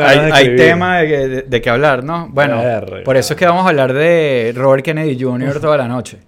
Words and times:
hay, 0.00 0.18
hay 0.32 0.56
tema 0.56 0.98
de, 0.98 1.42
de, 1.42 1.60
qué 1.60 1.70
hablar, 1.70 2.04
¿no? 2.04 2.28
Bueno, 2.30 2.62
por 3.04 3.16
eso 3.16 3.34
es 3.34 3.38
que 3.38 3.46
vamos 3.46 3.64
a 3.64 3.68
hablar 3.68 3.92
de 3.92 4.52
Robert 4.54 4.84
Kennedy 4.84 5.18
Jr. 5.20 5.60
toda 5.60 5.76
la 5.76 5.88
noche. 5.88 6.18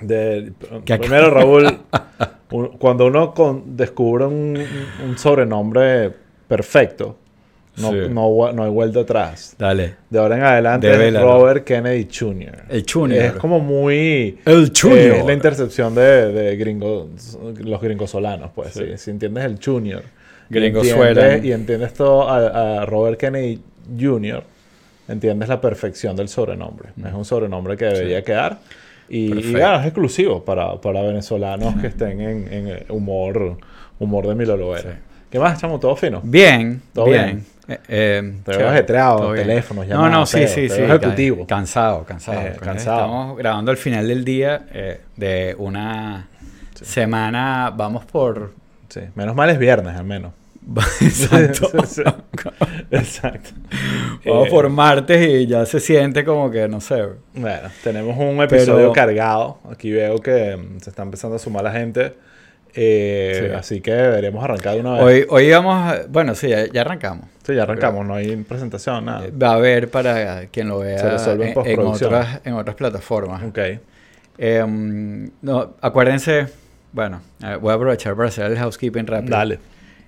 De, 0.00 0.52
primero, 0.84 1.30
Raúl, 1.30 1.80
cuando 2.78 3.06
uno 3.06 3.32
descubre 3.66 4.26
un, 4.26 4.62
un, 5.04 5.18
sobrenombre 5.18 6.12
perfecto, 6.48 7.16
no, 7.76 7.92
no, 7.92 8.52
no, 8.52 8.64
hay 8.64 8.70
vuelta 8.70 9.00
atrás. 9.00 9.54
Dale. 9.58 9.96
De 10.10 10.18
ahora 10.18 10.36
en 10.36 10.42
adelante 10.42 11.08
es 11.08 11.20
Robert 11.20 11.64
Kennedy 11.64 12.08
Jr. 12.12 12.64
El 12.68 12.84
Jr. 12.90 13.16
Es 13.18 13.32
como 13.32 13.60
muy... 13.60 14.38
El 14.44 14.72
Jr. 14.76 14.98
es 14.98 15.26
la 15.26 15.32
intercepción 15.32 15.94
de, 15.94 16.32
de 16.32 16.56
gringos, 16.56 17.38
los 17.58 17.80
gringos 17.80 18.10
solanos, 18.10 18.50
pues. 18.54 18.74
Sí. 18.74 18.84
Si 18.96 19.10
entiendes 19.10 19.44
el 19.44 19.58
Jr. 19.64 20.02
Gringos 20.50 20.86
Y 21.42 21.52
entiendes 21.52 21.94
todo 21.94 22.28
a, 22.28 22.84
Robert 22.86 23.18
Kennedy 23.18 23.60
Jr., 23.98 24.42
entiendes 25.08 25.48
la 25.48 25.60
perfección 25.60 26.16
del 26.16 26.28
sobrenombre. 26.28 26.90
Es 27.04 27.12
un 27.12 27.24
sobrenombre 27.24 27.76
que 27.76 27.86
debería 27.86 28.22
quedar. 28.22 28.58
Y, 29.08 29.54
es 29.54 29.84
exclusivo 29.84 30.44
para, 30.44 30.80
para 30.80 31.02
venezolanos 31.02 31.74
que 31.80 31.88
estén 31.88 32.20
en, 32.20 32.52
en, 32.52 32.84
humor, 32.88 33.58
humor 33.98 34.26
de 34.26 34.34
Milo 34.34 34.56
Lovera. 34.56 34.98
¿Qué 35.30 35.38
más, 35.38 35.60
chamo? 35.60 35.80
¿Todo 35.80 35.96
fino? 35.96 36.20
Bien, 36.22 36.80
¿Todo 36.92 37.06
bien. 37.06 37.44
Eh, 37.66 37.78
eh, 37.88 38.34
te 38.44 38.56
veo 38.56 38.68
ajetreado, 38.68 39.32
teléfonos, 39.32 39.86
llamadas. 39.86 40.12
No, 40.12 40.18
no, 40.20 40.26
sí, 40.26 40.46
sí, 40.46 40.68
sí. 40.68 40.82
ejecutivo. 40.82 41.46
Cansado, 41.46 42.04
cansado. 42.04 42.40
Eh, 42.40 42.56
cansado. 42.60 42.98
Estamos 42.98 43.38
grabando 43.38 43.70
al 43.70 43.76
final 43.76 44.06
del 44.06 44.24
día 44.24 44.66
eh, 44.70 45.00
de 45.16 45.56
una 45.58 46.28
semana. 46.74 47.72
Vamos 47.74 48.04
por. 48.04 48.52
Sí, 48.94 49.00
menos 49.16 49.34
mal 49.34 49.50
es 49.50 49.58
viernes, 49.58 49.96
al 49.96 50.04
menos. 50.04 50.32
Exacto. 51.00 51.68
Exacto. 52.92 53.50
Vamos 54.24 54.48
por 54.50 54.68
martes 54.68 55.28
y 55.28 55.48
ya 55.48 55.66
se 55.66 55.80
siente 55.80 56.24
como 56.24 56.48
que, 56.48 56.68
no 56.68 56.80
sé. 56.80 57.02
Bueno, 57.34 57.70
tenemos 57.82 58.16
un 58.16 58.40
episodio 58.40 58.92
cargado. 58.92 59.58
Aquí 59.68 59.90
veo 59.90 60.20
que 60.20 60.56
mm, 60.56 60.78
se 60.78 60.90
está 60.90 61.02
empezando 61.02 61.34
a 61.34 61.38
sumar 61.40 61.64
la 61.64 61.72
gente. 61.72 62.14
Eh, 62.72 63.52
así 63.58 63.80
que 63.80 63.90
deberíamos 63.90 64.44
arrancar 64.44 64.74
de 64.74 64.80
una 64.80 64.92
vez. 64.92 65.02
Hoy, 65.02 65.26
hoy 65.28 65.50
vamos, 65.50 66.08
bueno, 66.08 66.36
sí, 66.36 66.50
ya, 66.50 66.80
arrancamos. 66.80 67.26
Sí, 67.44 67.52
ya 67.52 67.64
arrancamos, 67.64 68.06
no 68.06 68.14
hay 68.14 68.36
presentación, 68.36 69.06
nada. 69.06 69.26
Va 69.30 69.48
a 69.48 69.54
haber 69.54 69.90
para 69.90 70.46
quien 70.52 70.68
lo 70.68 70.78
vea 70.78 71.00
en, 71.00 71.80
otras, 71.80 72.40
en 72.44 72.54
otras 72.54 72.76
plataformas. 72.76 73.42
Ok. 73.42 73.58
Em, 74.38 75.30
no, 75.42 75.74
acuérdense, 75.80 76.46
bueno, 76.94 77.20
voy 77.60 77.72
a 77.72 77.74
aprovechar 77.74 78.14
para 78.16 78.28
hacer 78.28 78.52
el 78.52 78.56
housekeeping 78.56 79.06
rápido. 79.06 79.36
Dale. 79.36 79.58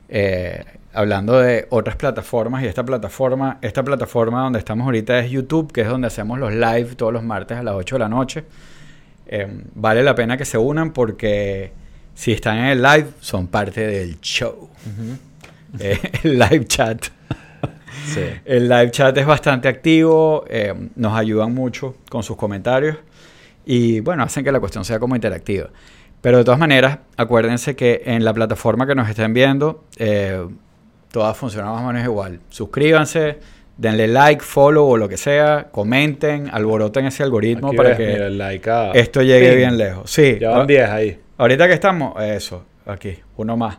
Eh, 0.08 0.64
hablando 0.92 1.38
de 1.40 1.66
otras 1.70 1.96
plataformas 1.96 2.62
y 2.62 2.66
esta 2.66 2.84
plataforma, 2.84 3.58
esta 3.60 3.82
plataforma 3.82 4.42
donde 4.42 4.60
estamos 4.60 4.84
ahorita 4.86 5.18
es 5.18 5.30
YouTube, 5.30 5.72
que 5.72 5.82
es 5.82 5.88
donde 5.88 6.06
hacemos 6.06 6.38
los 6.38 6.52
live 6.52 6.94
todos 6.94 7.12
los 7.12 7.24
martes 7.24 7.58
a 7.58 7.62
las 7.62 7.74
8 7.74 7.96
de 7.96 7.98
la 7.98 8.08
noche. 8.08 8.44
Em, 9.26 9.64
vale 9.74 10.02
la 10.04 10.14
pena 10.14 10.36
que 10.36 10.44
se 10.44 10.56
unan 10.56 10.92
porque 10.92 11.72
si 12.14 12.32
están 12.32 12.58
en 12.58 12.66
el 12.66 12.82
live, 12.82 13.08
son 13.20 13.48
parte 13.48 13.84
del 13.86 14.20
show. 14.20 14.70
Eh, 15.80 15.98
el 16.22 16.38
live 16.38 16.66
chat. 16.66 17.06
El 18.44 18.68
live 18.68 18.92
chat 18.92 19.16
es 19.18 19.26
bastante 19.26 19.66
activo, 19.66 20.44
eh, 20.48 20.72
nos 20.94 21.12
ayudan 21.18 21.52
mucho 21.52 21.96
con 22.08 22.22
sus 22.22 22.36
comentarios 22.36 22.96
y 23.64 23.98
bueno, 23.98 24.22
hacen 24.22 24.44
que 24.44 24.52
la 24.52 24.60
cuestión 24.60 24.84
sea 24.84 25.00
como 25.00 25.16
interactiva. 25.16 25.70
Pero 26.26 26.38
de 26.38 26.44
todas 26.44 26.58
maneras, 26.58 26.98
acuérdense 27.16 27.76
que 27.76 28.02
en 28.04 28.24
la 28.24 28.34
plataforma 28.34 28.84
que 28.84 28.96
nos 28.96 29.08
estén 29.08 29.32
viendo, 29.32 29.84
eh, 29.96 30.44
todas 31.12 31.36
funcionan 31.36 31.70
más 31.70 31.84
o 31.84 31.86
menos 31.86 32.02
igual. 32.02 32.40
Suscríbanse, 32.48 33.38
denle 33.76 34.08
like, 34.08 34.42
follow 34.42 34.88
o 34.88 34.96
lo 34.96 35.08
que 35.08 35.18
sea, 35.18 35.68
comenten, 35.70 36.50
alboroten 36.52 37.06
ese 37.06 37.22
algoritmo 37.22 37.72
para 37.74 37.96
que 37.96 38.28
esto 38.94 39.22
llegue 39.22 39.54
bien 39.54 39.78
lejos. 39.78 40.10
Sí. 40.10 40.38
Ya 40.40 40.50
van 40.50 40.66
10 40.66 40.90
ahí. 40.90 41.20
Ahorita 41.38 41.68
que 41.68 41.74
estamos, 41.74 42.20
eso, 42.20 42.64
aquí, 42.86 43.16
uno 43.36 43.56
más. 43.56 43.78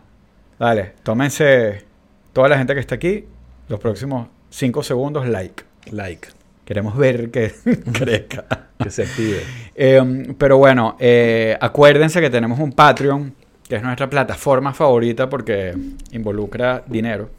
Dale, 0.58 0.94
tómense 1.04 1.84
toda 2.32 2.48
la 2.48 2.58
gente 2.58 2.74
que 2.74 2.80
está 2.80 2.96
aquí, 2.96 3.26
los 3.68 3.78
próximos 3.82 4.30
5 4.52 4.84
segundos, 4.84 5.28
like. 5.28 5.66
Like. 5.92 6.30
Queremos 6.68 6.98
ver 6.98 7.32
que 7.32 7.54
crezca. 7.94 8.46
que 8.78 8.90
se 8.90 9.06
pide. 9.06 9.42
Em, 9.74 10.36
pero 10.36 10.58
bueno, 10.58 10.98
eh, 11.00 11.58
acuérdense 11.62 12.20
que 12.20 12.30
tenemos 12.30 12.60
un 12.60 12.74
Patreon, 12.74 13.34
que 13.70 13.78
es 13.78 13.82
nuestra 13.82 14.10
plataforma 14.10 14.74
favorita 14.74 15.30
porque 15.30 15.74
involucra 16.12 16.84
dinero. 16.86 17.30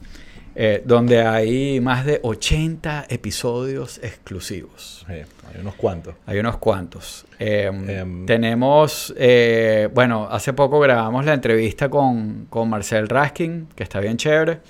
Eh, 0.54 0.82
donde 0.82 1.20
hay 1.20 1.78
más 1.78 2.06
de 2.06 2.20
80 2.22 3.04
episodios 3.10 4.00
exclusivos. 4.02 5.04
hay 5.06 5.24
unos 5.60 5.74
cuantos. 5.74 6.14
Hay 6.24 6.38
unos 6.38 6.56
cuantos. 6.56 7.26
Em, 7.38 7.90
em, 7.90 8.26
tenemos, 8.26 9.14
eh, 9.18 9.90
bueno, 9.92 10.26
hace 10.30 10.54
poco 10.54 10.80
grabamos 10.80 11.26
la 11.26 11.34
entrevista 11.34 11.90
con, 11.90 12.46
con 12.48 12.70
Marcel 12.70 13.08
Raskin, 13.08 13.68
que 13.76 13.82
está 13.82 14.00
bien 14.00 14.16
chévere. 14.16 14.60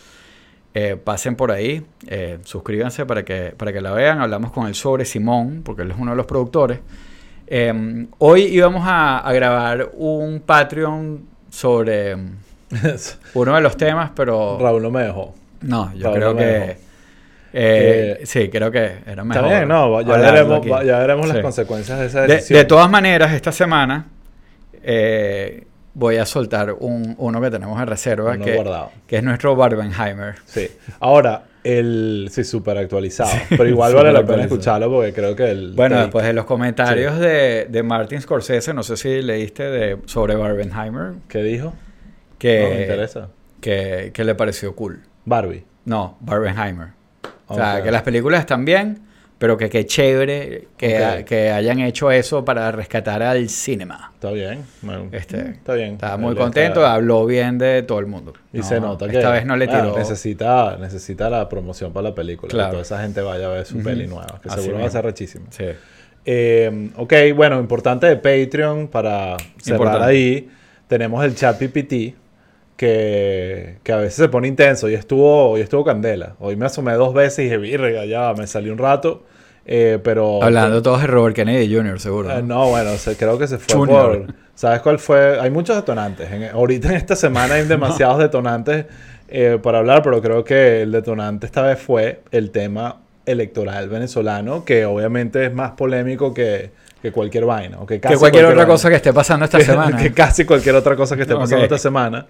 Eh, 0.81 0.97
pasen 0.97 1.34
por 1.34 1.50
ahí, 1.50 1.84
suscríbanse 2.44 3.05
para 3.05 3.25
que, 3.25 3.53
para 3.56 3.72
que 3.72 3.81
la 3.81 3.91
vean. 3.91 4.21
Hablamos 4.21 4.53
con 4.53 4.69
él 4.69 4.77
sobre 4.77 5.05
Simón, 5.05 5.62
porque 5.65 5.83
él 5.83 5.91
es 5.91 5.97
uno 5.99 6.12
de 6.12 6.16
los 6.16 6.27
productores. 6.27 6.78
Em, 7.49 8.06
hoy 8.19 8.43
íbamos 8.43 8.83
a, 8.87 9.19
a 9.19 9.33
grabar 9.33 9.91
un 9.94 10.41
Patreon 10.41 11.27
sobre 11.50 12.15
uno 13.34 13.55
de 13.55 13.61
los 13.61 13.77
temas, 13.77 14.12
pero... 14.15 14.59
Raúl 14.61 14.83
no 14.83 14.91
me 14.91 15.03
dejó. 15.03 15.34
No, 15.62 15.93
yo 15.94 16.12
creo 16.12 16.37
que... 16.37 16.77
Eh, 17.53 18.21
sí, 18.25 18.49
creo 18.50 18.71
que 18.71 18.99
era 19.06 19.25
mejor. 19.25 19.43
También, 19.43 19.66
no, 19.66 20.00
ya 20.03 20.16
veremos, 20.19 20.65
ya 20.65 20.99
veremos 20.99 21.28
las 21.28 21.39
consecuencias 21.39 21.99
de 21.99 22.06
esa 22.06 22.22
decisión. 22.22 22.59
De, 22.59 22.65
todas 22.66 22.91
maneras, 22.91 23.33
esta 23.33 23.50
semana 23.50 24.06
eh, 24.83 25.66
voy 25.94 26.16
a 26.16 26.26
soltar 26.26 26.72
un, 26.78 27.15
uno 27.19 27.41
que 27.41 27.50
tenemos 27.50 27.81
en 27.81 27.87
reserva, 27.87 28.38
que, 28.38 28.65
que, 29.06 29.16
es 29.16 29.22
nuestro 29.22 29.56
Barbenheimer. 29.56 30.37
Sí. 30.47 30.69
Ahora, 31.00 31.44
el 31.65 32.28
sí, 32.31 32.44
súper 32.44 32.78
actualizado. 32.78 33.31
pero 33.50 33.66
igual 33.66 33.94
vale 33.94 34.12
la 34.12 34.25
pena 34.25 34.43
escucharlo 34.44 34.91
porque 34.91 35.12
creo 35.12 35.34
que 35.34 35.50
el. 35.50 35.72
Bueno, 35.72 36.00
después 36.00 36.25
de 36.25 36.32
los 36.32 36.44
comentarios 36.44 37.19
de, 37.19 37.66
de 37.69 37.82
Martin 37.82 38.21
Scorsese, 38.21 38.72
no 38.75 38.82
sé 38.82 38.97
si 38.97 39.22
leíste 39.22 39.65
de, 39.65 39.98
sobre 40.06 40.37
Barbenheimer. 40.37 41.15
¿Qué 41.28 41.43
dijo? 41.43 41.75
Que, 42.38 42.62
no, 42.62 42.69
me 42.69 42.82
interesa. 42.82 43.28
Que, 43.60 44.10
que 44.15 44.25
le 44.25 44.34
pareció 44.34 44.75
cool. 44.77 45.03
Barbie. 45.25 45.65
No, 45.84 46.16
Barbenheimer. 46.21 46.88
O 47.48 47.54
sea, 47.54 47.82
que 47.82 47.91
las 47.91 48.03
películas 48.03 48.41
están 48.41 48.65
bien, 48.65 49.00
pero 49.38 49.56
que 49.56 49.71
qué 49.71 49.87
chévere 49.87 50.69
que, 50.76 51.25
que, 51.26 51.50
hayan 51.50 51.78
hecho 51.78 52.10
eso 52.10 52.44
para 52.44 52.72
rescatar 52.72 53.22
al 53.22 53.49
cinema. 53.49 54.10
Está 54.15 54.32
bien. 54.32 54.65
este, 55.12 55.50
está 55.50 55.75
bien. 55.75 55.93
Estaba 55.93 56.16
muy 56.16 56.34
contento, 56.34 56.84
habló 56.84 57.25
bien 57.25 57.56
de 57.56 57.82
todo 57.82 58.00
el 58.00 58.06
mundo. 58.06 58.32
Y 58.53 58.62
se 58.62 58.81
nota 58.81 59.09
que 59.09 59.16
esta 59.16 59.31
vez 59.31 59.47
no 59.47 59.56
le 59.56 59.69
tiró. 59.69 59.97
necesita, 59.97 60.77
necesita 60.78 61.31
la 61.31 61.48
promoción 61.48 61.93
para 61.93 62.09
la 62.10 62.15
película. 62.15 62.50
Claro. 62.50 62.69
Que 62.69 62.72
toda 62.72 62.82
esa 62.82 63.00
gente 63.00 63.21
vaya 63.21 63.47
a 63.47 63.50
ver 63.50 63.66
su 63.66 63.81
peli 63.82 64.06
nueva, 64.06 64.41
que 64.43 64.50
seguro 64.50 64.81
va 64.81 64.87
a 64.87 64.91
ser 64.91 65.04
rechísimo. 65.04 65.47
Sí. 65.50 65.66
Eh, 66.25 66.91
ok, 66.97 67.15
bueno, 67.34 67.59
importante 67.60 68.06
de 68.06 68.16
Patreon 68.16 68.88
para 68.88 69.37
cerrar 69.59 70.03
ahí. 70.03 70.48
Tenemos 70.88 71.25
el 71.25 71.34
chat 71.34 71.56
PPT 71.59 72.15
que, 72.78 73.78
que, 73.83 73.93
a 73.93 73.97
veces 73.97 74.15
se 74.15 74.28
pone 74.28 74.47
intenso 74.47 74.89
y 74.89 74.94
estuvo, 74.94 75.59
y 75.59 75.61
estuvo 75.61 75.84
candela. 75.84 76.37
Hoy 76.39 76.55
me 76.55 76.66
asomé 76.66 76.93
dos 76.94 77.12
veces 77.12 77.41
y 77.41 77.43
dije, 77.43 77.59
virga, 77.59 78.05
ya 78.05 78.33
me 78.34 78.47
salí 78.47 78.71
un 78.71 78.78
rato. 78.78 79.25
Eh, 79.66 79.99
pero... 80.03 80.43
Hablando 80.43 80.81
todos 80.81 81.00
de 81.00 81.09
Robert 81.09 81.34
Kennedy 81.34 81.75
Jr., 81.75 81.99
seguro. 81.99 82.28
¿no? 82.28 82.39
Eh, 82.39 82.43
no, 82.43 82.69
bueno, 82.71 82.93
creo 83.19 83.37
que 83.37 83.49
se 83.49 83.59
fue 83.59 83.87
por... 83.87 84.33
¿Sabes 84.55 84.81
cuál 84.81 85.00
fue? 85.00 85.41
Hay 85.41 85.50
muchos 85.50 85.75
detonantes. 85.75 86.28
ahorita 86.53 86.89
en 86.91 86.94
esta 86.94 87.16
semana 87.16 87.55
hay 87.55 87.65
demasiados 87.66 88.19
detonantes 88.19 88.86
eh, 89.27 89.59
para 89.60 89.78
hablar, 89.78 90.03
pero 90.03 90.22
creo 90.22 90.45
que 90.45 90.83
el 90.83 90.92
detonante 90.92 91.47
esta 91.47 91.63
vez 91.63 91.80
fue 91.80 92.22
el 92.30 92.53
tema 92.53 93.01
electoral 93.27 93.89
venezolano, 93.89 94.65
que 94.65 94.86
obviamente 94.86 95.47
es 95.47 95.53
más 95.53 95.72
polémico 95.72 96.33
que, 96.33 96.71
que 97.03 97.10
cualquier 97.10 97.45
vaina. 97.45 97.80
O 97.80 97.86
que, 97.86 97.98
casi 98.01 98.16
cualquier, 98.16 98.45
otra 98.47 98.66
cosa 98.66 98.89
que 98.89 98.97
esté 98.97 99.13
pasando 99.13 99.47
esta 99.47 99.60
semana. 99.60 99.97
Que 99.97 100.13
casi 100.13 100.45
cualquier 100.45 100.77
otra 100.77 100.95
cosa 100.95 101.16
que 101.16 101.22
esté 101.22 101.34
pasando 101.34 101.65
esta 101.65 101.78
semana. 101.78 102.27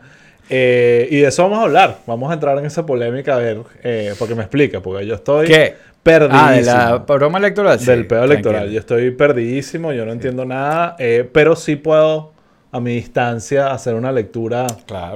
Eh, 0.51 1.09
y 1.11 1.19
de 1.19 1.29
eso 1.29 1.43
vamos 1.43 1.59
a 1.59 1.63
hablar. 1.63 1.99
Vamos 2.07 2.31
a 2.31 2.35
entrar 2.35 2.59
en 2.59 2.65
esa 2.65 2.87
polémica 2.87 3.37
a 3.37 3.39
ver, 3.39 3.59
eh, 3.83 4.15
porque 4.19 4.35
me 4.35 4.43
explica, 4.43 4.81
porque 4.81 5.07
yo 5.07 5.15
estoy 5.15 5.47
¿Qué? 5.47 5.75
perdidísimo. 6.03 6.43
Ah, 6.43 6.53
de 6.53 6.63
la 6.63 6.97
broma 6.99 7.39
electoral. 7.39 7.85
Del 7.85 8.07
pedo 8.07 8.25
electoral. 8.25 8.71
Yo 8.71 8.81
estoy 8.81 9.11
perdidísimo, 9.11 9.93
yo 9.93 10.07
no 10.07 10.13
entiendo 10.13 10.45
nada, 10.45 10.97
eh, 10.99 11.29
pero 11.31 11.55
sí 11.57 11.77
puedo 11.77 12.33
a 12.71 12.81
mi 12.81 12.95
distancia 12.95 13.73
hacer 13.73 13.95
una 13.95 14.13
lectura 14.13 14.67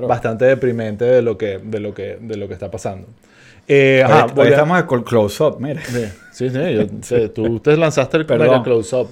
bastante 0.06 0.46
deprimente 0.46 1.04
de 1.04 1.22
lo 1.22 1.36
que, 1.36 1.60
de 1.62 1.80
lo 1.80 1.92
que, 1.92 2.18
de 2.20 2.36
lo 2.36 2.48
que 2.48 2.54
está 2.54 2.70
pasando. 2.70 3.08
Eh, 3.68 4.02
ajá, 4.04 4.26
estamos 4.44 4.82
con 4.84 5.02
close-up, 5.02 5.58
mire. 5.60 5.80
Sí, 6.32 6.50
sí, 6.50 7.30
tú 7.34 7.60
te 7.60 7.76
lanzaste 7.76 8.18
el 8.18 8.26
close-up. 8.26 9.08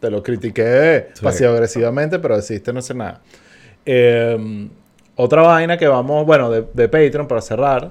te, 0.00 0.10
lo 0.10 0.22
critiqué 0.22 1.08
pasivo-agresivamente, 1.22 2.18
pero 2.18 2.36
decidiste 2.36 2.72
no 2.72 2.80
hacer 2.80 2.96
nada. 2.96 3.20
Eh, 3.86 4.68
otra 5.22 5.42
vaina 5.42 5.76
que 5.76 5.86
vamos, 5.88 6.26
bueno, 6.26 6.50
de, 6.50 6.62
Patreon 6.88 7.26
para 7.28 7.40
cerrar. 7.40 7.90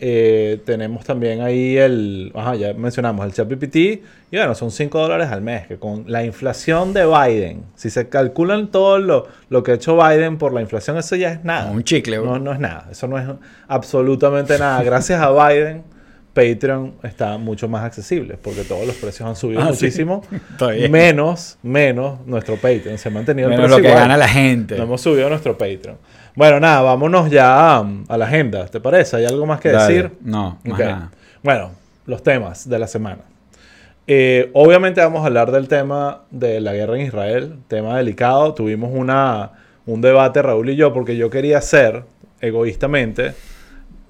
Eh, 0.00 0.60
tenemos 0.66 1.04
también 1.04 1.40
ahí 1.40 1.76
el, 1.78 2.32
ajá, 2.34 2.56
ya 2.56 2.74
mencionamos 2.74 3.24
el 3.24 3.32
ChatGPT, 3.32 3.76
y 3.76 4.00
bueno, 4.32 4.54
son 4.56 4.72
5 4.72 4.98
dólares 4.98 5.28
al 5.28 5.40
mes, 5.40 5.68
que 5.68 5.76
con 5.78 6.04
la 6.08 6.24
inflación 6.24 6.92
de 6.92 7.06
Biden, 7.06 7.62
si 7.76 7.90
se 7.90 8.08
calculan 8.08 8.72
todo 8.72 8.98
lo, 8.98 9.28
lo 9.50 9.62
que 9.62 9.70
ha 9.70 9.74
hecho 9.76 9.96
Biden 9.96 10.36
por 10.36 10.52
la 10.52 10.60
inflación, 10.60 10.98
eso 10.98 11.14
ya 11.14 11.30
es 11.30 11.44
nada. 11.44 11.70
Un 11.70 11.84
chicle, 11.84 12.16
no, 12.18 12.38
no 12.40 12.52
es 12.52 12.58
nada, 12.58 12.88
eso 12.90 13.06
no 13.06 13.18
es 13.18 13.24
absolutamente 13.68 14.58
nada. 14.58 14.82
Gracias 14.82 15.20
a 15.22 15.30
Biden, 15.30 15.84
Patreon 16.34 16.94
está 17.04 17.38
mucho 17.38 17.68
más 17.68 17.84
accesible, 17.84 18.36
porque 18.42 18.64
todos 18.64 18.84
los 18.86 18.96
precios 18.96 19.28
han 19.28 19.36
subido 19.36 19.60
Ah, 19.62 19.66
muchísimo, 19.66 20.22
sí. 20.58 20.88
menos, 20.88 21.56
menos 21.62 22.18
nuestro 22.26 22.56
Patreon, 22.56 22.98
se 22.98 23.08
ha 23.08 23.12
mantenido 23.12 23.48
el 23.48 23.54
Menos 23.54 23.66
precio 23.66 23.78
lo 23.78 23.82
que 23.82 23.88
igual. 23.90 24.02
gana 24.02 24.16
la 24.16 24.28
gente. 24.28 24.76
No 24.76 24.82
hemos 24.82 25.00
subido 25.00 25.28
nuestro 25.28 25.56
Patreon. 25.56 25.96
Bueno, 26.36 26.58
nada, 26.58 26.82
vámonos 26.82 27.30
ya 27.30 27.80
um, 27.80 28.04
a 28.08 28.18
la 28.18 28.24
agenda. 28.24 28.66
¿Te 28.66 28.80
parece? 28.80 29.16
¿Hay 29.16 29.24
algo 29.24 29.46
más 29.46 29.60
que 29.60 29.70
Dale. 29.70 29.94
decir? 29.94 30.12
No, 30.20 30.58
más 30.64 30.78
nada. 30.80 31.10
Bueno, 31.44 31.70
los 32.06 32.24
temas 32.24 32.68
de 32.68 32.78
la 32.78 32.88
semana. 32.88 33.22
Eh, 34.08 34.50
obviamente 34.52 35.00
vamos 35.00 35.22
a 35.22 35.26
hablar 35.26 35.52
del 35.52 35.68
tema 35.68 36.22
de 36.32 36.60
la 36.60 36.72
guerra 36.72 36.96
en 36.96 37.06
Israel, 37.06 37.56
tema 37.68 37.96
delicado. 37.96 38.52
Tuvimos 38.52 38.90
una, 38.92 39.52
un 39.86 40.00
debate, 40.00 40.42
Raúl 40.42 40.70
y 40.70 40.76
yo, 40.76 40.92
porque 40.92 41.16
yo 41.16 41.30
quería 41.30 41.58
hacer, 41.58 42.02
egoístamente, 42.40 43.34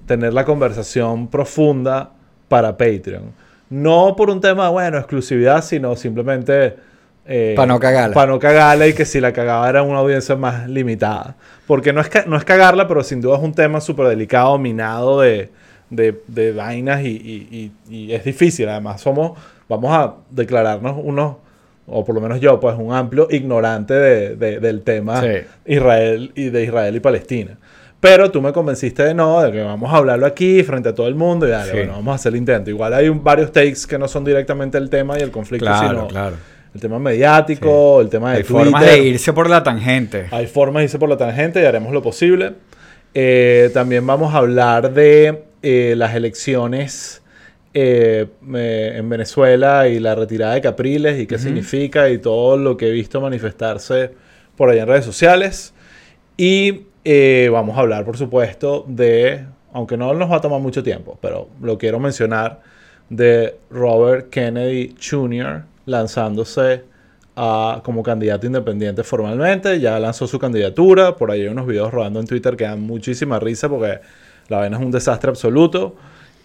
tener 0.07 0.33
la 0.33 0.45
conversación 0.45 1.27
profunda 1.27 2.09
para 2.47 2.75
Patreon. 2.75 3.33
No 3.69 4.15
por 4.15 4.31
un 4.31 4.41
tema, 4.41 4.69
bueno, 4.69 4.97
exclusividad, 4.97 5.63
sino 5.63 5.95
simplemente... 5.95 6.94
eh, 7.27 7.53
Pa' 7.55 7.65
no 7.65 7.79
cagarla. 7.79 8.13
Para 8.13 8.31
no 8.31 8.39
cagarla 8.39 8.87
y 8.87 8.93
que 8.93 9.05
si 9.05 9.19
la 9.19 9.33
cagaba 9.33 9.67
era 9.69 9.81
una 9.81 9.99
audiencia 9.99 10.35
más 10.35 10.69
limitada. 10.69 11.35
Porque 11.67 11.91
no 11.93 12.01
es, 12.01 12.09
no 12.27 12.37
es 12.37 12.43
cagarla, 12.45 12.87
pero 12.87 13.03
sin 13.03 13.21
duda 13.21 13.37
es 13.37 13.43
un 13.43 13.53
tema 13.53 13.81
súper 13.81 14.07
delicado, 14.07 14.57
minado 14.59 15.21
de, 15.21 15.49
de, 15.89 16.21
de 16.27 16.51
vainas 16.51 17.01
y, 17.03 17.07
y- 17.09 17.71
y- 17.89 17.95
y 18.07 18.13
es 18.13 18.23
difícil. 18.23 18.69
Además, 18.69 19.01
somos, 19.01 19.37
vamos 19.67 19.91
a 19.91 20.13
declararnos 20.29 20.95
unos, 21.03 21.37
o 21.87 22.05
por 22.05 22.13
lo 22.15 22.21
menos 22.21 22.39
yo, 22.39 22.59
pues 22.59 22.75
un 22.77 22.93
amplio 22.93 23.27
ignorante 23.31 23.93
de- 23.95 24.35
de- 24.35 24.59
del 24.59 24.81
tema 24.83 25.21
Sí. 25.21 25.27
Israel 25.65 26.31
y 26.35 26.49
de 26.49 26.63
Israel 26.63 26.95
y 26.95 26.99
Palestina. 26.99 27.57
Pero 27.99 28.29
tú 28.29 28.39
me 28.39 28.53
convenciste 28.53 29.01
de 29.03 29.15
no, 29.15 29.41
de 29.41 29.51
que 29.51 29.63
vamos 29.63 29.91
a 29.91 29.97
hablarlo 29.97 30.27
aquí 30.27 30.61
frente 30.63 30.89
a 30.89 30.93
todo 30.93 31.07
el 31.07 31.15
mundo 31.15 31.47
y 31.47 31.49
dale, 31.51 31.71
Sí. 31.71 31.77
bueno, 31.77 31.93
vamos 31.93 32.11
a 32.11 32.15
hacer 32.15 32.33
el 32.33 32.37
intento. 32.37 32.69
Igual 32.69 32.93
hay 32.93 33.09
un- 33.09 33.23
varios 33.23 33.51
takes 33.51 33.79
que 33.89 33.97
no 33.97 34.07
son 34.07 34.23
directamente 34.23 34.77
el 34.77 34.91
tema 34.91 35.17
y 35.17 35.21
el 35.23 35.31
conflicto, 35.31 35.65
Claro, 35.65 35.87
sino 35.89 36.07
claro. 36.07 36.35
El 36.75 36.81
tema 36.81 36.99
mediático, 36.99 38.01
el 38.01 38.09
tema 38.09 38.31
de 38.31 38.37
Hay 38.37 38.43
Twitter. 38.43 38.65
formas 38.65 38.85
de 38.85 38.99
irse 38.99 39.31
por 39.31 39.49
la 39.49 39.63
tangente. 39.63 40.27
Hay 40.31 40.45
formas 40.45 40.81
de 40.81 40.83
irse 40.83 40.99
por 40.99 41.07
la 41.07 41.15
tangente 41.15 41.61
y 41.61 41.65
haremos 41.65 41.93
lo 41.93 42.01
posible. 42.01 42.51
Eh, 43.13 43.71
también 43.73 44.05
vamos 44.05 44.33
a 44.33 44.39
hablar 44.39 44.93
de 44.93 45.43
eh, 45.63 45.93
las 45.95 46.13
elecciones 46.15 47.21
eh, 47.73 48.27
eh, 48.53 48.93
en 48.97 49.07
Venezuela 49.07 49.87
y 49.87 49.99
la 49.99 50.15
retirada 50.15 50.53
de 50.55 50.61
Capriles 50.61 51.17
y 51.19 51.27
qué 51.27 51.39
significa 51.39 52.09
y 52.09 52.17
todo 52.17 52.57
lo 52.57 52.75
que 52.75 52.89
he 52.89 52.91
visto 52.91 53.21
manifestarse 53.21 54.11
por 54.57 54.69
allá 54.69 54.81
en 54.81 54.87
redes 54.89 55.05
sociales. 55.05 55.73
Y 56.35 56.87
eh, 57.05 57.49
vamos 57.53 57.77
a 57.77 57.81
hablar, 57.81 58.03
por 58.03 58.17
supuesto, 58.17 58.83
de, 58.85 59.45
aunque 59.71 59.95
no 59.95 60.13
nos 60.13 60.29
va 60.29 60.37
a 60.37 60.41
tomar 60.41 60.59
mucho 60.59 60.83
tiempo, 60.83 61.17
pero 61.21 61.47
lo 61.61 61.77
quiero 61.77 62.01
mencionar, 62.01 62.61
de 63.09 63.55
Robert 63.69 64.29
Kennedy 64.29 64.93
Jr. 65.01 65.63
lanzándose 65.85 66.83
a- 67.35 67.81
como 67.83 68.01
candidato 68.03 68.45
independiente 68.47 69.03
formalmente. 69.03 69.79
Ya 69.79 69.99
lanzó 69.99 70.27
su 70.27 70.39
candidatura. 70.39 71.15
Por 71.15 71.31
ahí 71.31 71.41
hay 71.41 71.47
unos 71.47 71.67
videos 71.67 71.91
rodando 71.93 72.19
en 72.19 72.27
Twitter 72.27 72.55
que 72.55 72.63
dan 72.65 72.81
muchísima 72.81 73.39
risa 73.39 73.67
porque 73.69 73.99
la 74.47 74.57
vaina 74.59 74.77
es 74.77 74.83
un 74.83 74.91
desastre 74.91 75.29
absoluto. 75.29 75.95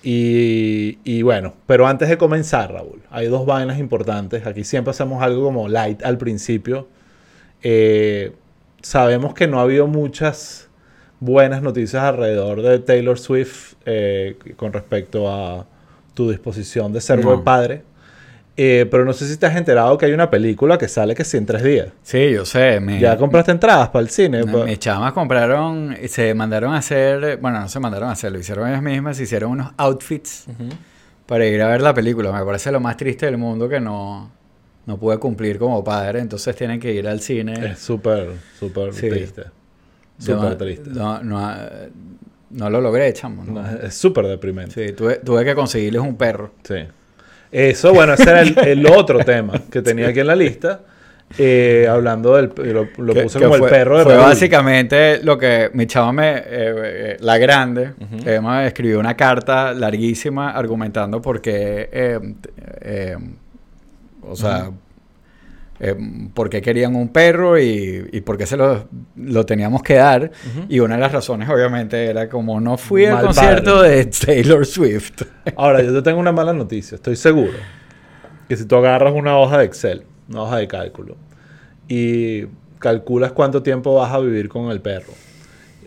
Y, 0.03 0.99
y 1.05 1.21
bueno, 1.23 1.53
pero 1.67 1.87
antes 1.87 2.09
de 2.09 2.17
comenzar, 2.17 2.73
Raúl, 2.73 3.03
hay 3.11 3.27
dos 3.29 3.45
vainas 3.45 3.79
importantes. 3.79 4.47
Aquí 4.47 4.65
siempre 4.65 4.91
hacemos 4.93 5.23
algo 5.23 5.45
como 5.45 5.69
light 5.69 6.03
al 6.03 6.17
principio. 6.17 6.89
Eh, 7.63 8.33
sabemos 8.83 9.35
que 9.35 9.47
no 9.47 9.59
ha 9.59 9.63
habido 9.63 9.87
muchas 9.87 10.69
buenas 11.21 11.61
noticias 11.63 12.03
alrededor 12.03 12.63
de 12.63 12.79
Taylor 12.79 13.19
Swift 13.19 13.75
eh, 13.85 14.39
con 14.57 14.73
respecto 14.73 15.31
a 15.31 15.67
tu 16.15 16.31
disposición 16.31 16.93
de 16.95 17.01
ser 17.03 17.19
No. 17.21 17.27
buen 17.29 17.45
padre. 17.45 17.83
Eh, 18.57 18.87
pero 18.91 19.05
no 19.07 19.13
sé 19.15 19.27
si 19.27 19.37
te 19.39 19.47
has 19.47 19.57
enterado 19.57 19.97
que 19.97 20.05
hay 20.07 20.13
una 20.13 20.29
película 20.29 20.77
que 20.77 20.87
sale 20.89 21.15
que 21.15 21.25
sí 21.25 21.37
en 21.39 21.47
tres 21.47 21.63
días. 21.63 21.89
Sí, 22.03 22.31
yo 22.33 22.45
sé. 22.45 22.79
Me, 22.81 23.01
¿Ya 23.01 23.17
compraste 23.17 23.53
entradas 23.53 23.89
para 23.89 24.03
el 24.03 24.11
cine? 24.11 24.45
me- 24.45 24.65
mis 24.65 24.79
chamas 24.79 25.13
compraron, 25.13 25.97
se 26.09 26.35
mandaron 26.35 26.75
a 26.75 26.79
hacer, 26.79 27.39
bueno, 27.39 27.61
no 27.61 27.69
se 27.69 27.81
mandaron 27.81 28.09
a 28.11 28.13
hacer, 28.13 28.33
lo 28.33 28.39
hicieron 28.39 28.69
ellas 28.69 28.83
mismas, 28.83 29.19
hicieron 29.19 29.53
unos 29.53 29.73
outfits 29.79 30.45
para 31.27 31.47
ir 31.47 31.63
a 31.63 31.69
ver 31.69 31.81
la 31.81 31.95
película. 31.95 32.33
Me 32.33 32.45
parece 32.45 32.71
lo 32.71 32.81
más 32.81 32.97
triste 32.99 33.25
del 33.27 33.39
mundo 33.39 33.67
que 33.69 33.81
no, 33.81 34.31
no 34.85 34.97
pude 34.99 35.17
cumplir 35.19 35.59
como 35.59 35.83
padre, 35.83 36.19
entonces 36.21 36.55
tienen 36.55 36.79
que 36.81 36.93
ir 36.93 37.09
al 37.09 37.21
cine. 37.21 37.71
Es 37.73 37.79
súper, 37.79 38.31
súper 38.59 38.93
Sí. 38.93 39.09
triste. 39.09 39.45
Súper 40.19 40.51
no- 40.51 40.57
triste. 40.59 40.91
No, 40.91 41.23
no, 41.23 41.51
no 42.51 42.69
lo 42.69 42.81
logré, 42.83 43.11
chamo. 43.15 43.45
es 43.83 43.95
súper 43.95 44.27
deprimente. 44.27 44.89
Sí, 44.89 44.93
tuve, 44.93 45.17
tuve 45.17 45.45
que 45.47 45.55
conseguirles 45.55 46.03
un 46.03 46.17
perro. 46.17 46.53
Sí. 46.65 46.75
Eso, 47.53 47.93
bueno, 47.93 48.15
ese 48.15 48.23
era 48.31 48.41
el, 48.43 48.57
el 48.59 48.87
otro 48.87 49.19
tema 49.21 49.55
que 49.71 49.83
tenía 49.83 50.09
aquí 50.09 50.21
en 50.21 50.27
la 50.27 50.37
lista. 50.37 50.81
Eh, 51.39 51.87
hablando 51.89 52.35
del... 52.35 52.53
Lo, 52.73 52.89
lo 53.05 53.15
Que- 53.15 53.23
puse 53.23 53.39
que 53.39 53.45
como 53.45 53.59
fue, 53.59 53.69
el 53.69 53.73
perro 53.73 53.99
de 53.99 54.05
Fue 54.05 54.15
Raúl. 54.15 54.27
básicamente 54.27 55.21
lo 55.23 55.39
que 55.39 55.71
mi 55.75 55.87
chava 55.87 56.13
me, 56.13 56.39
eh, 56.39 56.43
eh, 56.49 57.17
la 57.21 57.39
grande, 57.39 57.93
Emma 58.27 58.67
escribió 58.67 58.99
una 58.99 59.17
carta 59.17 59.73
larguísima 59.73 60.51
argumentando 60.51 61.23
por 61.23 61.41
qué, 61.41 61.89
eh, 61.93 63.17
o 64.23 64.35
sea, 64.35 64.71
eh, 65.83 65.97
por 66.35 66.51
qué 66.51 66.61
querían 66.61 66.95
un 66.95 67.09
perro 67.09 67.59
y, 67.59 68.09
y 68.13 68.21
por 68.21 68.37
qué 68.37 68.45
se 68.45 68.57
lo, 68.57 68.87
lo 69.17 69.47
teníamos 69.47 69.83
que 69.83 69.95
dar. 69.95 70.31
Y 70.69 70.81
una 70.81 70.97
de 70.97 71.01
las 71.01 71.13
razones, 71.13 71.49
obviamente, 71.49 72.05
era 72.05 72.29
como 72.29 72.61
no 72.61 72.77
fui 72.77 73.07
al 73.07 73.25
concierto 73.25 73.81
de 73.81 74.05
Taylor 74.05 74.67
Swift. 74.67 75.23
Ahora, 75.57 75.83
yo 75.83 75.93
te 75.95 76.03
tengo 76.03 76.21
una 76.21 76.33
mala 76.33 76.53
noticia. 76.53 76.97
Estoy 76.97 77.17
seguro 77.17 77.55
que 78.47 78.57
si 78.57 78.67
tú 78.67 78.77
agarras 78.77 79.15
una 79.15 79.39
hoja 79.39 79.59
de 79.59 79.65
Excel, 79.65 80.03
una 80.29 80.43
hoja 80.43 80.59
de 80.59 80.69
cálculo, 80.69 81.17
y 81.89 82.47
calculas 82.79 83.33
cuánto 83.33 83.63
tiempo 83.63 83.95
vas 83.95 84.13
a 84.13 84.19
vivir 84.19 84.49
con 84.49 84.71
el 84.71 84.81
perro, 84.81 85.13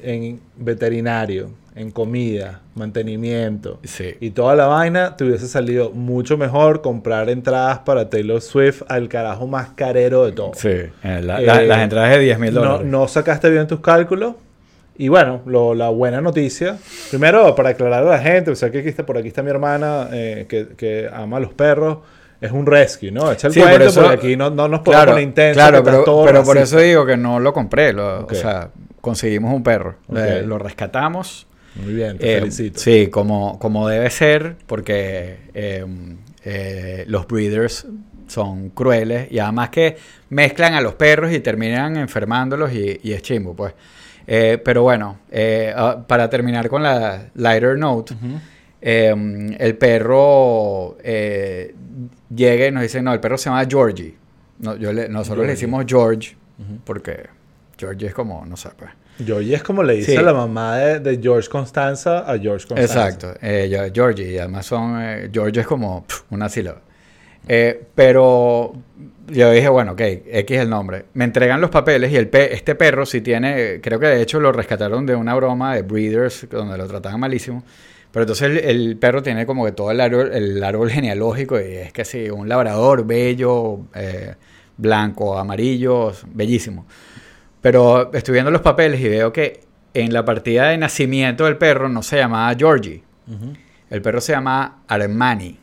en 0.02 0.40
veterinario, 0.58 1.52
en 1.76 1.92
comida, 1.92 2.62
mantenimiento 2.76 3.80
Sí. 3.84 4.16
y 4.20 4.30
toda 4.32 4.56
la 4.56 4.68
vaina, 4.68 5.16
te 5.18 5.24
hubiese 5.24 5.48
salido 5.48 5.90
mucho 5.92 6.38
mejor 6.38 6.82
comprar 6.82 7.30
entradas 7.30 7.80
para 7.80 8.10
Taylor 8.10 8.42
Swift 8.42 8.84
al 8.88 9.10
carajo 9.10 9.48
más 9.48 9.70
carero 9.76 10.26
de 10.26 10.32
todo. 10.34 10.52
Sí, 10.56 10.70
eh, 10.70 10.92
la- 11.04 11.40
la- 11.42 11.62
Eh, 11.64 11.68
las 11.68 11.80
entradas 11.80 12.12
de 12.12 12.20
10 12.20 12.40
mil 12.40 12.54
dólares. 12.54 12.86
no 12.86 13.08
sacaste 13.08 13.50
bien 13.50 13.68
tus 13.68 13.80
cálculos. 13.80 14.36
Y 14.96 15.08
bueno, 15.08 15.42
lo- 15.48 15.74
la 15.74 15.90
buena 15.90 16.22
noticia. 16.22 16.78
Primero, 17.10 17.56
para 17.56 17.70
aclarar 17.70 18.04
a 18.04 18.10
la 18.12 18.20
gente, 18.20 18.52
o 18.52 18.56
sea, 18.56 18.70
que 18.70 18.80
aquí 18.80 18.90
está, 18.90 19.04
por 19.06 19.18
aquí 19.18 19.28
está 19.28 19.42
mi 19.42 19.50
hermana 19.50 20.10
eh, 20.12 20.46
que, 20.48 20.68
que 20.78 21.10
ama 21.12 21.38
a 21.38 21.40
los 21.40 21.54
perros. 21.54 21.98
Es 22.40 22.52
un 22.52 22.66
rescue, 22.68 23.10
¿no? 23.10 23.32
Echa 23.32 23.48
el 23.48 23.54
Sí, 23.54 23.60
por 23.62 23.70
cuento 23.70 23.88
eso- 23.88 24.02
porque 24.02 24.16
aquí 24.18 24.36
no, 24.36 24.50
no 24.52 24.68
nos 24.68 24.82
podemos 24.82 25.02
Claro, 25.04 25.12
poner 25.14 25.24
intensos. 25.28 25.56
claro, 25.64 25.84
pero, 25.84 26.04
todo 26.04 26.26
pero 26.26 26.44
por 26.44 26.58
eso 26.58 26.78
digo 26.78 27.06
que 27.06 27.18
no 27.18 27.40
lo 27.40 27.54
compré. 27.54 27.94
lo- 27.94 28.20
Ok. 28.20 28.34
O 28.34 28.36
sea, 28.36 28.70
conseguimos 29.02 29.54
un 29.54 29.64
perro. 29.64 29.96
Eh, 30.16 30.44
lo 30.46 30.60
rescatamos. 30.60 31.48
Muy 31.76 31.94
bien, 31.94 32.18
te 32.18 32.38
Eh, 32.38 32.40
felicito. 32.42 32.80
Sí, 32.80 33.08
como, 33.08 33.58
como 33.60 33.88
debe 33.88 34.10
ser, 34.10 34.56
porque 34.68 35.38
eh, 35.54 35.86
eh, 36.46 37.04
los 37.08 37.28
breeders 37.28 37.88
son 38.28 38.70
crueles 38.70 39.32
y 39.32 39.40
además 39.40 39.70
que 39.70 39.98
mezclan 40.30 40.74
a 40.76 40.82
los 40.82 40.94
perros 40.96 41.32
y 41.34 41.40
terminan 41.40 41.98
enfermándolos 41.98 42.72
y, 42.74 43.00
y 43.04 43.14
es 43.14 43.22
chimbo, 43.22 43.56
pues. 43.56 43.74
Eh, 44.26 44.58
pero 44.64 44.84
bueno, 44.84 45.20
ah, 45.76 46.04
para 46.08 46.30
terminar 46.30 46.70
con 46.70 46.82
la 46.84 47.30
lighter 47.36 47.78
note, 47.78 48.16
eh, 48.82 49.56
el 49.60 49.78
perro 49.78 50.98
eh, 51.04 51.74
llega 52.34 52.68
y 52.68 52.72
nos 52.72 52.84
dice, 52.84 53.02
no, 53.02 53.14
el 53.14 53.20
perro 53.20 53.38
se 53.38 53.50
llama 53.50 53.66
Georgie. 53.70 54.16
No, 54.60 54.76
yo 54.78 54.94
le- 54.94 55.10
nosotros 55.10 55.46
le 55.46 55.52
decimos 55.54 55.84
George, 55.88 56.36
porque 56.86 57.28
Georgie 57.78 58.08
es 58.08 58.14
como, 58.14 58.46
no 58.46 58.56
sé, 58.56 58.70
pues. 58.78 58.92
Georgie 59.24 59.56
es 59.56 59.64
como 59.64 59.84
le 59.84 59.96
dice 59.96 60.12
Sí. 60.14 60.18
a 60.18 60.22
la 60.22 60.34
mamá 60.34 60.78
de, 60.78 61.00
de 61.00 61.20
George 61.22 61.48
Constanza 61.50 62.20
a 62.20 62.38
George 62.40 62.68
Constanza. 62.68 62.84
Exacto, 63.10 63.34
eh, 63.42 63.92
Georgie, 63.94 64.32
y 64.32 64.38
además 64.38 64.66
son, 64.66 65.00
eh, 65.02 65.30
George 65.32 65.60
es 65.60 65.68
como 65.68 66.04
pf, 66.06 66.24
una 66.32 66.50
sílaba. 66.50 66.82
Eh, 67.48 67.84
pero 67.94 68.74
yo 69.28 69.52
dije, 69.52 69.70
bueno, 69.70 69.92
ok, 69.94 70.02
X 70.02 70.58
es 70.58 70.64
el 70.64 70.70
nombre. 70.70 71.06
Me 71.14 71.26
entregan 71.26 71.60
los 71.62 71.70
papeles 71.70 72.12
y 72.12 72.16
el 72.16 72.28
pe- 72.28 72.54
este 72.54 72.76
perro 72.76 73.06
sí 73.06 73.22
tiene, 73.22 73.80
creo 73.82 74.00
que 74.00 74.08
de 74.08 74.22
hecho 74.22 74.40
lo 74.40 74.52
rescataron 74.52 75.06
de 75.06 75.16
una 75.16 75.36
broma 75.36 75.76
de 75.76 75.82
breeders 75.84 76.48
donde 76.50 76.78
lo 76.78 76.88
trataban 76.88 77.20
malísimo. 77.20 77.64
Pero 78.12 78.24
entonces 78.24 78.48
el, 78.50 78.58
el 78.60 78.98
perro 78.98 79.22
tiene 79.24 79.46
como 79.46 79.66
que 79.66 79.72
todo 79.72 79.92
el 79.92 80.00
árbol, 80.00 80.32
el 80.34 80.64
árbol 80.64 80.90
genealógico 80.90 81.60
y 81.60 81.76
es 81.76 81.92
que 81.94 82.06
sí, 82.06 82.30
un 82.30 82.48
labrador 82.48 83.06
bello, 83.06 83.80
eh, 83.96 84.36
blanco, 84.78 85.38
amarillo, 85.38 86.14
bellísimo. 86.28 86.86
Pero 87.64 88.12
estoy 88.14 88.34
viendo 88.34 88.52
los 88.52 88.60
papeles 88.60 89.00
y 89.00 89.08
veo 89.08 89.32
que 89.32 89.62
en 89.94 90.12
la 90.12 90.26
partida 90.26 90.68
de 90.68 90.78
nacimiento 90.78 91.46
del 91.46 91.56
perro 91.56 91.88
no 91.88 92.04
se 92.04 92.18
llamaba 92.18 92.54
Georgie, 92.56 93.02
El 93.90 94.02
perro 94.02 94.20
se 94.20 94.34
llama 94.34 94.84
Armani. 94.86 95.58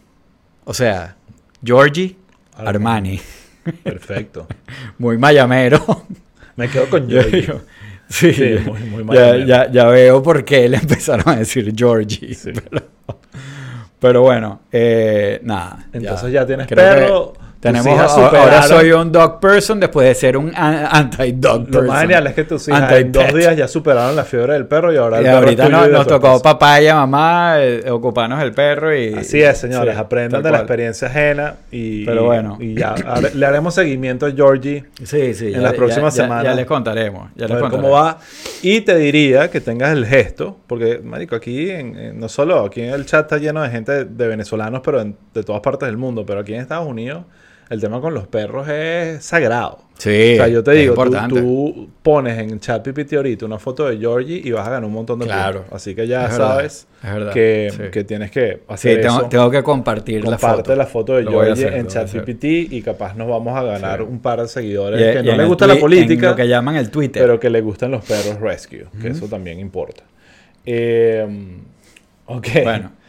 O 0.64 0.73
sea, 0.73 1.14
Georgie 1.62 2.16
Armani. 2.57 3.21
Perfecto. 3.85 4.47
muy 4.99 5.19
mayamero. 5.19 6.07
Me 6.57 6.71
quedo 6.71 6.88
con 6.88 7.07
Georgie. 7.11 7.52
sí, 8.09 8.35
muy, 8.64 9.04
muy 9.04 9.14
ya, 9.14 9.71
ya, 9.71 9.85
veo 9.88 10.23
por 10.23 10.42
qué 10.42 10.71
le 10.71 10.76
empezaron 10.78 11.28
a 11.28 11.37
decir 11.37 11.71
Georgie. 11.76 12.35
Pero, 13.99 14.23
bueno, 14.23 14.62
eh, 14.73 15.38
nada. 15.42 15.87
Entonces 15.92 16.33
ya, 16.33 16.47
tienes 16.47 16.66
perro. 16.66 17.35
Tenemos, 17.61 18.11
ahora 18.11 18.62
soy 18.62 18.90
un 18.93 19.12
dog 19.12 19.38
person 19.38 19.79
después 19.79 20.09
de 20.09 20.14
ser 20.14 20.38
un 20.38 20.50
anti-dog 20.57 21.67
person. 21.67 21.85
Lo 21.85 21.93
más 21.93 22.00
genial 22.00 22.26
es 22.26 22.33
que 22.33 22.45
tus 22.45 22.67
hijas 22.69 22.90
en 22.93 23.12
dos 23.12 23.35
días 23.35 23.55
ya 23.55 23.69
superaron 23.69 24.17
la 24.17 24.25
fiebre 24.25 24.55
del 24.55 24.67
perro 24.67 24.90
y 24.90 24.97
ahora 24.97 25.21
y 25.21 25.26
ahorita 25.26 25.69
nos 25.69 26.07
tocó 26.07 26.40
papaya, 26.40 26.95
mamá, 26.95 27.57
eh, 27.59 27.90
ocuparnos 27.90 28.38
del 28.38 28.52
perro 28.52 28.97
y... 28.97 29.12
Así 29.12 29.43
es, 29.43 29.59
señores. 29.59 29.95
aprendan 29.99 30.43
de 30.43 30.50
la 30.50 30.59
experiencia 30.59 31.09
ajena 31.09 31.57
y... 31.71 32.07
Pero 32.07 32.25
bueno. 32.25 32.57
Y, 32.59 32.76
ya 32.76 32.95
le 33.35 33.45
haremos 33.45 33.75
seguimiento 33.75 34.25
a 34.25 34.31
Georgie 34.31 34.87
sí, 35.05 35.35
sí, 35.35 35.52
en 35.52 35.62
las 35.62 35.75
próximas 35.75 36.14
semanas. 36.14 36.45
Ya, 36.45 36.55
les 36.55 36.64
contaremos. 36.64 37.29
Ya 37.37 37.47
les 37.47 37.59
contaremos. 37.59 37.73
cómo 37.73 37.90
va. 37.90 38.19
Y 38.62 38.81
te 38.81 38.97
diría 38.97 39.50
que 39.50 39.61
tengas 39.61 39.93
el 39.93 40.07
gesto, 40.07 40.57
porque, 40.67 41.00
marico, 41.05 41.37
aquí, 41.37 41.69
en, 41.69 42.19
no 42.19 42.31
solo 42.31 42.64
aquí 42.64 42.81
en 42.81 42.95
el 42.95 43.05
chat 43.05 43.26
está 43.26 43.37
lleno 43.37 43.62
de 43.62 43.69
gente 43.69 44.07
de 44.07 44.29
venezolanos, 44.29 44.81
pero 44.83 45.05
de 45.05 45.43
todas 45.45 45.61
partes 45.61 45.87
del 45.88 45.99
mundo, 45.99 46.25
pero 46.25 46.40
aquí 46.40 46.55
en 46.55 46.61
Estados 46.62 46.87
Unidos 46.87 47.25
el 47.70 47.80
tema 47.80 48.00
con 48.00 48.12
los 48.12 48.26
perros 48.26 48.68
es 48.68 49.24
sagrado. 49.24 49.78
Sí. 49.96 50.32
O 50.32 50.36
sea, 50.36 50.48
yo 50.48 50.64
te 50.64 50.72
digo, 50.72 50.94
tú, 51.28 51.88
pones 52.02 52.36
en 52.38 52.58
ChatGPT 52.58 53.12
ahorita 53.12 53.46
una 53.46 53.60
foto 53.60 53.88
de 53.88 53.96
Georgie 53.96 54.40
y 54.42 54.50
vas 54.50 54.66
a 54.66 54.70
ganar 54.70 54.86
un 54.86 54.92
montón 54.92 55.20
de 55.20 55.26
claro. 55.26 55.66
Así 55.70 55.94
que 55.94 56.08
ya 56.08 56.28
sabes 56.30 56.88
que, 57.32 58.04
tienes 58.08 58.32
que 58.32 58.62
hacer 58.66 58.96
sí, 58.96 59.00
tengo, 59.02 59.28
tengo, 59.28 59.50
que 59.50 59.62
compartir 59.62 60.26
la 60.26 60.36
foto. 60.36 60.74
la 60.74 60.86
foto 60.86 61.14
de 61.14 61.24
Georgie 61.24 61.76
en 61.76 61.86
ChatGPT 61.86 62.44
y 62.72 62.82
capaz 62.82 63.14
nos 63.14 63.28
vamos 63.28 63.56
a 63.56 63.62
ganar 63.62 64.02
un 64.02 64.18
par 64.18 64.40
de 64.40 64.48
seguidores 64.48 65.16
que 65.16 65.22
no 65.22 65.36
les 65.36 65.46
gusta 65.46 65.68
la 65.68 65.76
política. 65.76 66.30
lo 66.30 66.36
que 66.36 66.48
llaman 66.48 66.74
el 66.74 66.90
Twitter. 66.90 67.22
Pero 67.22 67.38
que 67.38 67.50
les 67.50 67.62
gustan 67.62 67.92
los 67.92 68.04
perros 68.04 68.40
rescue, 68.40 68.86
que 69.00 69.08
eso 69.08 69.26
también 69.26 69.60
importa. 69.60 70.02
Eh, 70.66 71.24
ok. 72.26 72.48
Bueno. 72.64 73.00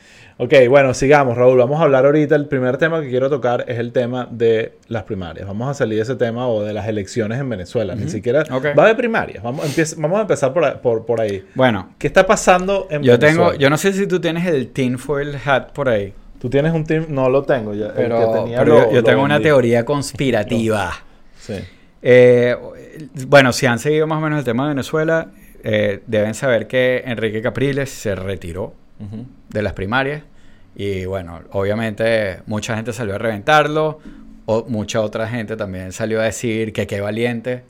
Ok, 0.44 0.56
bueno, 0.70 0.96
sigamos, 0.96 1.38
Raúl. 1.38 1.60
Vamos 1.60 1.80
a 1.80 1.84
hablar 1.84 2.04
ahorita. 2.04 2.36
El 2.36 2.48
primer 2.48 2.78
tema 2.78 3.00
que 3.00 3.10
quiero 3.10 3.30
tocar 3.30 3.64
es 3.68 3.78
el 3.78 3.92
tema 3.92 4.28
de 4.32 4.74
las 4.88 5.04
primarias. 5.04 5.46
Vamos 5.46 5.70
a 5.70 5.76
salir 5.76 5.98
de 5.98 6.02
ese 6.02 6.16
tema 6.16 6.48
o 6.48 6.64
de 6.64 6.74
las 6.74 6.88
elecciones 6.88 7.40
en 7.40 7.48
Venezuela. 7.48 7.94
Ni 7.94 8.10
siquiera 8.10 8.44
va 8.50 8.88
de 8.88 8.96
primarias. 8.96 9.44
Vamos, 9.44 9.64
vamos 9.98 10.18
a 10.18 10.22
empezar 10.22 10.52
por, 10.52 11.06
por, 11.06 11.22
ahí. 11.22 11.46
Bueno, 11.54 11.94
¿qué 12.00 12.08
está 12.08 12.26
pasando 12.26 12.88
en 12.90 13.04
yo 13.04 13.20
Tengo, 13.20 13.54
yo 13.54 13.70
no 13.70 13.78
sé 13.78 13.94
si 13.94 14.08
tú 14.08 14.20
tienes 14.20 14.48
el 14.48 14.70
tinfoil 14.70 15.38
hat 15.46 15.74
por 15.74 15.90
ahí. 15.90 16.12
Tú 16.40 16.50
tienes 16.50 16.74
un 16.74 16.86
team, 16.86 17.06
no 17.10 17.30
lo 17.30 17.44
tengo 17.44 17.76
ya. 17.76 17.94
Pero, 17.94 18.92
yo, 18.92 19.04
tengo 19.04 19.22
una 19.22 19.40
teoría 19.40 19.86
conspirativa. 19.86 20.92
Sí. 21.38 21.54
Eh, 22.02 22.58
bueno, 23.28 23.54
si 23.54 23.68
han 23.68 23.78
seguido 23.78 24.08
más 24.08 24.18
o 24.18 24.22
menos 24.22 24.40
el 24.40 24.46
tema 24.46 24.64
de 24.64 24.70
Venezuela, 24.70 25.28
eh, 25.64 26.02
deben 26.08 26.34
saber 26.34 26.66
que 26.66 27.04
Enrique 27.06 27.44
Capriles 27.44 27.92
se 27.92 28.16
retiró 28.16 28.74
de 29.50 29.62
las 29.62 29.74
primarias. 29.74 30.24
Y 30.76 31.06
bueno, 31.06 31.42
obviamente 31.52 32.40
mucha 32.46 32.76
gente 32.76 32.94
salió 32.94 33.16
a 33.16 33.18
reventarlo, 33.18 34.00
o 34.46 34.66
mucha 34.68 35.02
otra 35.02 35.28
gente 35.28 35.56
también 35.56 35.92
salió 35.92 36.22
a 36.22 36.24
decir 36.24 36.74
que 36.74 36.88
qué 36.88 37.02
valiente. 37.02 37.64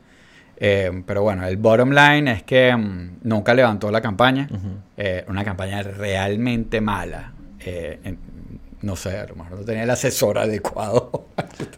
Eh, 0.57 0.91
pero 1.07 1.23
bueno, 1.23 1.45
el 1.47 1.57
bottom 1.57 1.89
line 1.89 2.31
es 2.31 2.43
que 2.43 2.75
mm, 2.75 3.19
nunca 3.23 3.53
levantó 3.53 3.89
la 3.89 3.99
campaña. 4.01 4.47
Eh, 4.95 5.25
una 5.27 5.43
campaña 5.43 5.81
realmente 5.81 6.81
mala. 6.81 7.33
Eh, 7.59 8.15
no 8.81 8.95
sé, 8.95 9.17
a 9.17 9.27
lo 9.27 9.35
mejor 9.35 9.59
no 9.59 9.65
tenía 9.65 9.83
el 9.83 9.89
asesor 9.89 10.39
adecuado. 10.39 11.25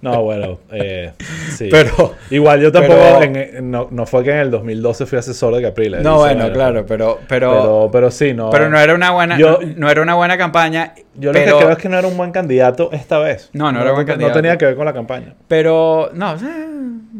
No, 0.01 0.21
bueno, 0.21 0.59
eh, 0.71 1.13
sí. 1.55 1.69
Pero, 1.71 2.13
Igual 2.29 2.61
yo 2.61 2.71
tampoco, 2.71 2.99
no, 3.61 4.05
fue 4.05 4.23
que 4.23 4.31
en 4.31 4.37
el 4.37 4.51
2012 4.51 5.05
fui 5.05 5.17
asesor 5.17 5.55
de 5.55 5.61
Capriles. 5.61 6.01
No, 6.01 6.17
bueno, 6.17 6.51
claro, 6.51 6.85
pero, 6.85 7.19
pero, 7.27 7.89
pero, 7.91 8.11
sí, 8.11 8.33
no. 8.33 8.49
Pero 8.49 8.69
no 8.69 8.79
era 8.79 8.93
una 8.93 9.11
buena, 9.11 9.37
no, 9.37 9.89
era 9.89 10.01
una 10.01 10.15
buena 10.15 10.37
campaña. 10.37 10.93
Yo 11.15 11.31
lo 11.31 11.39
que 11.39 11.45
creo 11.45 11.69
es 11.69 11.77
que 11.77 11.89
no 11.89 11.97
era 11.97 12.07
un 12.07 12.17
buen 12.17 12.31
candidato 12.31 12.89
esta 12.91 13.19
vez. 13.19 13.49
No, 13.53 13.71
no, 13.71 13.81
era 13.81 13.91
un 13.91 13.95
buen 13.95 14.07
candidato. 14.07 14.35
No 14.35 14.41
tenía 14.41 14.57
que 14.57 14.65
ver 14.65 14.75
con 14.75 14.85
la 14.85 14.93
campaña. 14.93 15.35
Pero, 15.47 16.09
no, 16.13 16.35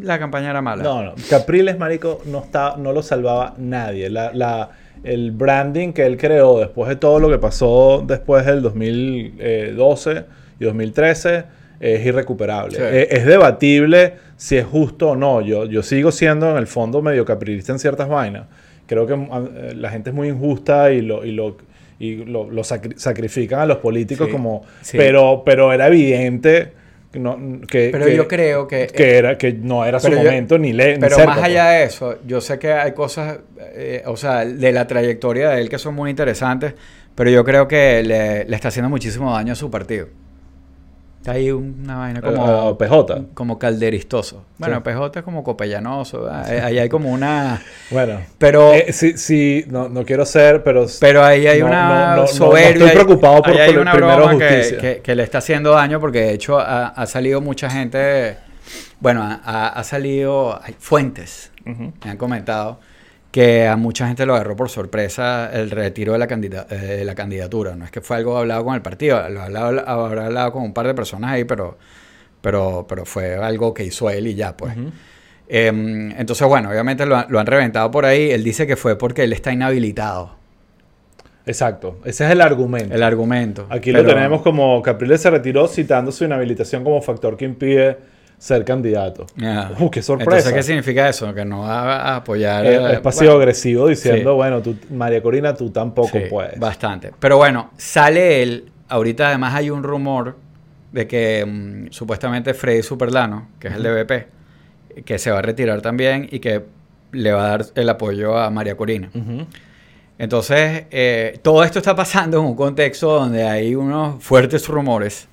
la 0.02 0.20
campaña 0.20 0.50
era 0.50 0.62
mala. 0.62 0.84
No, 0.84 1.04
no. 1.04 1.16
Capriles, 1.30 1.78
marico, 1.78 2.22
no, 2.26 2.40
está, 2.40 2.76
no 2.78 2.92
lo 2.92 3.02
salvaba 3.02 3.54
nadie. 3.58 4.10
La, 4.10 4.32
la 4.34 4.70
el 5.04 5.32
branding 5.32 5.92
que 5.92 6.06
él 6.06 6.18
creó 6.18 6.60
después 6.60 6.90
de 6.90 6.96
todo 6.96 7.20
lo 7.20 7.30
que 7.30 7.38
pasó 7.38 8.04
después 8.06 8.46
del 8.46 8.62
2012 8.62 10.26
y 10.60 10.64
2013 10.64 11.44
es 11.80 12.06
irrecuperable. 12.06 13.08
Es, 13.14 13.26
debatible 13.26 14.14
si 14.38 14.58
es 14.58 14.66
justo 14.66 15.12
o 15.12 15.16
no. 15.16 15.42
Yo, 15.42 15.66
yo 15.66 15.84
sigo 15.84 16.12
siendo 16.12 16.50
en 16.50 16.58
el 16.58 16.68
fondo 16.68 17.02
medio 17.02 17.26
caprilista 17.26 17.74
en 17.74 17.80
ciertas 17.80 18.08
vainas. 18.08 18.46
Creo 18.88 19.06
que 19.06 19.14
eh, 19.14 19.74
la 19.76 19.90
gente 19.90 20.12
es 20.12 20.16
muy 20.16 20.30
injusta 20.30 20.92
y 20.92 21.02
lo, 21.02 21.26
y 21.26 21.32
lo, 21.32 21.58
y 22.00 22.16
lo, 22.16 22.64
sacrifican 22.64 23.60
a 23.60 23.66
los 23.66 23.78
políticos 23.78 24.30
como... 24.30 24.64
Pero, 24.94 25.44
pero 25.46 25.74
era 25.74 25.88
evidente 25.88 26.72
que, 27.68 27.90
pero 27.92 28.10
yo 28.10 28.28
creo 28.28 28.68
que... 28.68 28.88
Que, 28.88 29.18
era, 29.18 29.38
que 29.38 29.54
no 29.54 29.86
era 29.86 30.00
su 30.00 30.12
momento 30.12 30.58
ni 30.58 30.74
le 30.74 30.98
Pero 30.98 31.26
más 31.26 31.44
allá 31.44 31.66
pues. 31.66 31.78
de 31.78 31.84
eso, 31.84 32.18
yo 32.26 32.42
sé 32.42 32.58
que 32.58 32.74
hay 32.74 32.94
cosas, 32.94 33.40
eh, 33.76 34.02
o 34.06 34.18
sea, 34.18 34.46
de 34.46 34.72
la 34.72 34.88
trayectoria 34.88 35.52
de 35.52 35.62
él 35.62 35.70
que 35.70 35.78
son 35.78 35.94
muy 35.94 36.10
interesantes, 36.10 36.74
pero 37.14 37.30
yo 37.30 37.44
creo 37.44 37.68
que 37.68 38.02
le, 38.02 38.46
le 38.46 38.56
está 38.56 38.70
haciendo 38.70 38.90
muchísimo 38.90 39.32
daño 39.32 39.54
a 39.54 39.56
su 39.56 39.70
partido. 39.70 40.08
Hay 41.26 41.52
una 41.52 41.98
vaina 41.98 42.22
como. 42.22 42.70
Uh, 42.70 42.78
PJ. 42.78 43.26
Como 43.34 43.58
calderistoso. 43.58 44.44
Bueno, 44.58 44.84
PJ 44.84 45.20
es 45.20 45.24
como 45.24 45.44
copellanoso. 45.44 46.30
Ahí 46.32 46.80
hay 46.80 46.90
como 46.90 47.12
una. 47.12 47.62
Bueno. 47.92 48.22
Pero. 48.38 48.74
Eh, 48.74 48.92
sí, 48.92 49.18
sí 49.18 49.66
no, 49.68 49.90
no, 49.90 50.06
quiero 50.06 50.26
ser, 50.26 50.64
pero. 50.64 50.86
Pero 51.00 51.24
ahí 51.24 51.48
hay 51.48 51.62
una 51.62 52.26
soberbia. 52.28 52.70
estoy 52.70 52.90
preocupado 52.92 53.42
por, 53.42 53.60
hay 53.60 53.76
una 53.76 53.94
primero 53.94 54.30
justicia. 54.30 54.78
Que, 54.78 55.02
que, 55.02 55.16
le 55.16 55.24
está 55.24 55.38
haciendo 55.38 55.72
daño 55.72 56.00
porque 56.00 56.22
de 56.22 56.34
hecho 56.34 56.60
ha, 56.60 56.88
ha 56.88 57.06
salido 57.06 57.42
mucha 57.42 57.70
gente. 57.70 58.38
Bueno, 59.00 59.22
ha, 59.24 59.68
ha 59.68 59.84
salido. 59.84 60.60
Hay 60.64 60.76
fuentes. 60.78 61.52
Me 61.66 62.12
han 62.12 62.18
comentado 62.18 62.80
que 63.34 63.66
a 63.66 63.78
mucha 63.78 64.06
gente 64.08 64.28
lo 64.28 64.36
agarró 64.36 64.56
por 64.56 64.70
sorpresa 64.70 65.50
el 65.52 65.72
retiro 65.72 66.14
de 66.14 66.20
la, 66.20 66.28
eh, 66.70 67.02
la 67.04 67.16
candidatura. 67.16 67.76
No 67.76 67.84
es 67.84 67.90
que 67.90 68.00
fue 68.00 68.18
algo 68.18 68.38
hablado 68.38 68.64
con 68.64 68.76
el 68.76 68.84
partido, 68.84 69.28
lo 69.28 69.42
hablado, 69.42 69.84
habrá 69.88 70.28
hablado 70.28 70.52
con 70.52 70.62
un 70.62 70.72
par 70.72 70.86
de 70.86 70.94
personas 70.94 71.32
ahí, 71.32 71.44
pero, 71.44 71.76
pero, 72.42 72.86
pero 72.88 73.06
fue 73.06 73.34
algo 73.34 73.74
que 73.74 73.86
hizo 73.86 74.08
él 74.12 74.28
y 74.28 74.36
ya, 74.36 74.56
pues. 74.56 74.76
Em, 75.48 76.12
entonces, 76.12 76.48
bueno, 76.48 76.70
obviamente 76.70 77.08
lo, 77.08 77.16
han 77.18 77.46
reventado 77.48 77.90
por 77.90 78.06
ahí. 78.06 78.30
Él 78.30 78.44
dice 78.44 78.68
que 78.68 78.76
fue 78.76 79.00
porque 79.00 79.24
él 79.24 79.34
está 79.34 79.52
inhabilitado. 79.52 80.36
Exacto, 81.48 81.98
ese 82.06 82.26
es 82.26 82.32
el 82.32 82.40
argumento. 82.40 82.94
El 82.94 83.02
argumento. 83.02 83.66
Aquí 83.72 83.92
lo 83.92 84.06
tenemos 84.06 84.44
como 84.44 84.80
Capriles 84.84 85.22
se 85.22 85.32
retiró 85.32 85.68
citando 85.68 86.12
su 86.12 86.24
inhabilitación 86.24 86.84
como 86.84 87.02
factor 87.02 87.36
que 87.36 87.46
impide 87.46 87.98
ser 88.44 88.66
candidato. 88.66 89.26
Uh, 89.80 89.90
qué 89.90 90.02
sorpresa. 90.02 90.32
Entonces, 90.32 90.54
¿qué 90.54 90.64
significa 90.64 91.08
eso? 91.08 91.34
Que 91.34 91.46
no 91.46 91.62
va 91.62 92.02
a 92.02 92.16
apoyar. 92.18 92.66
Es, 92.66 93.00
pasivo-agresivo 93.00 93.88
diciendo, 93.88 94.36
bueno, 94.36 94.62
tú, 94.62 94.76
María 94.90 95.24
Corina, 95.24 95.54
tú 95.54 95.70
tampoco 95.70 96.20
puedes. 96.30 96.60
Bastante. 96.60 97.14
Pero 97.18 97.38
bueno, 97.38 97.72
sale 97.78 98.44
él. 98.44 98.70
Ahorita 98.90 99.30
además 99.30 99.56
hay 99.56 99.70
un 99.70 99.82
rumor 99.82 100.36
de 100.92 101.08
que 101.08 101.46
mm, 101.46 101.92
supuestamente 101.92 102.54
Freddy 102.54 102.84
Superlano, 102.84 103.48
que 103.60 103.70
es 103.70 103.76
el 103.76 103.84
de 103.84 104.04
BP, 104.04 105.04
que 105.06 105.18
se 105.20 105.32
va 105.32 105.40
a 105.40 105.42
retirar 105.42 105.82
también 105.82 106.28
y 106.30 106.40
que 106.40 106.64
le 107.14 107.32
va 107.32 107.46
a 107.46 107.48
dar 107.48 107.66
el 107.76 107.88
apoyo 107.88 108.38
a 108.38 108.50
María 108.50 108.76
Corina. 108.76 109.10
Entonces, 110.18 110.84
eh, 110.92 111.40
todo 111.42 111.64
esto 111.64 111.80
está 111.80 111.96
pasando 111.96 112.40
en 112.40 112.46
un 112.46 112.56
contexto 112.56 113.10
donde 113.10 113.44
hay 113.48 113.74
unos 113.74 114.22
fuertes 114.22 114.68
rumores 114.68 115.30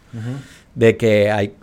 de 0.75 0.97
que 0.97 1.31
hay 1.31 1.55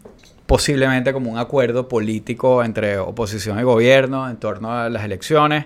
posiblemente 0.48 1.14
como 1.14 1.30
un 1.30 1.38
acuerdo 1.38 1.88
político 1.88 2.64
entre 2.64 2.98
oposición 2.98 3.60
y 3.60 3.64
gobierno 3.64 4.30
en 4.30 4.38
torno 4.38 4.72
a 4.72 4.90
las 4.90 5.04
elecciones 5.04 5.66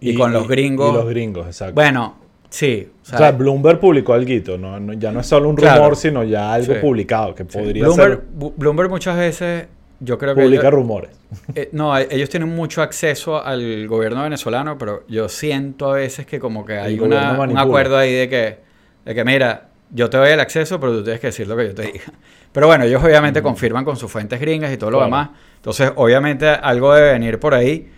y, 0.00 0.14
con 0.14 0.32
los 0.32 0.48
gringos. 0.48 0.92
Y 0.92 0.96
los 0.96 1.08
gringos, 1.08 1.46
exacto. 1.46 1.74
Bueno, 1.74 2.16
sí. 2.50 2.88
O 3.02 3.16
sea, 3.16 3.30
Bloomberg 3.30 3.78
publicó 3.78 4.12
algo, 4.12 4.58
¿no? 4.58 4.92
ya 4.94 5.12
no 5.12 5.20
es 5.20 5.26
solo 5.26 5.48
un 5.48 5.56
rumor, 5.56 5.96
sino 5.96 6.24
ya 6.24 6.52
algo 6.52 6.74
publicado 6.80 7.34
que 7.34 7.44
podría 7.44 7.84
Bloomberg, 7.84 8.14
ser... 8.14 8.52
Bloomberg 8.56 8.90
muchas 8.90 9.16
veces, 9.16 9.66
yo 10.00 10.18
creo 10.18 10.34
que... 10.34 10.42
Publica 10.42 10.70
rumores. 10.70 11.10
Eh, 11.54 11.68
no, 11.70 11.96
ellos 11.96 12.28
tienen 12.28 12.48
mucho 12.48 12.82
acceso 12.82 13.44
al 13.44 13.86
gobierno 13.86 14.24
venezolano, 14.24 14.76
pero 14.76 15.04
yo 15.06 15.28
siento 15.28 15.92
a 15.92 15.94
veces 15.94 16.26
que 16.26 16.40
como 16.40 16.64
que 16.64 16.78
hay 16.78 16.98
un 16.98 17.12
acuerdo 17.12 17.96
ahí 17.96 18.12
de 18.12 18.28
que, 18.28 18.58
de 19.04 19.14
que, 19.14 19.24
mira, 19.24 19.68
yo 19.92 20.10
te 20.10 20.16
doy 20.16 20.30
el 20.30 20.40
acceso, 20.40 20.80
pero 20.80 20.92
tú 20.96 21.04
tienes 21.04 21.20
que 21.20 21.28
decir 21.28 21.46
lo 21.46 21.56
que 21.56 21.68
yo 21.68 21.74
te 21.74 21.82
diga. 21.82 22.04
Pero 22.52 22.66
bueno, 22.66 22.84
ellos 22.84 23.02
obviamente 23.02 23.42
confirman 23.42 23.84
con 23.84 23.96
sus 23.96 24.10
fuentes 24.10 24.40
gringas 24.40 24.72
y 24.72 24.76
todo 24.76 24.90
lo 24.90 25.02
demás. 25.02 25.30
Entonces, 25.56 25.92
obviamente 25.96 26.48
algo 26.48 26.94
debe 26.94 27.12
venir 27.12 27.38
por 27.38 27.54
ahí. 27.54 27.88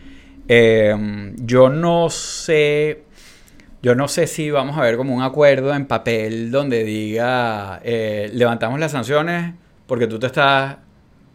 Eh, 0.49 1.33
yo 1.37 1.69
no 1.69 2.11
sé, 2.11 3.05
yo 3.83 3.95
no 3.95 4.09
sé 4.09 4.27
si 4.27 4.51
vamos 4.51 4.77
a 4.77 4.83
ver 4.83 4.97
como 4.97 5.15
un 5.15 5.23
acuerdo 5.23 5.75
en 5.75 5.87
papel 5.87 6.51
donde 6.51 6.85
diga, 6.85 7.81
eh, 7.83 8.31
levantamos 8.35 8.79
las 8.79 8.93
sanciones 8.93 9.55
porque 9.87 10.07
tú 10.07 10.19
te 10.19 10.27
estás, 10.27 10.77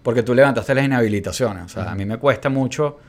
porque 0.04 0.22
tú 0.22 0.36
levantaste 0.36 0.76
las 0.76 0.86
inhabilitaciones. 0.86 1.64
O 1.64 1.70
sea, 1.70 1.92
a 1.92 1.96
mí 1.96 2.06
me 2.06 2.18
cuesta 2.18 2.50
mucho 2.50 3.00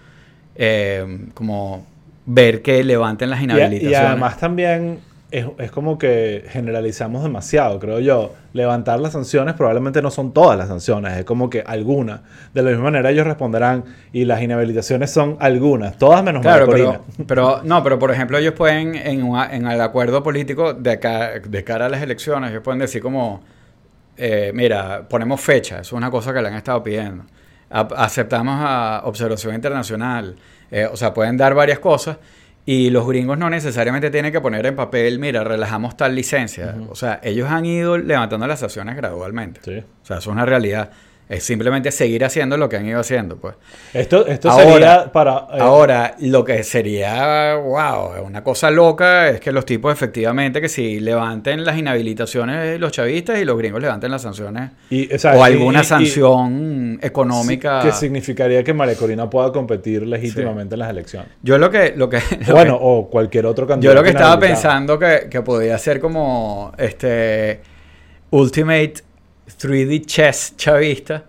eh, 0.55 1.27
como 1.35 1.87
ver 2.25 2.63
que 2.63 2.83
levanten 2.83 3.29
las 3.29 3.43
inhabilitaciones. 3.43 3.93
Y, 3.93 3.95
además 3.95 4.39
también 4.39 5.01
es, 5.31 5.47
es, 5.59 5.71
como 5.71 5.99
que 5.99 6.45
generalizamos 6.49 7.23
demasiado, 7.23 7.79
creo 7.79 8.01
yo. 8.01 8.35
Levantar 8.55 8.99
las 8.99 9.13
sanciones 9.13 9.55
probablemente 9.55 10.01
no 10.01 10.11
son 10.11 10.33
todas 10.33 10.57
las 10.57 10.69
sanciones, 10.69 11.19
es 11.19 11.25
como 11.25 11.51
que 11.51 11.61
algunas. 11.61 12.21
De 12.55 12.63
la 12.63 12.71
misma 12.71 12.85
manera 12.85 13.11
ellos 13.11 13.27
responderán, 13.27 13.85
y 14.13 14.25
las 14.25 14.41
inhabilitaciones 14.41 15.11
son 15.11 15.37
algunas, 15.39 15.99
todas 15.99 16.25
menos 16.25 16.43
claro, 16.43 16.67
pero, 16.71 17.05
pero, 17.27 17.61
no, 17.63 17.83
pero 17.83 17.99
por 17.99 18.11
ejemplo 18.11 18.39
ellos 18.39 18.55
pueden, 18.55 18.95
en, 18.95 19.35
en 19.51 19.67
el 19.67 19.81
acuerdo 19.81 20.23
político 20.23 20.73
de, 20.73 21.41
de 21.47 21.65
cara 21.65 21.87
a 21.87 21.89
las 21.89 22.03
elecciones, 22.03 22.51
ellos 22.51 22.63
pueden 22.63 22.79
decir 22.79 23.03
como, 23.03 23.43
eh, 24.17 24.51
mira, 24.55 25.07
ponemos 25.09 25.41
fecha, 25.41 25.81
eso 25.81 25.83
es 25.83 25.93
una 25.93 26.11
cosa 26.11 26.33
que 26.33 26.41
le 26.41 26.49
han 26.49 26.55
estado 26.55 26.83
pidiendo. 26.83 27.25
aceptamos 27.71 28.57
a 28.59 29.03
observación 29.05 29.55
internacional, 29.55 30.37
eh, 30.71 30.89
o 30.91 30.97
sea, 30.97 31.13
pueden 31.13 31.37
dar 31.37 31.55
varias 31.55 31.79
cosas 31.81 32.17
y 32.71 32.91
los 32.91 33.09
gringos 33.09 33.39
no 33.39 33.49
necesariamente 33.49 34.11
tienen 34.11 34.31
que 34.31 34.43
poner 34.43 34.67
en 34.67 34.77
papel, 34.77 35.19
mira, 35.19 35.43
relajamos 35.43 35.97
tal 35.97 36.15
licencia. 36.15 36.77
O 36.91 36.95
sea, 36.95 37.19
ellos 37.23 37.49
han 37.49 37.65
ido 37.65 37.97
levantando 37.97 38.47
las 38.47 38.63
acciones 38.63 38.95
gradualmente. 38.95 39.63
Sí. 39.65 39.79
O 39.79 40.05
sea, 40.05 40.19
eso 40.19 40.29
es 40.29 40.35
una 40.35 40.45
realidad. 40.45 40.91
Es 41.29 41.45
simplemente 41.45 41.93
seguir 41.93 42.25
haciendo 42.25 42.57
lo 42.57 42.71
que 42.71 42.77
han 42.77 42.87
ido 42.87 43.01
haciendo, 43.01 43.37
pues. 43.37 43.55
Esto, 43.93 44.27
esto 44.27 44.51
sería 44.53 45.13
para... 45.13 45.47
Eh, 45.53 45.61
ahora, 45.61 46.15
lo 46.21 46.43
que 46.43 46.63
sería, 46.65 47.55
wow, 47.57 48.25
una 48.25 48.43
cosa 48.43 48.71
loca 48.71 49.29
es 49.29 49.41
que 49.41 49.53
los 49.53 49.67
tipos 49.67 49.93
efectivamente 49.93 50.61
que 50.63 50.71
si 50.71 51.01
levanten 51.01 51.65
las 51.65 51.77
inhabilitaciones 51.77 52.81
los 52.81 52.93
chavistas 52.93 53.39
y 53.39 53.45
los 53.45 53.59
gringos 53.59 53.83
levanten 53.83 54.11
las 54.11 54.23
sanciones 54.23 54.71
o, 54.91 55.45
alguna 55.45 55.85
sanción 55.85 56.99
económica. 57.03 57.83
que 57.83 57.93
significaría 57.93 58.65
que 58.65 58.73
María 58.73 58.97
Corina 58.97 59.29
pueda 59.29 59.53
competir 59.53 60.07
legítimamente 60.07 60.77
en 60.77 60.79
las 60.79 60.91
elecciones. 60.91 61.29
Yo 61.43 61.59
lo 61.59 61.71
que... 61.71 61.93
Lo 61.95 62.09
que 62.09 62.21
bueno, 62.51 62.79
o 62.81 63.11
cualquier 63.11 63.45
otro 63.45 63.67
candidato. 63.67 63.95
Yo 63.95 64.01
lo 64.01 64.03
que 64.03 64.11
estaba 64.11 64.39
pensando 64.39 64.99
que, 64.99 65.29
que 65.31 65.43
podía 65.43 65.77
ser 65.77 66.01
como 66.01 66.73
este... 66.79 67.61
Ultimate 68.31 69.08
3D 69.57 70.05
chess 70.05 70.55
chavista 70.57 71.25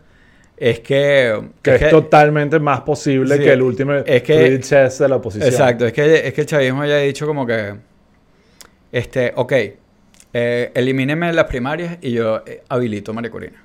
es 0.59 0.81
que... 0.81 1.41
Que 1.61 1.75
es, 1.75 1.89
totalmente 1.89 2.59
más 2.59 2.81
posible 2.81 3.39
que 3.39 3.53
el 3.53 3.61
último 3.61 3.93
3D 3.93 4.59
chess 4.59 4.99
de 4.99 5.07
la 5.07 5.15
oposición. 5.15 5.49
Exacto, 5.49 5.85
es 5.85 5.93
que, 5.93 6.27
es 6.27 6.33
que 6.33 6.41
el 6.41 6.47
chavismo 6.47 6.81
haya 6.81 6.97
dicho 6.97 7.25
como 7.25 7.45
que... 7.45 7.75
Este, 8.91 9.31
ok, 9.35 9.53
eh, 10.33 10.71
elimíneme 10.73 11.31
las 11.31 11.45
primarias 11.45 11.97
y 12.01 12.11
yo 12.11 12.43
eh, 12.45 12.63
habilito 12.67 13.13
María 13.13 13.31
Corina. 13.31 13.63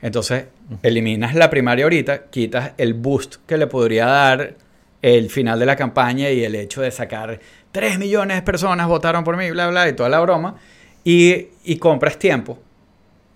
Entonces, 0.00 0.46
eliminas 0.82 1.36
la 1.36 1.48
primaria 1.48 1.84
ahorita, 1.84 2.24
quitas 2.24 2.72
el 2.76 2.94
boost 2.94 3.36
que 3.46 3.56
le 3.56 3.68
podría 3.68 4.06
dar 4.06 4.56
el 5.00 5.30
final 5.30 5.60
de 5.60 5.66
la 5.66 5.76
campaña 5.76 6.28
y 6.30 6.42
el 6.42 6.56
hecho 6.56 6.82
de 6.82 6.90
sacar 6.90 7.38
3 7.70 7.98
millones 8.00 8.38
de 8.38 8.42
personas 8.42 8.88
votaron 8.88 9.22
por 9.22 9.36
mí, 9.36 9.48
bla, 9.52 9.68
bla, 9.68 9.88
y 9.88 9.92
toda 9.92 10.08
la 10.08 10.18
broma, 10.18 10.56
y, 11.04 11.48
y 11.64 11.76
compras 11.76 12.18
tiempo 12.18 12.58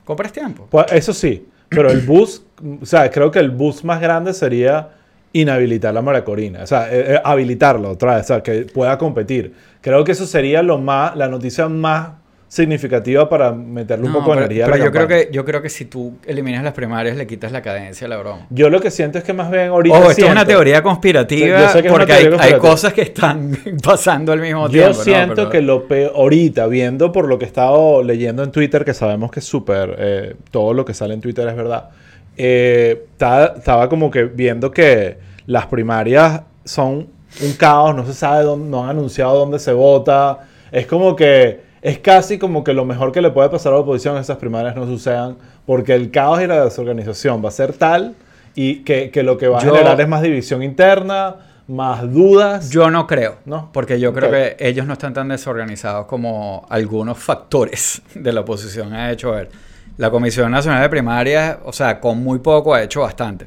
compras 0.06 0.32
tiempo. 0.32 0.66
Pues 0.70 0.86
eso 0.92 1.12
sí, 1.12 1.46
pero 1.68 1.90
el 1.90 2.00
bus, 2.00 2.42
o 2.80 2.86
sea, 2.86 3.10
creo 3.10 3.30
que 3.30 3.40
el 3.40 3.50
bus 3.50 3.84
más 3.84 4.00
grande 4.00 4.32
sería 4.32 4.90
inhabilitar 5.32 5.92
la 5.92 6.00
maracorina, 6.00 6.62
o 6.62 6.66
sea, 6.66 6.90
eh, 6.90 7.14
eh, 7.14 7.20
habilitarlo 7.22 7.90
otra 7.90 8.16
vez, 8.16 8.24
o 8.24 8.28
sea, 8.28 8.42
que 8.42 8.62
pueda 8.62 8.96
competir. 8.96 9.52
Creo 9.82 10.02
que 10.04 10.12
eso 10.12 10.24
sería 10.24 10.62
lo 10.62 10.78
más, 10.78 11.14
la 11.16 11.28
noticia 11.28 11.68
más 11.68 12.10
significativa 12.48 13.28
para 13.28 13.52
meterle 13.52 14.06
un 14.06 14.12
poco 14.12 14.30
de 14.32 14.38
energía 14.38 14.66
pero 14.66 14.76
a 14.76 14.78
la 14.78 14.84
yo 14.84 14.92
creo 14.92 15.08
que 15.08 15.28
yo 15.32 15.44
creo 15.44 15.62
que 15.62 15.68
si 15.68 15.86
tú 15.86 16.14
eliminas 16.24 16.62
las 16.62 16.74
primarias 16.74 17.16
le 17.16 17.26
quitas 17.26 17.50
la 17.50 17.60
cadencia 17.60 18.06
a 18.06 18.10
la 18.10 18.18
broma. 18.18 18.46
Yo 18.50 18.70
lo 18.70 18.80
que 18.80 18.90
siento 18.92 19.18
es 19.18 19.24
que 19.24 19.32
más 19.32 19.50
bien 19.50 19.68
ahorita 19.68 19.98
Ojo, 19.98 20.10
esto 20.10 20.26
es 20.26 20.30
una 20.30 20.44
teoría 20.44 20.82
conspirativa 20.82 21.72
porque 21.88 22.12
hay, 22.38 22.54
cosas 22.54 22.92
que 22.92 23.02
están 23.02 23.56
pasando 23.82 24.32
al 24.32 24.40
mismo 24.40 24.68
tiempo. 24.68 24.92
Yo 24.92 25.02
siento 25.02 25.50
que 25.50 25.60
lo 25.60 25.88
peor 25.88 26.12
ahorita 26.14 26.66
viendo 26.68 27.10
por 27.10 27.26
lo 27.26 27.38
que 27.38 27.46
he 27.46 27.48
estado 27.48 28.02
leyendo 28.02 28.44
en 28.44 28.52
Twitter 28.52 28.84
que 28.84 28.94
sabemos 28.94 29.30
que 29.30 29.40
es 29.40 29.46
súper 29.46 29.96
eh, 29.98 30.36
todo 30.50 30.72
lo 30.72 30.84
que 30.84 30.94
sale 30.94 31.14
en 31.14 31.20
Twitter 31.20 31.48
es 31.48 31.56
verdad. 31.56 31.90
Eh, 32.36 33.06
estaba 33.12 33.88
como 33.88 34.10
que 34.10 34.24
viendo 34.24 34.70
que 34.70 35.18
las 35.46 35.66
primarias 35.66 36.42
son 36.64 37.08
un 37.42 37.52
caos, 37.58 37.94
no 37.94 38.06
se 38.06 38.14
sabe 38.14 38.44
dónde, 38.44 38.68
no 38.70 38.84
han 38.84 38.90
anunciado 38.90 39.36
dónde 39.36 39.58
se 39.58 39.72
vota. 39.72 40.40
Es 40.70 40.86
como 40.86 41.16
que 41.16 41.65
es 41.86 42.00
casi 42.00 42.36
como 42.36 42.64
que 42.64 42.72
lo 42.72 42.84
mejor 42.84 43.12
que 43.12 43.22
le 43.22 43.30
puede 43.30 43.48
pasar 43.48 43.72
a 43.72 43.76
la 43.76 43.82
oposición 43.82 44.16
esas 44.16 44.38
primarias 44.38 44.74
no 44.74 44.86
sucedan, 44.86 45.36
porque 45.66 45.94
el 45.94 46.10
caos 46.10 46.42
y 46.42 46.48
la 46.48 46.64
desorganización 46.64 47.44
va 47.44 47.48
a 47.48 47.52
ser 47.52 47.74
tal 47.74 48.16
y 48.56 48.82
que, 48.82 49.08
lo 49.22 49.38
que 49.38 49.46
va 49.46 49.58
a 49.58 49.60
generar 49.60 50.00
es 50.00 50.08
más 50.08 50.20
división 50.20 50.64
interna, 50.64 51.36
más 51.68 52.12
dudas. 52.12 52.70
Yo 52.70 52.90
no 52.90 53.06
creo, 53.06 53.36
¿no? 53.44 53.70
Porque 53.72 54.00
yo 54.00 54.12
creo 54.12 54.32
que 54.32 54.56
ellos 54.58 54.84
no 54.84 54.94
están 54.94 55.14
tan 55.14 55.28
desorganizados 55.28 56.06
como 56.06 56.66
algunos 56.70 57.18
factores 57.18 58.02
de 58.16 58.32
la 58.32 58.40
oposición 58.40 58.92
ha 58.92 59.12
hecho 59.12 59.30
ver. 59.30 59.48
La 59.96 60.10
Comisión 60.10 60.50
Nacional 60.50 60.82
de 60.82 60.88
Primarias, 60.88 61.58
o 61.62 61.72
sea, 61.72 62.00
con 62.00 62.20
muy 62.20 62.40
poco 62.40 62.74
ha 62.74 62.82
hecho 62.82 63.02
bastante. 63.02 63.46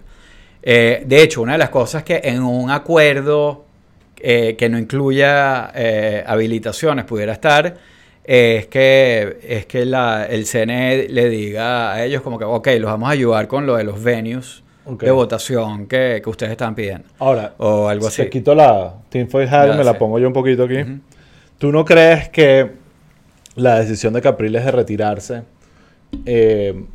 Eh, 0.63 1.04
de 1.06 1.23
hecho, 1.23 1.41
una 1.41 1.52
de 1.52 1.58
las 1.58 1.69
cosas 1.71 2.04
que 2.04 2.21
en 2.23 2.41
un 2.41 2.71
acuerdo 2.71 3.65
eh, 4.15 4.56
que 4.58 4.69
no 4.69 4.78
incluya 4.78 5.71
eh, 5.75 6.23
habilitaciones 6.25 7.04
pudiera 7.04 7.34
estar 7.34 7.88
es 8.32 8.68
que, 8.68 9.39
es 9.42 9.65
que 9.65 9.86
la, 9.86 10.24
el 10.24 10.46
CNE 10.46 11.08
le 11.10 11.30
diga 11.30 11.92
a 11.92 12.06
ellos 12.06 12.22
como 12.22 12.38
que, 12.38 12.46
ok, 12.46 12.68
los 12.80 12.92
vamos 12.92 13.10
a 13.10 13.13
ayudar 13.13 13.48
con 13.48 13.65
lo 13.65 13.76
de 13.76 13.84
los 13.84 14.04
venues 14.04 14.62
de 14.86 15.10
votación 15.10 15.88
que, 15.88 16.22
que, 16.24 16.30
ustedes 16.30 16.52
están 16.52 16.76
pidiendo. 16.76 17.08
Ahora, 17.18 17.56
o 17.58 17.88
algo 17.88 18.06
así. 18.06 18.22
Te 18.22 18.30
quito 18.30 18.54
la 18.54 18.94
Tinfoil 19.10 19.50
Hat, 19.50 19.76
me 19.76 19.84
la 19.84 19.98
pongo 19.98 20.20
yo 20.20 20.28
un 20.28 20.34
poquito 20.34 20.65
aquí. 20.65 20.78
¿Tú 21.58 21.72
no 21.72 21.84
crees 21.84 22.30
que 22.30 22.70
la 23.56 23.80
decisión 23.80 24.13
de 24.13 24.22
Capriles 24.22 24.63
de 24.63 24.72
retirarse 24.74 25.42
eh, 26.28 26.86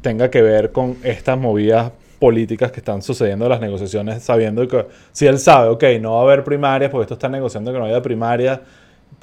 tenga 0.00 0.30
que 0.30 0.42
ver 0.42 0.70
con 0.70 0.96
estas 1.02 1.36
movidas 1.38 1.90
políticas 2.20 2.70
que 2.70 2.78
están 2.78 3.02
sucediendo 3.02 3.46
en 3.46 3.50
las 3.50 3.60
negociaciones, 3.60 4.22
sabiendo 4.22 4.68
que 4.68 4.86
si 5.10 5.26
él 5.26 5.40
sabe, 5.40 5.70
ok, 5.70 5.84
no 6.00 6.12
va 6.12 6.20
a 6.20 6.22
haber 6.22 6.44
primarias, 6.44 6.88
porque 6.88 7.02
esto 7.02 7.14
está 7.14 7.28
negociando 7.28 7.72
que 7.72 7.80
no 7.80 7.84
haya 7.84 8.00
primarias, 8.00 8.60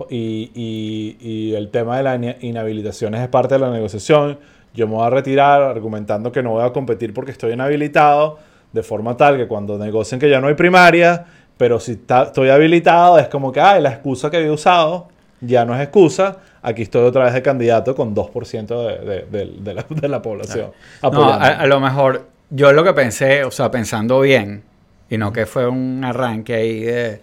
y, 0.09 1.53
el 1.55 1.69
tema 1.69 1.97
de 1.97 2.03
las 2.03 2.43
inhabilitaciones 2.43 3.21
es 3.21 3.27
parte 3.27 3.55
de 3.55 3.59
la 3.59 3.71
negociación. 3.71 4.39
Yo 4.73 4.87
me 4.87 4.95
voy 4.95 5.05
a 5.05 5.09
retirar 5.09 5.61
argumentando 5.61 6.31
que 6.31 6.43
no 6.43 6.51
voy 6.51 6.63
a 6.63 6.71
competir 6.71 7.13
porque 7.13 7.31
estoy 7.31 7.53
inhabilitado, 7.53 8.37
de 8.71 8.83
forma 8.83 9.17
tal 9.17 9.37
que 9.37 9.47
cuando 9.47 9.77
negocien 9.77 10.19
que 10.19 10.29
ya 10.29 10.39
no 10.39 10.47
hay 10.47 10.53
primaria, 10.53 11.25
pero 11.57 11.79
si 11.79 11.99
estoy 12.07 12.49
habilitado 12.49 13.19
es 13.19 13.27
como 13.27 13.51
que, 13.51 13.59
ay, 13.59 13.81
la 13.81 13.89
excusa 13.89 14.29
que 14.29 14.37
había 14.37 14.51
usado 14.51 15.09
ya 15.41 15.65
no 15.65 15.75
es 15.75 15.81
excusa, 15.81 16.37
aquí 16.61 16.83
estoy 16.83 17.03
otra 17.03 17.25
vez 17.25 17.33
de 17.33 17.41
candidato 17.41 17.95
con 17.95 18.15
2% 18.15 19.03
de, 19.03 19.25
de, 19.25 19.73
la, 19.73 19.85
de, 19.89 20.07
la, 20.07 20.21
población. 20.21 20.71
No, 21.01 21.33
a, 21.33 21.65
lo 21.65 21.79
mejor 21.79 22.27
yo 22.49 22.71
lo 22.73 22.83
que 22.83 22.93
pensé, 22.93 23.43
o 23.43 23.51
sea, 23.51 23.71
pensando 23.71 24.19
bien, 24.21 24.63
y 25.09 25.17
no 25.17 25.31
que 25.31 25.45
fue 25.45 25.67
un 25.67 26.03
arranque 26.03 26.53
ahí 26.53 26.79
de 26.81 27.21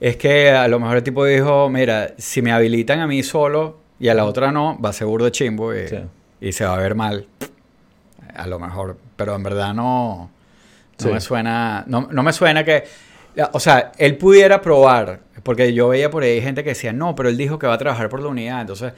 es 0.00 0.16
que 0.16 0.50
a 0.50 0.68
lo 0.68 0.80
mejor 0.80 0.98
el 0.98 1.02
tipo 1.02 1.24
dijo, 1.24 1.68
mira, 1.68 2.14
si 2.18 2.42
me 2.42 2.52
habilitan 2.52 3.00
a 3.00 3.06
mí 3.06 3.22
solo 3.22 3.78
y 3.98 4.08
a 4.08 4.14
la 4.14 4.24
otra 4.24 4.50
no, 4.52 4.78
va 4.80 4.92
ser 4.92 5.06
burdo 5.06 5.28
chimbo 5.30 5.72
y, 5.74 6.52
se 6.52 6.64
va 6.64 6.74
a 6.74 6.78
ver 6.78 6.94
mal. 6.94 7.26
A 8.34 8.46
lo 8.46 8.58
mejor, 8.58 8.98
pero 9.16 9.34
en 9.34 9.42
verdad 9.42 9.72
no, 9.72 10.30
no 11.02 11.12
me 11.12 11.20
suena, 11.20 11.84
no, 11.86 12.08
me 12.08 12.32
suena 12.32 12.64
que, 12.64 12.84
o 13.52 13.60
sea, 13.60 13.92
él 13.96 14.16
pudiera 14.16 14.60
probar, 14.60 15.20
porque 15.42 15.72
yo 15.72 15.88
veía 15.88 16.10
por 16.10 16.22
ahí 16.22 16.40
gente 16.40 16.64
que 16.64 16.70
decía, 16.70 16.92
no, 16.92 17.14
pero 17.14 17.28
él 17.28 17.36
dijo 17.36 17.58
que 17.58 17.66
va 17.66 17.74
a 17.74 17.78
trabajar 17.78 18.08
por 18.08 18.20
la 18.20 18.28
unidad, 18.28 18.60
entonces, 18.62 18.92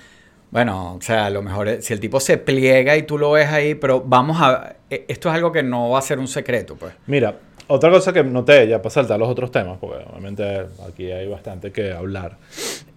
bueno, 0.51 0.95
o 0.95 1.01
sea, 1.03 1.27
a 1.27 1.31
lo 1.31 1.43
mejor 1.43 1.83
si 1.83 1.93
el 1.93 2.01
tipo 2.01 2.19
se 2.19 2.39
pliega 2.39 2.97
y 2.97 3.03
tú 3.03 3.19
lo 3.19 3.33
ves 3.33 3.49
ahí, 3.49 3.75
pero 3.75 4.01
vamos 4.01 4.39
a, 4.41 4.77
e, 4.89 5.05
esto 5.09 5.29
es 5.29 5.35
algo 5.35 5.53
que 5.53 5.63
no 5.63 5.91
va 5.91 5.99
a 5.99 6.03
ser 6.03 6.19
un 6.19 6.29
secreto, 6.29 6.77
pues. 6.77 6.95
Mira, 7.07 7.37
otra 7.69 7.91
cosa 7.91 8.13
que 8.13 8.23
noté, 8.23 8.69
ya 8.69 8.79
para 8.79 8.91
saltar 8.91 9.19
los 9.19 9.29
otros 9.29 9.51
temas, 9.51 9.79
porque 9.81 10.05
obviamente 10.11 10.67
aquí 10.89 11.11
hay 11.11 11.29
bastante 11.29 11.73
que 11.73 11.93
hablar, 11.93 12.37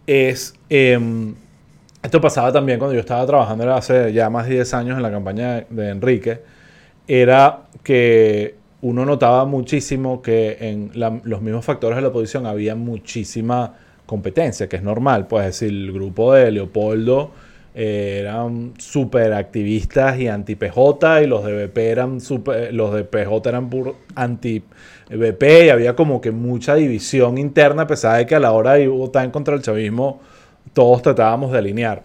es... 0.06 0.54
Em, 0.70 1.36
esto 2.02 2.22
pasaba 2.22 2.50
también 2.54 2.80
cuando 2.80 2.94
yo 2.94 3.02
estaba 3.02 3.26
trabajando 3.26 3.74
hace 3.74 4.14
ya 4.14 4.30
más 4.30 4.48
de 4.48 4.56
10 4.56 4.74
años 4.74 4.96
en 4.96 5.04
la 5.04 5.12
campaña 5.12 5.66
de 5.70 5.90
Enrique, 5.90 6.40
era 7.06 7.64
que 7.84 8.56
uno 8.82 9.06
notaba 9.06 9.44
muchísimo 9.44 10.22
que 10.22 10.58
en 10.62 10.92
los 10.94 11.42
mismos 11.42 11.66
factores 11.66 11.98
de 11.98 12.02
la 12.02 12.08
oposición 12.08 12.46
había 12.46 12.76
muchísima 12.76 13.74
competencia, 14.06 14.70
que 14.70 14.78
es 14.78 14.84
normal, 14.84 15.28
pues 15.28 15.46
decir, 15.46 15.70
el 15.70 15.92
grupo 15.92 16.34
de 16.34 16.52
Leopoldo 16.52 17.32
eh, 17.76 18.18
eran 18.22 18.74
súper 18.80 19.32
activistas 19.34 20.20
y 20.20 20.28
anti-PJ 20.28 21.22
y 21.24 21.28
los 21.28 21.46
de 21.46 21.68
BP 21.68 21.78
eran 21.78 22.20
super, 22.20 22.74
los 22.74 22.94
de 22.94 23.04
PJ 23.04 23.48
eran 23.48 23.70
anti-BP 24.16 25.44
y 25.66 25.70
había 25.70 25.96
como 25.96 26.20
que 26.20 26.32
mucha 26.32 26.74
división 26.76 27.38
interna 27.38 27.84
a 27.84 27.88
pesar 27.88 28.18
de 28.18 28.26
que 28.26 28.36
a 28.36 28.40
la 28.40 28.54
hora 28.54 28.74
de 28.74 28.88
votar 28.88 29.30
contra 29.32 29.54
del 29.54 29.62
chavismo 29.62 30.20
todos 30.74 31.02
tratábamos 31.04 31.52
de 31.52 31.60
alinear. 31.60 32.02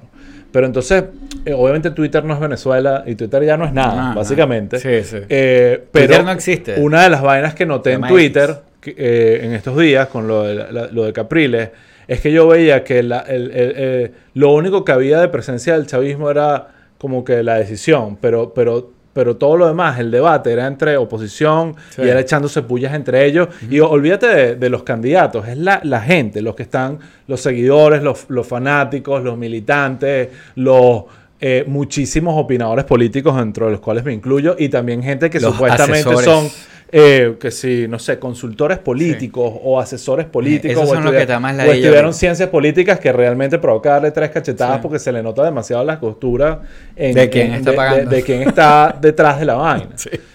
Pero 0.53 0.67
entonces, 0.67 1.05
eh, 1.45 1.53
obviamente 1.53 1.91
Twitter 1.91 2.25
no 2.25 2.35
es 2.35 2.41
Venezuela 2.41 3.03
y 3.07 3.15
Twitter 3.15 3.43
ya 3.45 3.57
no 3.57 3.65
es 3.65 3.73
nada, 3.73 4.15
básicamente. 4.15 4.79
Sí, 4.79 5.03
sí. 5.03 5.25
Eh, 5.29 5.83
pero 5.91 6.07
Twitter 6.07 6.25
no 6.25 6.31
existe. 6.31 6.81
Una 6.81 7.03
de 7.03 7.11
las 7.11 7.23
vainas 7.23 7.55
que 7.55 7.67
noté 7.67 7.93
en 7.93 8.03
Twitter 8.03 8.55
en 8.85 9.55
estos 9.55 9.77
días 9.79 10.09
con 10.09 10.29
lo 10.29 10.43
de, 10.43 10.91
lo 10.93 11.05
de 11.05 11.13
Capriles 11.13 11.71
es 12.09 12.21
que 12.21 12.33
yo 12.33 12.49
veía 12.49 12.85
que 12.85 12.99
el, 13.01 14.13
lo 14.35 14.53
único 14.53 14.85
que 14.85 14.93
había 14.93 15.21
de 15.21 15.29
presencia 15.29 15.75
del 15.75 15.87
chavismo 15.87 16.31
era 16.31 16.69
como 16.99 17.25
que 17.25 17.43
la 17.43 17.57
decisión, 17.57 18.17
pero, 18.21 18.53
pero, 18.55 18.91
pero 19.13 19.37
todo 19.37 19.57
lo 19.57 19.67
demás, 19.67 19.99
el 19.99 20.11
debate 20.11 20.53
era 20.53 20.67
entre 20.67 20.97
oposición 20.97 21.77
y 21.99 22.03
era 22.03 22.21
echándose 22.21 22.63
pullas 22.63 22.95
entre 22.95 23.27
ellos. 23.27 23.49
Y 23.69 23.81
olvídate 23.81 24.57
de, 24.57 24.71
los 24.71 24.83
candidatos, 24.83 25.47
es 25.47 25.59
la, 25.59 26.01
gente, 26.01 26.41
los 26.41 26.55
que 26.55 26.63
están, 26.63 26.99
los 27.27 27.41
seguidores, 27.41 28.03
los, 28.03 28.47
fanáticos, 28.47 29.23
los 29.23 29.37
militantes, 29.37 30.29
los... 30.57 31.05
Eh, 31.47 31.65
muchísimos 31.67 32.41
opinadores 32.43 32.87
políticos, 32.87 33.37
dentro 33.37 33.67
de 33.67 33.73
los 33.73 33.81
cuales 33.81 34.03
me 34.03 34.15
incluyo, 34.15 34.57
y 34.59 34.71
también 34.71 35.03
gente 35.03 35.29
que 35.29 35.41
supuestamente 35.41 36.17
son 36.17 36.49
eh, 36.97 37.35
que 37.41 37.51
si, 37.51 37.89
no 37.89 37.99
sé, 37.99 38.21
consultores 38.21 38.79
políticos 38.79 39.53
o 39.65 39.81
asesores 39.81 40.27
políticos. 40.27 40.77
Esos 40.77 40.91
son 40.91 41.03
los 41.03 41.13
que 41.13 41.39
más 41.41 41.57
la 41.57 41.65
o 41.65 41.73
estudiaron 41.73 42.15
ciencias 42.15 42.49
políticas 42.49 43.01
que 43.01 43.13
realmente 43.13 43.59
provoca 43.59 43.95
darle 43.95 44.13
tres 44.13 44.31
cachetadas 44.31 44.79
porque 44.79 45.01
se 45.01 45.11
le 45.11 45.21
nota 45.21 45.43
demasiado 45.43 45.83
la 45.83 45.99
costura 45.99 46.63
en, 46.95 47.13
de 47.17 47.29
quién 47.29 47.53
está 47.53 47.73
pagando. 47.73 48.09
De, 48.09 48.23
quién 48.23 48.43
está 48.43 48.97
detrás 49.01 49.41
de 49.41 49.45
la 49.45 49.55
vaina. 49.55 49.89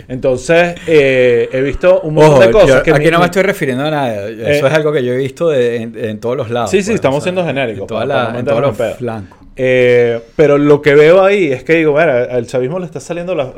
Entonces, 0.09 0.75
eh, 0.85 1.47
he 1.49 1.61
visto 1.61 2.01
un 2.01 2.15
montón 2.15 2.41
de 2.41 2.51
cosas. 2.51 2.83
que 2.83 2.91
aquí 2.91 3.09
no 3.09 3.19
me 3.19 3.25
estoy 3.27 3.43
refiriendo 3.43 3.85
a 3.85 3.91
nada. 3.91 4.27
Eso 4.27 4.67
es 4.67 4.73
algo 4.73 4.91
que 4.91 5.01
yo 5.01 5.13
he 5.13 5.17
visto 5.17 5.53
en, 5.53 6.19
todos 6.19 6.35
los 6.35 6.49
lados. 6.49 6.71
Sí, 6.71 6.81
sí, 6.81 6.87
pues, 6.87 6.95
estamos 6.95 7.23
siendo 7.23 7.45
genéricos. 7.45 7.89
en 7.89 8.45
todos 8.45 8.61
los 8.61 8.97
flancos. 8.97 9.38
Eh, 9.61 10.21
pero 10.37 10.57
lo 10.57 10.81
que 10.81 10.95
veo 10.95 11.21
ahí 11.21 11.51
es 11.51 11.65
que 11.65 11.73
digo, 11.73 11.91
mira, 11.91 12.29
al 12.31 12.47
chavismo 12.47 12.79
le 12.79 12.85
está 12.85 13.01
saliendo 13.01 13.35
la, 13.35 13.51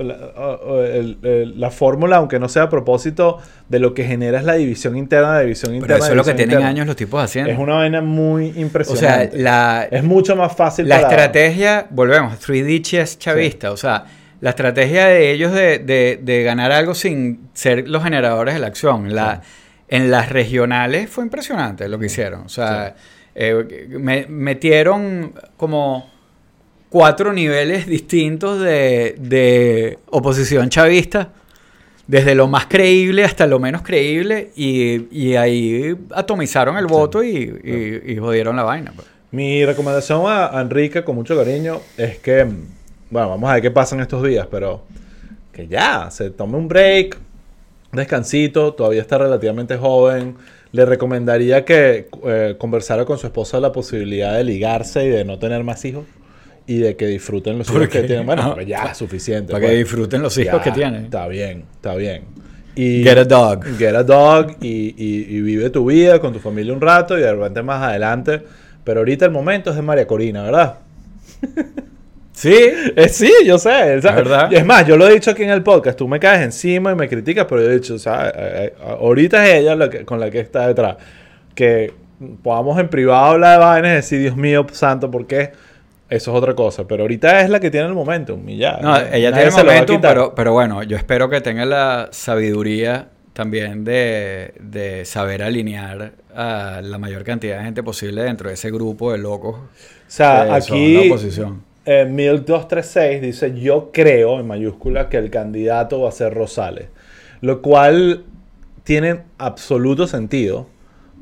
la, 1.55 1.69
fórmula, 1.69 2.15
aunque 2.15 2.39
no 2.39 2.49
sea 2.49 2.63
a 2.63 2.69
propósito, 2.71 3.37
de 3.69 3.77
lo 3.77 3.93
que 3.93 4.03
genera 4.03 4.39
es 4.39 4.43
la 4.43 4.55
división 4.55 4.97
interna, 4.97 5.33
la 5.33 5.41
división 5.41 5.75
interna. 5.75 5.97
Pero 5.97 6.03
eso 6.03 6.13
es 6.13 6.17
lo 6.17 6.23
que 6.23 6.33
tienen 6.33 6.63
años 6.63 6.87
los 6.87 6.95
tipos 6.95 7.23
haciendo. 7.23 7.51
Es 7.51 7.59
una 7.59 7.75
vaina 7.75 8.01
muy 8.01 8.47
impresionante. 8.55 9.27
O 9.27 9.39
sea, 9.39 9.43
la, 9.43 9.87
es 9.91 10.03
mucho 10.03 10.35
más 10.35 10.55
fácil. 10.55 10.89
La 10.89 11.01
estrategia, 11.01 11.85
volvemos, 11.91 12.33
3D 12.39 12.81
chess 12.81 13.19
chavista, 13.19 13.71
o 13.71 13.77
sea, 13.77 14.05
la 14.39 14.49
estrategia 14.49 15.05
de 15.05 15.31
ellos 15.31 15.53
de, 15.53 15.77
de, 15.77 16.19
de, 16.19 16.41
ganar 16.41 16.71
algo 16.71 16.95
sin 16.95 17.49
ser 17.53 17.87
los 17.87 18.03
generadores 18.03 18.55
de 18.55 18.59
la 18.59 18.65
acción. 18.65 19.13
La, 19.13 19.43
En 19.87 20.09
las 20.09 20.29
regionales 20.29 21.11
fue 21.11 21.25
impresionante 21.25 21.87
lo 21.87 21.99
que 21.99 22.07
hicieron. 22.07 22.41
O 22.41 22.49
sea, 22.49 22.95
eh, 23.35 23.87
me, 23.89 24.25
metieron 24.27 25.33
como 25.57 26.09
cuatro 26.89 27.31
niveles 27.31 27.87
distintos 27.87 28.59
de, 28.59 29.97
oposición 30.07 30.69
chavista, 30.69 31.29
desde 32.07 32.35
lo 32.35 32.47
más 32.47 32.65
creíble 32.65 33.23
hasta 33.23 33.47
lo 33.47 33.59
menos 33.59 33.81
creíble, 33.81 34.51
y, 34.55 35.35
ahí 35.35 35.95
atomizaron 36.13 36.77
el 36.77 36.87
voto 36.87 37.23
y, 37.23 38.17
jodieron 38.19 38.55
la 38.55 38.63
vaina. 38.63 38.91
Pues. 38.95 39.07
Mi 39.31 39.65
recomendación 39.65 40.23
a 40.27 40.59
Enrique, 40.59 41.03
con 41.03 41.15
mucho 41.15 41.37
cariño, 41.37 41.79
es 41.95 42.17
que, 42.19 42.43
bueno, 43.09 43.29
vamos 43.29 43.49
a 43.49 43.53
ver 43.53 43.61
qué 43.61 43.71
pasa 43.71 43.95
en 43.95 44.01
estos 44.01 44.21
días, 44.23 44.45
pero 44.51 44.83
que 45.53 45.67
ya, 45.67 46.11
se 46.11 46.31
tome 46.31 46.57
un 46.57 46.67
break, 46.67 47.17
descansito, 47.93 48.73
todavía 48.73 49.01
está 49.01 49.17
relativamente 49.17 49.77
joven 49.77 50.35
le 50.71 50.85
recomendaría 50.85 51.65
que 51.65 52.07
eh, 52.25 52.55
conversara 52.57 53.05
con 53.05 53.17
su 53.17 53.27
esposa 53.27 53.59
la 53.59 53.71
posibilidad 53.71 54.35
de 54.35 54.43
ligarse 54.43 55.05
y 55.05 55.09
de 55.09 55.25
no 55.25 55.37
tener 55.37 55.63
más 55.63 55.83
hijos 55.85 56.05
y 56.67 56.77
de 56.77 56.95
que 56.95 57.07
disfruten 57.07 57.57
los 57.57 57.69
hijos 57.69 57.89
que 57.89 58.03
tienen. 58.03 58.25
Bueno, 58.25 58.53
pues 58.55 58.67
ya, 58.67 58.93
suficiente. 58.93 59.51
Para 59.51 59.61
que 59.61 59.67
pues. 59.67 59.79
disfruten 59.79 60.21
los 60.21 60.37
hijos 60.37 60.61
que 60.61 60.71
tienen. 60.71 61.05
Está 61.05 61.27
bien, 61.27 61.65
está 61.75 61.95
bien. 61.95 62.23
Y 62.75 63.03
get 63.03 63.17
a 63.17 63.25
dog. 63.25 63.65
Get 63.77 63.95
a 63.95 64.03
dog 64.03 64.55
y, 64.61 64.95
y, 64.97 65.41
vive 65.41 65.69
tu 65.69 65.85
vida 65.85 66.19
con 66.19 66.31
tu 66.31 66.39
familia 66.39 66.71
un 66.73 66.79
rato 66.79 67.17
y 67.17 67.21
de 67.21 67.33
repente 67.33 67.61
más 67.63 67.83
adelante. 67.83 68.41
Pero 68.85 69.01
ahorita 69.01 69.25
el 69.25 69.31
momento 69.31 69.71
es 69.71 69.75
de 69.75 69.81
María 69.81 70.07
Corina, 70.07 70.43
¿verdad? 70.43 70.75
Sí, 72.41 72.55
eh, 72.95 73.07
sí, 73.07 73.31
yo 73.45 73.59
sé. 73.59 73.97
Es, 73.97 74.03
verdad. 74.03 74.51
es 74.51 74.65
más, 74.65 74.87
yo 74.87 74.97
lo 74.97 75.07
he 75.07 75.13
dicho 75.13 75.29
aquí 75.29 75.43
en 75.43 75.51
el 75.51 75.61
podcast. 75.61 75.95
Tú 75.95 76.07
me 76.07 76.19
caes 76.19 76.41
encima 76.41 76.91
y 76.91 76.95
me 76.95 77.07
criticas, 77.07 77.45
pero 77.47 77.61
yo 77.61 77.69
he 77.69 77.75
dicho, 77.75 77.93
o 77.93 77.99
sea, 77.99 78.29
eh, 78.29 78.33
eh, 78.35 78.73
ahorita 78.99 79.45
es 79.45 79.59
ella 79.59 79.75
la 79.75 79.91
que, 79.91 80.05
con 80.05 80.19
la 80.19 80.31
que 80.31 80.39
está 80.39 80.67
detrás. 80.67 80.97
Que 81.53 81.93
podamos 82.41 82.79
en 82.79 82.89
privado 82.89 83.33
hablar 83.33 83.59
de 83.59 83.63
vainas 83.63 83.91
y 83.91 83.93
decir, 83.93 84.19
Dios 84.21 84.35
mío, 84.35 84.65
santo, 84.71 85.11
¿por 85.11 85.27
qué? 85.27 85.51
Eso 86.09 86.31
es 86.31 86.37
otra 86.37 86.55
cosa. 86.55 86.87
Pero 86.87 87.03
ahorita 87.03 87.41
es 87.41 87.49
la 87.51 87.59
que 87.59 87.69
tiene 87.69 87.85
el 87.85 87.93
momento. 87.93 88.39
Y 88.47 88.57
ya. 88.57 88.79
No, 88.81 88.97
ella 88.97 89.31
tiene 89.31 89.49
el 89.49 89.53
momento, 89.53 90.01
pero, 90.01 90.33
pero 90.33 90.51
bueno, 90.51 90.81
yo 90.81 90.97
espero 90.97 91.29
que 91.29 91.41
tenga 91.41 91.63
la 91.65 92.09
sabiduría 92.11 93.09
también 93.33 93.83
de, 93.83 94.55
de, 94.59 95.05
saber 95.05 95.43
alinear 95.43 96.13
a 96.35 96.81
la 96.83 96.97
mayor 96.97 97.23
cantidad 97.23 97.59
de 97.59 97.65
gente 97.65 97.83
posible 97.83 98.23
dentro 98.23 98.49
de 98.49 98.55
ese 98.55 98.71
grupo 98.71 99.11
de 99.11 99.19
locos. 99.19 99.57
O 99.57 99.59
sea, 100.07 100.55
aquí. 100.55 101.07
oposición 101.07 101.69
eh, 101.85 102.05
1236 102.05 103.21
dice, 103.21 103.59
yo 103.59 103.91
creo, 103.91 104.39
en 104.39 104.47
mayúscula, 104.47 105.09
que 105.09 105.17
el 105.17 105.29
candidato 105.29 106.01
va 106.01 106.09
a 106.09 106.11
ser 106.11 106.33
Rosales. 106.33 106.87
Lo 107.41 107.61
cual 107.61 108.25
tiene 108.83 109.21
absoluto 109.37 110.05
sentido, 110.07 110.67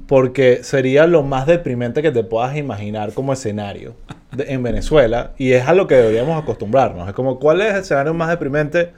porque 0.08 0.64
sería 0.64 1.08
lo 1.08 1.24
más 1.24 1.46
deprimente 1.46 2.02
que 2.02 2.12
te 2.12 2.24
puedas 2.24 2.58
imaginar 2.58 3.14
como 3.14 3.32
escenario 3.32 3.94
en 4.38 4.64
Venezuela, 4.64 5.32
y 5.38 5.54
es 5.54 5.68
a 5.68 5.74
lo 5.74 5.88
que 5.88 5.96
deberíamos 5.96 6.42
acostumbrarnos. 6.42 7.08
Es 7.08 7.14
como, 7.14 7.40
¿cuál 7.40 7.62
es 7.62 7.74
el 7.74 7.82
escenario 7.82 8.14
más 8.14 8.30
deprimente? 8.30 8.92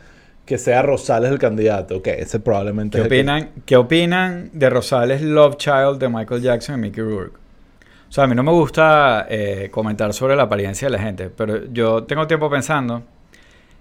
Que 0.45 0.57
sea 0.57 0.81
Rosales 0.81 1.31
el 1.31 1.37
candidato. 1.37 2.01
Que 2.01 2.21
ese 2.21 2.39
probablemente 2.39 2.97
¿Qué 2.97 3.05
opinan, 3.05 3.49
¿Qué 3.65 3.77
opinan 3.77 4.49
de 4.53 4.69
Rosales 4.69 5.21
Love 5.21 5.57
Child 5.57 5.99
de 5.99 6.09
Michael 6.09 6.41
Jackson 6.41 6.79
y 6.79 6.81
Mickey 6.81 7.03
Rourke? 7.03 7.40
O 8.11 8.13
sea, 8.13 8.25
a 8.25 8.27
mí 8.27 8.35
no 8.35 8.43
me 8.43 8.51
gusta 8.51 9.25
eh, 9.29 9.69
comentar 9.71 10.13
sobre 10.13 10.35
la 10.35 10.43
apariencia 10.43 10.89
de 10.89 10.91
la 10.91 11.01
gente, 11.01 11.29
pero 11.29 11.71
yo 11.71 12.03
tengo 12.03 12.27
tiempo 12.27 12.49
pensando 12.49 13.03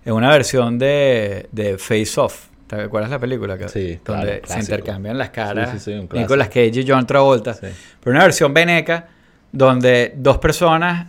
en 0.05 0.13
una 0.13 0.31
versión 0.31 0.79
de, 0.79 1.49
de 1.51 1.77
Face 1.79 2.13
Off. 2.21 2.47
¿Te 2.69 2.81
acuerdas 2.83 3.11
la 3.11 3.19
película? 3.19 3.59
Que, 3.59 3.69
sí, 3.69 3.99
Donde 4.05 4.41
se 4.45 4.61
intercambian 4.61 5.19
las 5.19 5.31
caras. 5.31 5.71
Sí, 5.73 5.81
sí, 5.81 5.99
sí, 6.01 6.09
Nicolas 6.17 6.47
Cage 6.47 6.81
y 6.81 6.85
John 6.87 7.05
Travolta. 7.09 7.57
Pero 7.59 8.15
una 8.15 8.23
versión 8.23 8.55
veneca 8.55 9.09
donde 9.51 10.15
dos 10.17 10.39
personas 10.39 11.09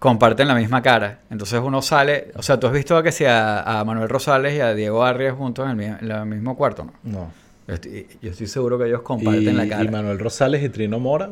comparten 0.00 0.48
la 0.48 0.56
misma 0.56 0.82
cara. 0.82 1.20
Entonces 1.30 1.60
uno 1.62 1.82
sale... 1.82 2.32
O 2.34 2.42
sea, 2.42 2.58
¿tú 2.58 2.66
has 2.66 2.72
visto 2.72 3.00
que 3.00 3.12
sea 3.12 3.60
a 3.60 3.84
Manuel 3.84 4.08
Rosales 4.08 4.54
y 4.56 4.60
a 4.60 4.74
Diego 4.74 5.04
Arias 5.04 5.36
juntos 5.36 5.70
en 5.70 5.80
el, 5.80 5.98
en 6.00 6.10
el 6.10 6.26
mismo 6.26 6.56
cuarto, 6.56 6.84
no? 6.84 6.92
No. 7.04 7.43
Yo 7.66 7.74
estoy, 7.74 8.46
seguro 8.46 8.78
que 8.78 8.86
ellos 8.86 9.02
comparten 9.02 9.56
la 9.56 9.66
cara. 9.68 9.84
Y 9.84 9.88
Manuel 9.88 10.18
Rosales 10.18 10.62
y 10.62 10.68
Trino 10.68 10.98
Mora 10.98 11.30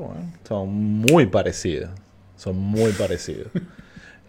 son 0.49 0.69
muy 0.73 1.27
parecidos. 1.27 1.91
Son 2.37 2.57
muy 2.57 2.93
parecidos. 2.93 3.49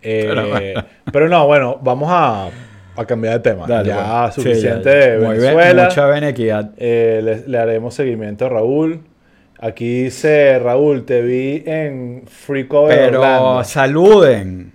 Eh, 0.06 0.76
pero, 1.14 1.30
no, 1.30 1.48
bueno, 1.48 1.80
vamos 1.82 2.10
a, 2.12 2.50
cambiar 3.08 3.36
de 3.36 3.40
tema. 3.40 3.84
ya 3.84 4.24
pues. 4.24 4.36
suficiente 4.36 5.16
Venezuela. 5.16 5.86
mucha 5.86 6.74
eh, 6.76 7.44
le, 7.48 7.58
haremos 7.58 7.94
seguimiento 7.94 8.48
a 8.48 8.50
Raúl. 8.50 9.00
Aquí 9.66 10.04
dice 10.04 10.60
Raúl, 10.60 11.06
te 11.06 11.22
vi 11.22 11.64
en 11.66 12.24
Free 12.28 12.68
Cover 12.68 13.12
Pero 13.12 13.64
saluden. 13.64 14.74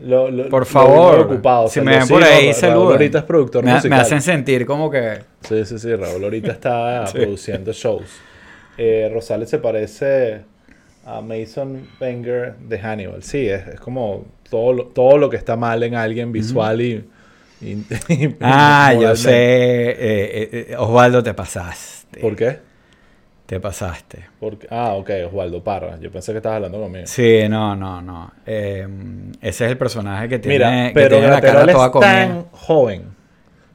por 0.49 0.65
favor. 0.65 1.69
Si 1.69 1.83
me 1.83 1.99
ven 1.99 2.09
por 2.09 2.23
ahí, 2.23 2.55
saluden. 2.55 2.93
ahorita 2.93 3.19
es 3.19 3.25
productor 3.25 3.65
me, 3.67 3.75
musical. 3.75 3.99
Me 3.99 4.03
hacen 4.03 4.23
sentir 4.23 4.65
como 4.65 4.91
que. 4.91 5.19
Sí, 5.43 5.63
sí, 5.67 5.79
sí. 5.79 5.95
Raúl 5.95 6.25
ahorita 6.25 6.53
está 6.53 7.05
produciendo 7.13 7.71
shows. 7.75 8.09
Eh, 8.79 9.11
Rosales 9.13 9.51
se 9.51 9.59
parece 9.59 10.41
a 11.05 11.21
Mason 11.21 11.87
Wenger 12.01 12.55
de 12.55 12.79
Hannibal. 12.79 13.23
Sí, 13.23 13.47
es, 13.47 13.79
como 13.81 14.25
todo 14.49 14.73
lo, 14.73 14.85
todo 14.87 15.19
lo 15.19 15.29
que 15.29 15.37
está 15.37 15.55
mal 15.55 15.83
en 15.83 15.97
alguien 15.97 16.33
visual 16.33 16.81
y, 16.81 17.05
Ah, 18.41 18.95
yo 18.99 19.15
sé. 19.15 19.33
Eh, 19.33 20.49
eh, 20.71 20.77
Osvaldo, 20.79 21.23
te 21.23 21.35
pasaste. 21.35 22.21
¿Por 22.21 22.35
qué? 22.35 22.68
Te 23.49 23.61
pasaste. 23.61 24.27
Porque, 24.39 24.69
ah, 24.71 24.93
ok, 24.93 25.09
Osvaldo 25.29 25.65
Parra. 25.65 25.99
Yo 25.99 26.13
pensé 26.13 26.33
que 26.33 26.37
estabas 26.37 26.57
hablando 26.57 26.83
conmigo. 26.83 27.07
Sí, 27.07 27.49
no, 27.49 27.75
no, 27.75 28.03
no. 28.03 28.31
Em, 28.45 29.33
ese 29.41 29.65
es 29.65 29.71
el 29.71 29.79
personaje 29.79 30.29
que 30.29 30.39
tiene, 30.39 30.59
Mira, 30.59 30.91
pero 30.93 31.17
tiene 31.17 31.33
la 31.33 31.41
cara 31.41 31.67
toda 31.67 31.87
es 31.87 31.93
tan 31.99 32.45
joven 32.53 33.05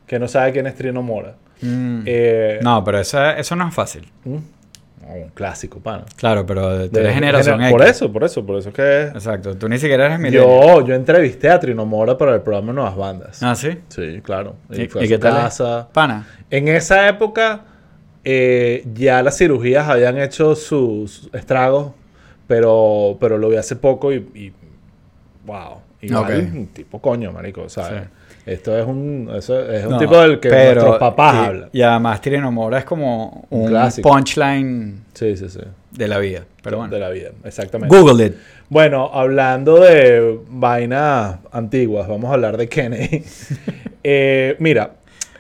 que 0.06 0.20
no 0.20 0.28
sabe 0.28 0.52
quién 0.52 0.68
es 0.68 0.76
Trino 0.76 1.02
Mora. 1.02 1.38
Mm. 1.62 2.02
Eh, 2.06 2.60
no, 2.62 2.84
pero 2.84 3.00
eso, 3.00 3.28
eso 3.32 3.56
no 3.56 3.68
es 3.68 3.74
fácil. 3.74 4.08
¿Mm? 4.26 4.38
un 5.08 5.30
clásico, 5.30 5.80
pana. 5.80 6.06
Claro, 6.18 6.46
pero 6.46 6.88
de, 6.88 7.12
generación 7.12 7.60
X. 7.60 7.72
Por 7.72 7.82
eso, 7.82 8.14
por 8.14 8.24
eso, 8.24 8.46
por 8.46 8.60
eso 8.60 8.70
es 8.70 8.76
que... 8.76 9.02
Exacto, 9.08 9.58
tú 9.58 9.68
ni 9.68 9.80
siquiera 9.80 10.06
eres 10.06 10.20
millennial. 10.20 10.46
Yo, 10.46 10.86
yo 10.86 10.94
entrevisté 10.94 11.50
a 11.50 11.60
Trino 11.60 11.84
Mora 11.88 12.16
para 12.16 12.36
el 12.36 12.42
programa 12.42 12.74
Nuevas 12.74 12.96
Bandas. 12.96 13.42
¿Ah, 13.42 13.56
sí? 13.56 13.80
Sí, 13.90 14.22
claro. 14.22 14.56
¿Y, 14.70 14.88
qué 14.88 15.18
tal 15.18 15.50
Pana. 15.92 16.28
En 16.52 16.68
esa 16.68 17.10
época 17.10 17.73
eh, 18.24 18.86
ya 18.94 19.22
las 19.22 19.38
cirugías 19.38 19.88
habían 19.90 20.18
hecho 20.18 20.56
sus 20.56 21.30
estragos, 21.34 21.94
pero, 22.48 23.18
pero 23.20 23.38
lo 23.38 23.50
vi 23.50 23.58
hace 23.58 23.76
poco 23.76 24.14
y... 24.14 24.18
y 24.34 24.54
wow. 25.46 25.82
Igual, 26.02 26.52
un 26.54 26.68
tipo 26.68 27.00
coño, 27.00 27.32
marico, 27.32 27.70
¿sabes? 27.70 28.04
Esto 28.46 28.78
es 28.78 28.86
un, 28.86 29.32
eso 29.34 29.72
es 29.72 29.86
un 29.86 29.98
tipo 29.98 30.18
del 30.18 30.40
que 30.40 30.50
nuestros 30.50 30.98
papás 30.98 31.36
hablan. 31.36 31.70
Y 31.72 31.82
además 31.82 32.20
Tireno 32.20 32.52
Mora 32.52 32.80
es 32.80 32.84
como 32.84 33.48
un, 33.50 33.74
punchline 34.02 35.06
sí, 35.14 35.38
sí, 35.38 35.48
sí. 35.48 35.62
de 35.92 36.08
la 36.10 36.18
vida. 36.20 36.44
Pero 36.62 36.78
bueno. 36.78 36.94
De 36.94 37.00
la 37.00 37.10
vida, 37.10 37.30
exactamente. 37.46 37.96
Google 37.96 38.26
it. 38.26 38.34
Bueno, 38.68 39.10
hablando 39.14 39.80
de 39.80 40.40
vainas 40.50 41.38
antiguas, 41.52 42.08
vamos 42.08 42.32
a 42.32 42.34
hablar 42.34 42.58
de 42.58 42.68
Kennedy. 42.68 43.24
eh, 44.04 44.58
mira, 44.60 44.92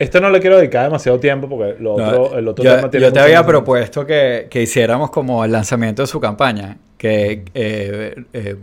esto 0.03 0.21
no 0.21 0.29
le 0.29 0.39
quiero 0.39 0.57
dedicar 0.57 0.83
demasiado 0.83 1.19
tiempo 1.19 1.49
porque 1.49 1.75
lo 1.81 1.93
otro, 1.93 2.37
el 2.37 2.47
otro 2.47 2.63
yo, 2.63 2.75
tema 2.75 2.89
tiene 2.89 3.05
Yo 3.07 3.13
te 3.13 3.19
había 3.19 3.45
propuesto 3.45 4.05
que, 4.05 4.47
que, 4.49 4.61
hiciéramos 4.61 5.09
como 5.09 5.43
el 5.43 5.51
lanzamiento 5.51 6.03
de 6.03 6.07
su 6.07 6.19
campaña, 6.19 6.77
que 6.97 7.43
eh, 7.53 8.15
eh, 8.33 8.55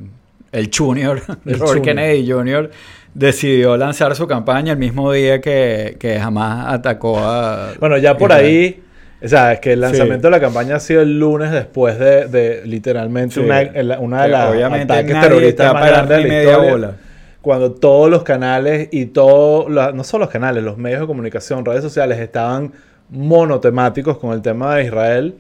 el 0.53 0.70
Junior, 0.74 1.20
el 1.46 1.59
Robert 1.59 1.83
Kennedy 1.83 2.31
Jr., 2.31 2.70
decidió 3.14 3.76
lanzar 3.76 4.14
su 4.14 4.26
campaña 4.26 4.72
el 4.72 4.79
mismo 4.79 5.12
día 5.12 5.40
que, 5.40 5.96
que 5.98 6.20
jamás 6.20 6.72
atacó 6.72 7.18
a... 7.18 7.72
Bueno, 7.81 7.98
ya 7.98 8.16
por 8.16 8.33
ahí... 8.33 8.83
O 9.22 9.29
sea, 9.29 9.53
es 9.53 9.61
que 9.61 9.74
el 9.74 9.81
lanzamiento 9.81 10.29
de 10.29 10.31
la 10.31 10.40
campaña 10.40 10.76
ha 10.76 10.81
sido 10.81 11.03
el 11.03 11.18
lunes 11.18 11.50
después 11.50 11.98
de, 11.98 12.26
de 12.29 12.62
literalmente 12.64 13.38
una, 13.38 13.98
una, 13.98 14.22
de 14.22 14.29
las 14.29 14.72
ataques 14.72 15.20
terroristas 15.20 15.74
más 15.74 15.87
grandes 15.87 16.22
de 16.22 16.29
la 16.29 16.42
historia. 16.42 16.94
Cuando 17.42 17.72
todos 17.72 18.11
los 18.11 18.22
canales 18.22 18.88
y 18.92 19.07
todos, 19.07 19.68
no 19.94 20.05
solo 20.05 20.24
los 20.24 20.33
canales, 20.33 20.62
los 20.62 20.76
medios 20.76 21.00
de 21.00 21.07
comunicación, 21.07 21.64
redes 21.64 21.83
sociales 21.83 22.18
estaban 22.18 22.72
monotemáticos 23.09 24.18
con 24.18 24.33
el 24.33 24.42
tema 24.42 24.76
de 24.76 24.85
Israel, 24.85 25.35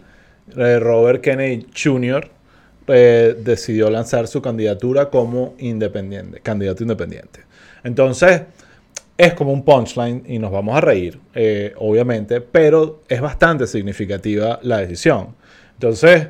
eh, 0.56 0.78
Robert 0.78 1.20
Kennedy 1.22 1.66
Jr. 1.76 2.28
Eh, 2.88 3.36
decidió 3.38 3.90
lanzar 3.90 4.26
su 4.26 4.42
candidatura 4.42 5.10
como 5.10 5.54
independiente, 5.58 6.40
candidato 6.40 6.82
independiente. 6.82 7.40
Entonces, 7.84 8.42
es 9.16 9.34
como 9.34 9.52
un 9.52 9.62
punchline 9.62 10.24
y 10.26 10.38
nos 10.38 10.50
vamos 10.50 10.76
a 10.76 10.80
reír, 10.80 11.20
eh, 11.34 11.74
obviamente, 11.76 12.40
pero 12.40 13.02
es 13.08 13.20
bastante 13.20 13.66
significativa 13.66 14.58
la 14.62 14.78
decisión. 14.78 15.36
Entonces, 15.74 16.28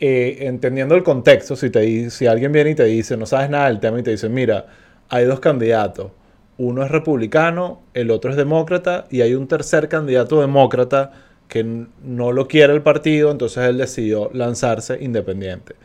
entendiendo 0.00 0.96
el 0.96 1.04
contexto, 1.04 1.54
si, 1.54 1.70
te, 1.70 2.10
si 2.10 2.26
alguien 2.26 2.50
viene 2.50 2.70
y 2.70 2.74
te 2.74 2.84
dice, 2.84 3.16
no 3.16 3.24
sabes 3.24 3.48
nada 3.48 3.68
del 3.68 3.78
tema 3.78 4.00
y 4.00 4.02
te 4.02 4.10
dice, 4.10 4.28
mira, 4.28 4.66
hay 5.12 5.26
dos 5.26 5.38
candidatos, 5.38 6.10
uno 6.58 6.82
es 6.82 6.90
republicano, 6.90 7.82
el 7.94 8.10
otro 8.10 8.30
es 8.30 8.36
demócrata 8.36 9.06
y 9.10 9.20
hay 9.20 9.34
un 9.34 9.46
tercer 9.46 9.88
candidato 9.88 10.40
demócrata 10.40 11.12
que 11.48 11.62
no 12.02 12.32
lo 12.32 12.48
quiere 12.48 12.72
el 12.72 12.82
partido, 12.82 13.30
entonces 13.30 13.68
él 13.68 13.78
decidió 13.78 14.30
lanzarse 14.32 14.98
independiente 15.02 15.76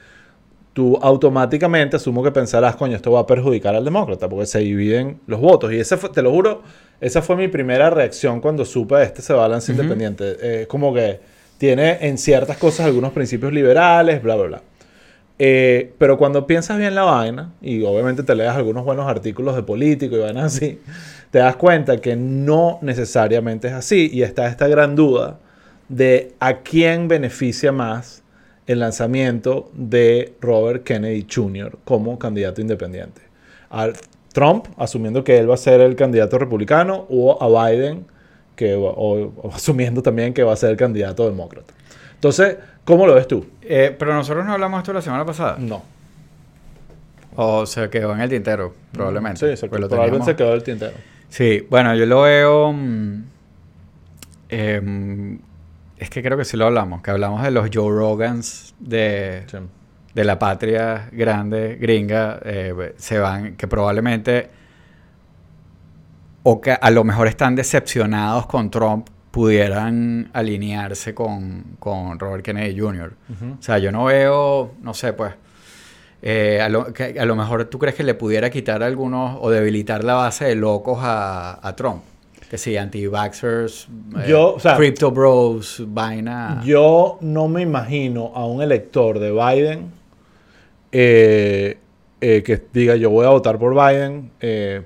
tú 0.77 0.95
automáticamente 1.01 1.95
asumo 1.95 2.21
que 2.21 2.31
pensarás, 2.31 2.75
coño, 2.75 2.95
esto 2.95 3.11
va 3.11 3.21
a 3.21 3.25
perjudicar 3.25 3.73
al 3.73 3.83
demócrata, 3.83 4.29
porque 4.29 4.45
se 4.45 4.59
dividen 4.59 5.19
los 5.25 5.39
votos. 5.41 5.73
Y 5.73 5.79
ese 5.79 5.97
fue, 5.97 6.11
te 6.11 6.21
lo 6.21 6.29
juro, 6.29 6.61
esa 7.01 7.23
fue 7.23 7.35
mi 7.35 7.47
primera 7.47 7.89
reacción 7.89 8.39
cuando 8.39 8.63
supe 8.63 9.01
este 9.01 9.23
se 9.23 9.33
va 9.33 9.45
a 9.45 9.47
lanzar 9.47 9.73
independiente. 9.73 10.61
Es 10.61 10.67
como 10.67 10.93
que 10.93 11.19
tiene 11.57 11.97
en 12.01 12.19
ciertas 12.19 12.57
cosas 12.57 12.85
algunos 12.85 13.11
principios 13.11 13.51
liberales, 13.53 14.21
bla, 14.21 14.35
bla, 14.35 14.45
bla. 14.45 14.61
Eh, 15.39 15.93
pero 15.97 16.17
cuando 16.17 16.47
piensas 16.47 16.78
bien 16.78 16.95
la 16.95 17.04
vaina, 17.04 17.54
y 17.62 17.84
obviamente 17.84 18.23
te 18.23 18.36
leas 18.36 18.56
algunos 18.56 18.84
buenos 18.86 19.08
artículos 19.08 19.56
de 19.56 19.63
político 19.63 20.15
y 20.15 20.19
vainas 20.19 20.56
así, 20.56 20.80
te 21.32 21.39
das 21.39 21.56
cuenta 21.56 21.97
que 21.97 22.15
no 22.15 22.80
necesariamente 22.82 23.67
es 23.67 23.73
así. 23.73 24.10
Y 24.12 24.23
está 24.23 24.47
esta 24.47 24.67
gran 24.67 24.95
duda 24.95 25.39
de 25.89 26.34
a 26.39 26.60
quién 26.60 27.08
beneficia 27.08 27.71
más 27.71 28.23
el 28.65 28.80
lanzamiento 28.80 29.69
de 29.73 30.34
Robert 30.41 30.84
Kennedy 30.84 31.26
Jr. 31.34 31.78
como 31.86 32.19
candidato 32.19 32.60
independiente. 32.60 33.21
A 33.69 33.89
Trump, 34.34 34.67
asumiendo 34.78 35.23
que 35.23 35.39
él 35.39 35.50
va 35.50 35.54
a 35.54 35.58
ser 35.58 35.82
el 35.82 35.95
candidato 35.95 36.38
republicano, 36.38 37.06
o 37.10 37.41
a 37.41 37.69
Biden, 37.69 38.06
que, 38.56 38.76
o, 38.76 39.32
asumiendo 39.54 40.02
también 40.02 40.34
que 40.34 40.43
va 40.43 40.54
a 40.54 40.56
ser 40.58 40.71
el 40.71 40.78
candidato 40.78 41.26
demócrata. 41.30 41.73
Entonces, 42.17 42.58
¿cómo 42.84 43.06
lo 43.06 43.13
ves 43.13 43.27
tú? 43.27 43.45
Eh, 43.62 43.95
pero 43.97 44.13
nosotros 44.13 44.43
no 44.43 44.53
hablamos 44.53 44.80
de 44.80 44.82
esto 44.82 44.93
la 44.93 45.01
semana 45.01 45.23
pasada. 45.23 45.58
No. 45.60 45.84
O 47.36 47.67
se 47.67 47.88
quedó 47.91 48.13
en 48.13 48.21
el 48.21 48.30
tintero, 48.30 48.73
probablemente. 48.91 49.51
Sí, 49.51 49.56
se, 49.56 49.67
pues 49.67 49.86
probablemente 49.86 50.25
se 50.25 50.36
quedó 50.36 50.49
en 50.49 50.56
el 50.56 50.63
tintero. 50.63 50.93
Sí, 51.30 51.65
bueno, 51.69 51.93
yo 51.95 52.08
lo 52.08 52.23
veo... 52.23 52.73
Mm, 52.73 53.23
em, 54.49 55.39
es 55.97 56.10
que 56.10 56.23
creo 56.23 56.38
que 56.38 56.45
sí 56.45 56.58
lo 56.58 56.65
hablamos, 56.65 57.01
que 57.01 57.12
hablamos 57.12 57.43
de 57.43 57.51
los 57.51 57.69
Joe 57.73 57.91
Rogans 57.91 58.73
de, 58.80 59.45
de 60.13 60.23
la 60.23 60.39
patria 60.39 61.10
grande, 61.12 61.75
gringa, 61.80 62.39
eh, 62.43 62.95
se 62.97 63.19
van, 63.19 63.56
que 63.56 63.67
probablemente, 63.67 64.49
o 66.43 66.62
que 66.62 66.71
a 66.71 66.91
lo 66.91 67.03
mejor 67.03 67.27
están 67.27 67.56
decepcionados 67.56 68.45
con 68.47 68.69
Trump, 68.69 69.10
pudieran 69.38 70.30
alinearse 70.34 71.13
con, 71.13 71.63
con 71.78 72.17
Robert 72.19 72.43
Kennedy 72.43 72.80
Jr. 72.80 73.13
O 73.60 73.62
sea, 73.62 73.78
yo 73.78 73.91
no 73.91 74.06
veo, 74.06 74.71
no 74.82 74.93
sé, 74.95 75.13
pues, 75.13 75.34
eh, 76.23 76.60
a, 76.60 76.69
lo, 76.69 76.91
que 76.91 77.19
a 77.19 77.26
lo 77.26 77.36
mejor 77.36 77.65
tú 77.65 77.78
crees 77.78 77.95
que 77.95 78.04
le 78.04 78.15
pudiera 78.15 78.50
quitar 78.50 78.82
algunos 78.82 79.38
o 79.39 79.52
debilitar 79.52 80.04
la 80.04 80.15
base 80.15 80.45
de 80.45 80.56
locos 80.56 80.97
a, 81.02 81.60
a 81.62 81.76
Trump 81.76 82.02
que 82.50 82.58
sí, 82.58 82.78
anti-vaxxers, 82.78 83.88
eh, 84.26 84.34
crypto 84.78 85.12
bros, 85.12 85.84
vaina. 85.86 86.62
Yo 86.63 87.17
no 87.21 87.47
me 87.47 87.62
imagino 87.62 88.32
a 88.34 88.45
un 88.45 88.62
elector 88.62 89.19
de 89.19 89.32
Biden 89.32 89.91
eh, 90.91 91.78
eh, 92.21 92.43
que 92.43 92.63
diga 92.71 92.95
yo 92.95 93.10
voy 93.10 93.26
a 93.26 93.30
votar 93.30 93.60
por 93.60 93.73
Biden 93.76 94.32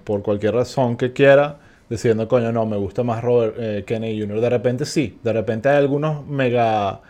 por 0.04 0.24
cualquier 0.24 0.56
razón 0.56 0.98
que 0.98 1.14
quiera, 1.14 1.60
diciendo, 1.92 2.28
coño, 2.28 2.52
no, 2.52 2.66
me 2.66 2.78
gusta 2.78 3.04
más 3.04 3.24
Robert 3.24 3.86
Kennedy 3.86 4.20
Jr. 4.22 4.42
De 4.42 4.50
repente 4.50 4.86
sí, 4.86 5.20
de 5.24 5.34
repente 5.34 5.70
hay 5.70 5.78
algunos 5.78 6.26
mega 6.26 7.02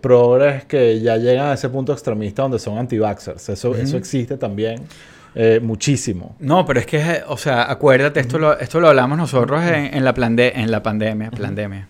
progres 0.00 0.66
que 0.66 1.00
ya 1.00 1.16
llegan 1.16 1.46
a 1.46 1.54
ese 1.54 1.70
punto 1.70 1.92
extremista 1.92 2.42
donde 2.42 2.58
son 2.58 2.78
anti-vaxxers. 2.78 3.48
Eso, 3.48 3.74
eso 3.74 3.96
existe 3.96 4.36
también. 4.36 4.82
Eh, 5.34 5.60
muchísimo. 5.62 6.34
No, 6.40 6.66
pero 6.66 6.80
es 6.80 6.86
que, 6.86 7.22
o 7.28 7.36
sea, 7.36 7.70
acuérdate, 7.70 8.20
esto 8.20 8.38
lo, 8.38 8.58
esto 8.58 8.80
lo 8.80 8.88
hablamos 8.88 9.16
nosotros 9.16 9.62
en, 9.62 9.70
la, 9.72 9.86
en 9.92 10.04
la 10.04 10.82
pandemia, 10.82 11.30
pandemia. 11.30 11.88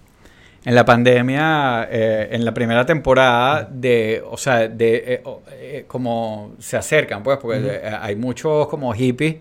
En 0.62 0.74
la 0.74 0.84
pandemia, 0.84 1.88
eh, 1.90 2.28
en 2.32 2.44
la 2.44 2.52
primera 2.52 2.84
temporada 2.84 3.66
de, 3.70 4.22
o 4.30 4.36
sea, 4.36 4.68
de 4.68 5.22
eh, 5.52 5.84
como 5.86 6.52
se 6.58 6.76
acercan, 6.76 7.22
pues, 7.22 7.38
porque 7.38 7.80
hay 7.82 8.14
muchos 8.14 8.68
como 8.68 8.92
hippies 8.92 9.36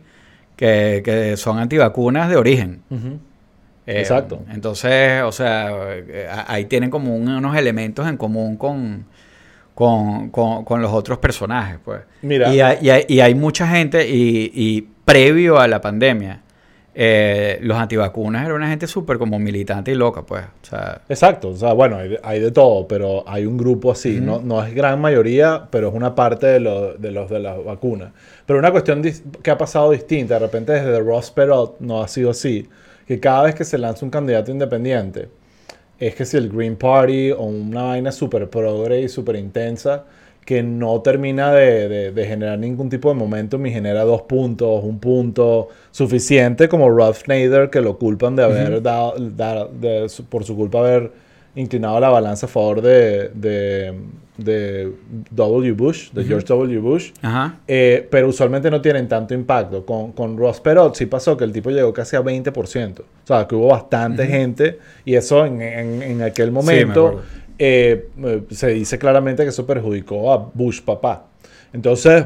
que, 0.60 1.02
que 1.06 1.38
son 1.38 1.58
antivacunas 1.58 2.30
de 2.30 2.36
origen. 2.36 2.82
Exacto. 3.86 4.43
Entonces, 4.52 5.24
o 5.24 5.32
sea, 5.32 5.69
ahí 6.48 6.65
tienen 6.65 6.89
como 6.89 7.15
unos 7.15 7.56
elementos 7.56 8.06
en 8.10 8.17
común 8.17 8.58
con, 8.58 9.06
con, 9.74 10.32
con, 10.32 10.82
los 10.82 10.91
otros 10.91 11.17
personajes, 11.19 11.80
pues. 11.86 12.02
Mira. 12.22 12.54
Y 12.54 12.60
hay, 12.60 13.06
y 13.08 13.22
hay, 13.22 13.36
mucha 13.36 13.69
gente, 13.69 14.10
y, 14.10 14.52
y, 14.54 14.82
previo 15.06 15.60
a 15.60 15.67
la 15.69 15.80
pandemia, 15.80 16.41
eh, 16.95 17.60
los 17.62 17.78
antivacunas 17.78 18.43
eran 18.43 18.58
una 18.58 18.69
gente 18.69 18.88
súper 18.88 19.17
como 19.17 19.39
militante 19.39 19.91
y 19.91 19.95
loca, 19.95 20.23
pues. 20.23 20.43
O 20.43 20.65
sea, 20.65 21.02
Exacto, 21.08 21.49
o 21.49 21.56
sea, 21.56 21.73
bueno, 21.73 21.97
hay 22.23 22.39
de, 22.39 22.52
todo, 22.52 22.88
pero 22.88 23.23
hay 23.28 23.45
un 23.45 23.58
grupo 23.58 23.91
así, 23.91 24.19
no, 24.19 24.41
no 24.41 24.63
es 24.63 24.73
gran 24.73 24.99
mayoría, 24.99 25.67
pero 25.69 25.89
es 25.89 25.93
una 25.93 26.15
parte 26.15 26.47
de, 26.47 26.60
lo, 26.60 26.93
de 26.95 27.12
los 27.12 27.30
de 27.30 27.39
las 27.39 27.63
vacunas. 27.63 28.12
Pero 28.45 28.60
una 28.60 28.71
cuestión 28.71 29.04
que 29.43 29.52
ha 29.52 29.58
pasado 29.58 29.91
distinta, 29.91 30.36
de 30.36 30.39
repente 30.39 30.73
desde 30.73 30.99
Ross 30.99 31.32
Perot 31.32 31.80
no 31.80 32.02
ha 32.02 32.08
sido 32.08 32.32
así, 32.32 32.67
que 33.08 33.19
cada 33.19 33.43
vez 33.43 33.56
que 33.56 33.63
se 33.63 33.78
lanza 33.78 34.06
un 34.06 34.12
candidato 34.12 34.52
independiente, 34.52 35.30
es 35.99 36.15
que 36.15 36.25
si 36.25 36.38
el 36.38 36.49
Green 36.49 36.75
Party 36.75 37.32
o 37.32 37.43
una 37.43 37.84
vaina 37.84 38.12
súper 38.12 38.49
progre 38.49 39.02
y 39.02 39.10
súper 39.10 39.36
intensa 39.36 40.06
que 40.50 40.64
no 40.64 41.00
termina 41.02 41.54
de, 41.54 42.26
generar 42.28 42.58
ningún 42.58 42.90
tipo 42.90 43.10
de 43.10 43.14
momentum 43.14 43.64
y 43.68 43.72
genera 43.72 44.04
dos 44.04 44.24
puntos, 44.24 44.84
un 44.84 44.98
punto 44.98 45.68
suficiente 45.92 46.68
como 46.68 46.90
Ralph 46.90 47.18
Schneider 47.18 47.70
que 47.70 47.82
lo 47.82 48.00
culpan 48.00 48.36
de 48.36 48.46
haber 48.46 48.82
dado, 48.82 49.14
por 50.28 50.44
su 50.44 50.56
culpa 50.56 50.80
haber 50.80 51.12
inclinado 51.54 52.00
la 52.00 52.10
balanza 52.10 52.48
a 52.48 52.50
favor 52.50 52.82
de, 52.82 53.94
W. 55.30 55.72
Bush, 55.74 56.10
de 56.14 56.24
George 56.24 56.48
W. 56.48 56.80
Bush, 56.80 57.12
eh, 57.68 58.08
pero 58.10 58.30
usualmente 58.30 58.72
no 58.72 58.82
tienen 58.82 59.08
tanto 59.08 59.36
impacto. 59.36 59.86
Con, 59.86 60.14
con 60.14 60.36
Ross 60.36 60.60
Perot 60.62 60.96
sí 60.96 61.06
pasó 61.06 61.38
que 61.38 61.44
el 61.44 61.52
tipo 61.52 61.70
llegó 61.70 61.94
casi 61.94 62.16
a 62.16 62.24
20%. 62.24 63.02
O 63.02 63.04
sea, 63.24 63.46
que 63.48 63.54
hubo 63.54 63.68
bastante 63.68 64.26
gente 64.26 64.80
y 65.06 65.14
eso 65.14 65.46
en, 65.46 65.62
en, 65.62 66.24
aquel 66.24 66.52
momento 66.52 67.22
eh, 67.60 68.08
se 68.50 68.67
dice 68.69 68.98
claramente 68.98 69.43
que 69.43 69.50
eso 69.50 69.65
perjudicó 69.65 70.32
a 70.32 70.38
Bush 70.54 70.82
papá. 70.82 71.26
Entonces, 71.74 72.26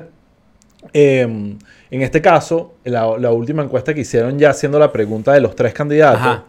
em, 0.94 1.58
en 1.90 2.02
este 2.02 2.22
caso, 2.22 2.76
la, 2.84 3.18
la, 3.18 3.32
última 3.32 3.64
encuesta 3.64 3.94
que 3.94 4.02
hicieron 4.02 4.38
ya 4.38 4.52
haciendo 4.52 4.80
la 4.80 4.92
pregunta 4.92 5.34
de 5.34 5.42
los 5.42 5.56
tres 5.56 5.74
candidatos, 5.74 6.44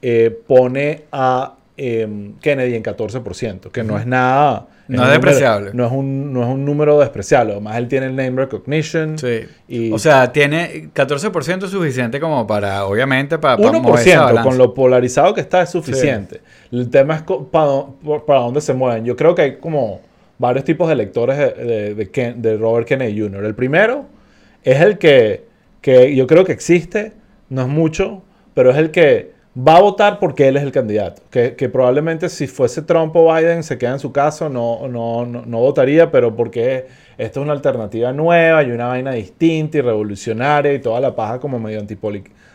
eh, 0.00 0.36
pone 0.46 1.04
a 1.10 1.57
em, 1.78 2.34
Kennedy 2.40 2.74
en 2.74 2.82
14%, 2.82 3.70
que 3.70 3.82
no 3.82 3.98
es 3.98 4.06
nada 4.06 4.68
no 4.88 5.04
es, 5.04 5.10
despreciable. 5.10 5.70
no, 5.74 5.86
es 5.86 5.92
un, 5.92 6.32
no 6.32 6.42
es 6.42 6.48
un 6.48 6.64
número 6.64 6.98
despreciable. 6.98 7.52
Además, 7.52 7.76
él 7.76 7.88
tiene 7.88 8.06
el 8.06 8.16
name 8.16 8.32
recognition. 8.42 9.18
Sí. 9.18 9.40
Y 9.68 9.92
o 9.92 9.98
sea, 9.98 10.32
tiene 10.32 10.90
14% 10.94 11.68
suficiente 11.68 12.18
como 12.18 12.46
para, 12.46 12.86
obviamente, 12.86 13.38
para, 13.38 13.58
para 13.58 13.78
1% 13.78 14.42
con 14.42 14.56
lo 14.56 14.72
polarizado 14.72 15.34
que 15.34 15.42
está 15.42 15.62
es 15.62 15.70
suficiente. 15.70 16.40
El 16.72 16.88
tema 16.88 17.16
es 17.16 17.22
para, 17.22 17.84
para 18.26 18.40
dónde 18.40 18.60
se 18.60 18.72
mueven. 18.72 19.04
Yo 19.04 19.14
creo 19.14 19.34
que 19.34 19.42
hay 19.42 19.56
como 19.56 20.00
varios 20.38 20.64
tipos 20.64 20.88
de 20.88 20.94
electores 20.94 21.36
de, 21.36 21.94
de, 21.94 22.34
de, 22.36 22.56
Robert 22.56 22.86
Kennedy 22.86 23.20
Jr. 23.20 23.44
El 23.44 23.54
primero 23.54 24.06
es 24.62 24.80
el 24.80 24.96
que, 24.96 25.44
que 25.82 26.14
yo 26.14 26.26
creo 26.26 26.44
que 26.44 26.52
existe, 26.52 27.12
no 27.50 27.62
es 27.62 27.68
mucho, 27.68 28.22
pero 28.54 28.70
es 28.70 28.76
el 28.78 28.90
que 28.90 29.32
va 29.58 29.76
a 29.76 29.80
votar 29.80 30.18
porque 30.20 30.46
él 30.48 30.56
es 30.56 30.62
el 30.62 30.72
candidato. 30.72 31.22
Que, 31.30 31.52
probablemente 31.68 32.28
si 32.28 32.46
fuese 32.46 32.82
Trump 32.82 33.14
o 33.16 33.34
Biden 33.34 33.62
se 33.62 33.76
queda 33.76 33.92
en 33.92 33.98
su 33.98 34.12
caso, 34.12 34.48
no, 34.48 34.86
no, 34.88 35.26
no, 35.26 35.58
votaría, 35.58 36.10
pero 36.10 36.36
porque 36.36 36.86
esto 37.16 37.40
es 37.40 37.44
una 37.44 37.52
alternativa 37.52 38.12
nueva 38.12 38.62
y 38.62 38.70
una 38.70 38.86
vaina 38.86 39.12
distinta 39.12 39.78
y 39.78 39.80
revolucionaria 39.80 40.72
y 40.72 40.78
toda 40.78 41.00
la 41.00 41.14
paja 41.14 41.40
como 41.40 41.58
medio 41.58 41.84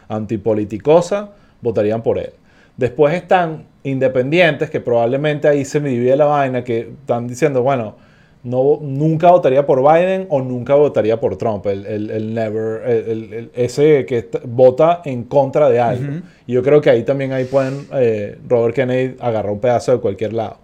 antipoliticosa, 0.07 1.31
votarían 1.61 2.01
por 2.01 2.17
él. 2.19 2.31
Después 2.77 3.13
están 3.13 3.65
independientes, 3.83 4.69
que 4.69 4.79
probablemente 4.79 5.47
ahí 5.47 5.65
se 5.65 5.79
divide 5.79 6.15
la 6.15 6.25
vaina, 6.25 6.63
que 6.63 6.91
están 7.01 7.27
diciendo, 7.27 7.61
bueno, 7.61 7.95
no, 8.43 8.79
nunca 8.81 9.31
votaría 9.31 9.65
por 9.65 9.81
Biden 9.81 10.27
o 10.29 10.41
nunca 10.41 10.75
votaría 10.75 11.19
por 11.19 11.37
Trump. 11.37 11.65
El, 11.65 11.85
el, 11.85 12.33
never, 12.33 12.87
el, 12.89 13.51
ese 13.55 14.05
que 14.05 14.29
vota 14.45 15.01
en 15.05 15.23
contra 15.23 15.69
de 15.69 15.79
algo. 15.79 16.21
Y 16.45 16.53
yo 16.53 16.61
creo 16.61 16.81
que 16.81 16.89
ahí 16.89 17.03
también 17.03 17.31
ahí 17.31 17.45
pueden 17.45 17.87
eh, 17.93 18.37
Robert 18.47 18.75
Kennedy 18.75 19.15
agarrar 19.19 19.51
un 19.51 19.59
pedazo 19.59 19.93
de 19.93 19.99
cualquier 19.99 20.33
lado. 20.33 20.57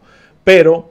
Pero 0.44 0.90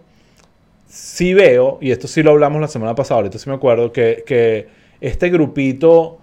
sí 0.86 1.34
veo, 1.34 1.78
y 1.82 1.90
esto 1.90 2.08
sí 2.08 2.22
lo 2.22 2.30
hablamos 2.30 2.60
la 2.60 2.68
semana 2.68 2.94
pasada, 2.94 3.18
ahorita 3.18 3.38
sí 3.38 3.50
me 3.50 3.56
acuerdo, 3.56 3.92
que, 3.92 4.24
que 4.26 4.68
este 5.00 5.28
grupito 5.28 6.18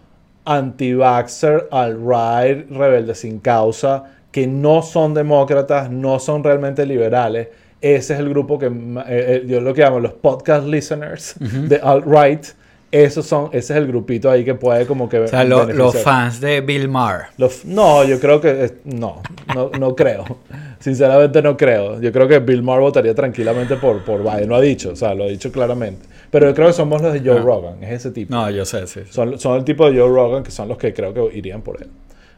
anti-vaxxer, 0.46 1.68
alt-right, 1.72 2.70
rebelde 2.72 3.14
sin 3.14 3.40
causa, 3.40 4.04
que 4.32 4.48
no 4.48 4.82
son 4.82 5.14
demócratas, 5.14 5.92
no 5.92 6.20
son 6.20 6.44
realmente 6.44 6.86
liberales, 6.86 7.50
ese 7.94 8.16
es 8.16 8.20
el 8.20 8.30
grupo 8.30 8.58
que 8.58 8.66
eh, 8.66 8.72
eh, 9.08 9.44
yo 9.46 9.62
lo 9.62 9.72
que 9.72 9.82
llamo 9.82 10.00
los 10.00 10.14
podcast 10.14 10.66
listeners 10.66 11.36
de 11.40 11.80
alt-right. 11.80 12.46
Esos 12.92 13.26
son, 13.26 13.50
ese 13.52 13.74
es 13.74 13.78
el 13.78 13.88
grupito 13.88 14.32
ahí 14.32 14.46
que 14.46 14.56
puede 14.56 14.86
como 14.86 15.10
que... 15.10 15.20
O 15.20 15.28
sea, 15.28 15.44
los 15.44 15.98
fans 15.98 16.40
de 16.40 16.62
Bill 16.62 16.88
Maher. 16.88 17.26
no, 17.66 18.04
yo 18.06 18.20
creo 18.20 18.40
que... 18.40 18.76
No, 18.86 19.22
no, 19.54 19.70
no 19.78 19.96
creo. 19.96 20.24
Sinceramente 20.80 21.42
no 21.42 21.58
creo. 21.58 22.00
Yo 22.00 22.12
creo 22.12 22.28
que 22.28 22.40
Bill 22.40 22.64
Maher 22.64 22.80
votaría 22.80 23.14
tranquilamente 23.14 23.76
por, 23.76 24.04
por 24.04 24.24
Biden. 24.24 24.48
Lo 24.48 24.56
ha 24.56 24.62
dicho, 24.62 24.92
o 24.92 24.96
sea, 24.96 25.14
lo 25.14 25.26
ha 25.26 25.28
dicho 25.28 25.52
claramente. 25.52 26.08
Pero 26.32 26.48
yo 26.48 26.56
creo 26.56 26.68
que 26.68 26.74
somos 26.74 27.02
los 27.02 27.12
de 27.12 27.20
Joe 27.20 27.40
ah. 27.40 27.44
Rogan. 27.44 27.84
Es 27.84 27.92
ese 27.92 28.12
tipo. 28.12 28.34
No, 28.34 28.50
yo 28.50 28.66
sé, 28.66 28.88
sí. 28.88 29.02
Son, 29.10 29.38
son 29.38 29.58
el 29.58 29.66
tipo 29.66 29.92
de 29.92 30.00
Joe 30.00 30.10
Rogan 30.10 30.44
que 30.44 30.52
son 30.52 30.70
los 30.70 30.78
que 30.78 30.94
creo 30.94 31.14
que 31.14 31.38
irían 31.38 31.62
por 31.62 31.82
él. 31.82 31.90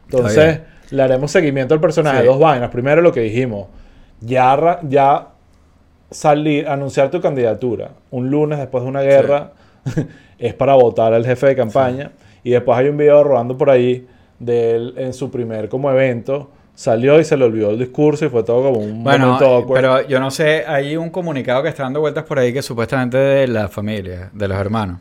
Entonces, 0.06 0.62
le 0.90 1.04
haremos 1.04 1.30
seguimiento 1.30 1.74
al 1.74 1.80
personaje. 1.80 2.26
Dos 2.26 2.40
vainas. 2.40 2.72
Primero 2.72 3.02
lo 3.02 3.14
que 3.14 3.22
dijimos. 3.22 3.68
Ya, 4.22 4.80
ya 4.90 5.28
salir, 6.10 6.68
anunciar 6.68 7.12
tu 7.12 7.22
candidatura 7.22 7.92
un 8.12 8.30
lunes 8.30 8.60
después 8.60 8.84
de 8.84 8.90
una 8.90 9.02
guerra 9.02 9.52
es 10.40 10.54
para 10.54 10.74
votar 10.76 11.14
al 11.14 11.26
jefe 11.26 11.48
de 11.48 11.56
campaña. 11.56 12.12
Y 12.44 12.52
después 12.52 12.78
hay 12.78 12.88
un 12.88 12.98
video 12.98 13.24
rodando 13.24 13.58
por 13.58 13.70
ahí 13.70 14.08
de 14.40 14.76
él 14.76 14.94
en 14.98 15.14
su 15.14 15.30
primer 15.30 15.70
como 15.70 15.92
evento. 15.92 16.52
Salió 16.76 17.20
y 17.20 17.26
se 17.26 17.36
le 17.36 17.46
olvidó 17.46 17.72
el 17.72 17.80
discurso 17.80 18.26
y 18.26 18.30
fue 18.30 18.44
todo 18.44 18.72
como 18.72 18.86
un 18.86 19.04
bueno, 19.04 19.34
momento 19.34 19.74
Pero 19.74 20.08
yo 20.08 20.20
no 20.20 20.30
sé, 20.30 20.64
hay 20.66 20.96
un 20.96 21.10
comunicado 21.10 21.64
que 21.64 21.70
está 21.70 21.84
dando 21.84 22.02
vueltas 22.02 22.24
por 22.24 22.38
ahí 22.38 22.54
que 22.54 22.62
supuestamente 22.62 23.18
de 23.18 23.48
la 23.48 23.68
familia, 23.68 24.30
de 24.32 24.48
los 24.48 24.58
hermanos. 24.58 25.00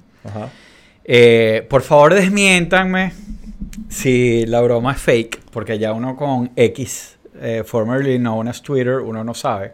Eh, 1.04 1.66
por 1.68 1.82
favor, 1.82 2.14
desmiéntanme 2.14 3.12
si 3.88 4.46
la 4.46 4.62
broma 4.62 4.92
es 4.92 4.98
fake, 4.98 5.42
porque 5.52 5.78
ya 5.78 5.92
uno 5.92 6.16
con 6.16 6.50
X, 6.56 7.18
eh, 7.40 7.62
formerly 7.64 8.18
known 8.18 8.48
as 8.48 8.62
Twitter, 8.62 8.98
uno 8.98 9.22
no 9.22 9.34
sabe. 9.34 9.72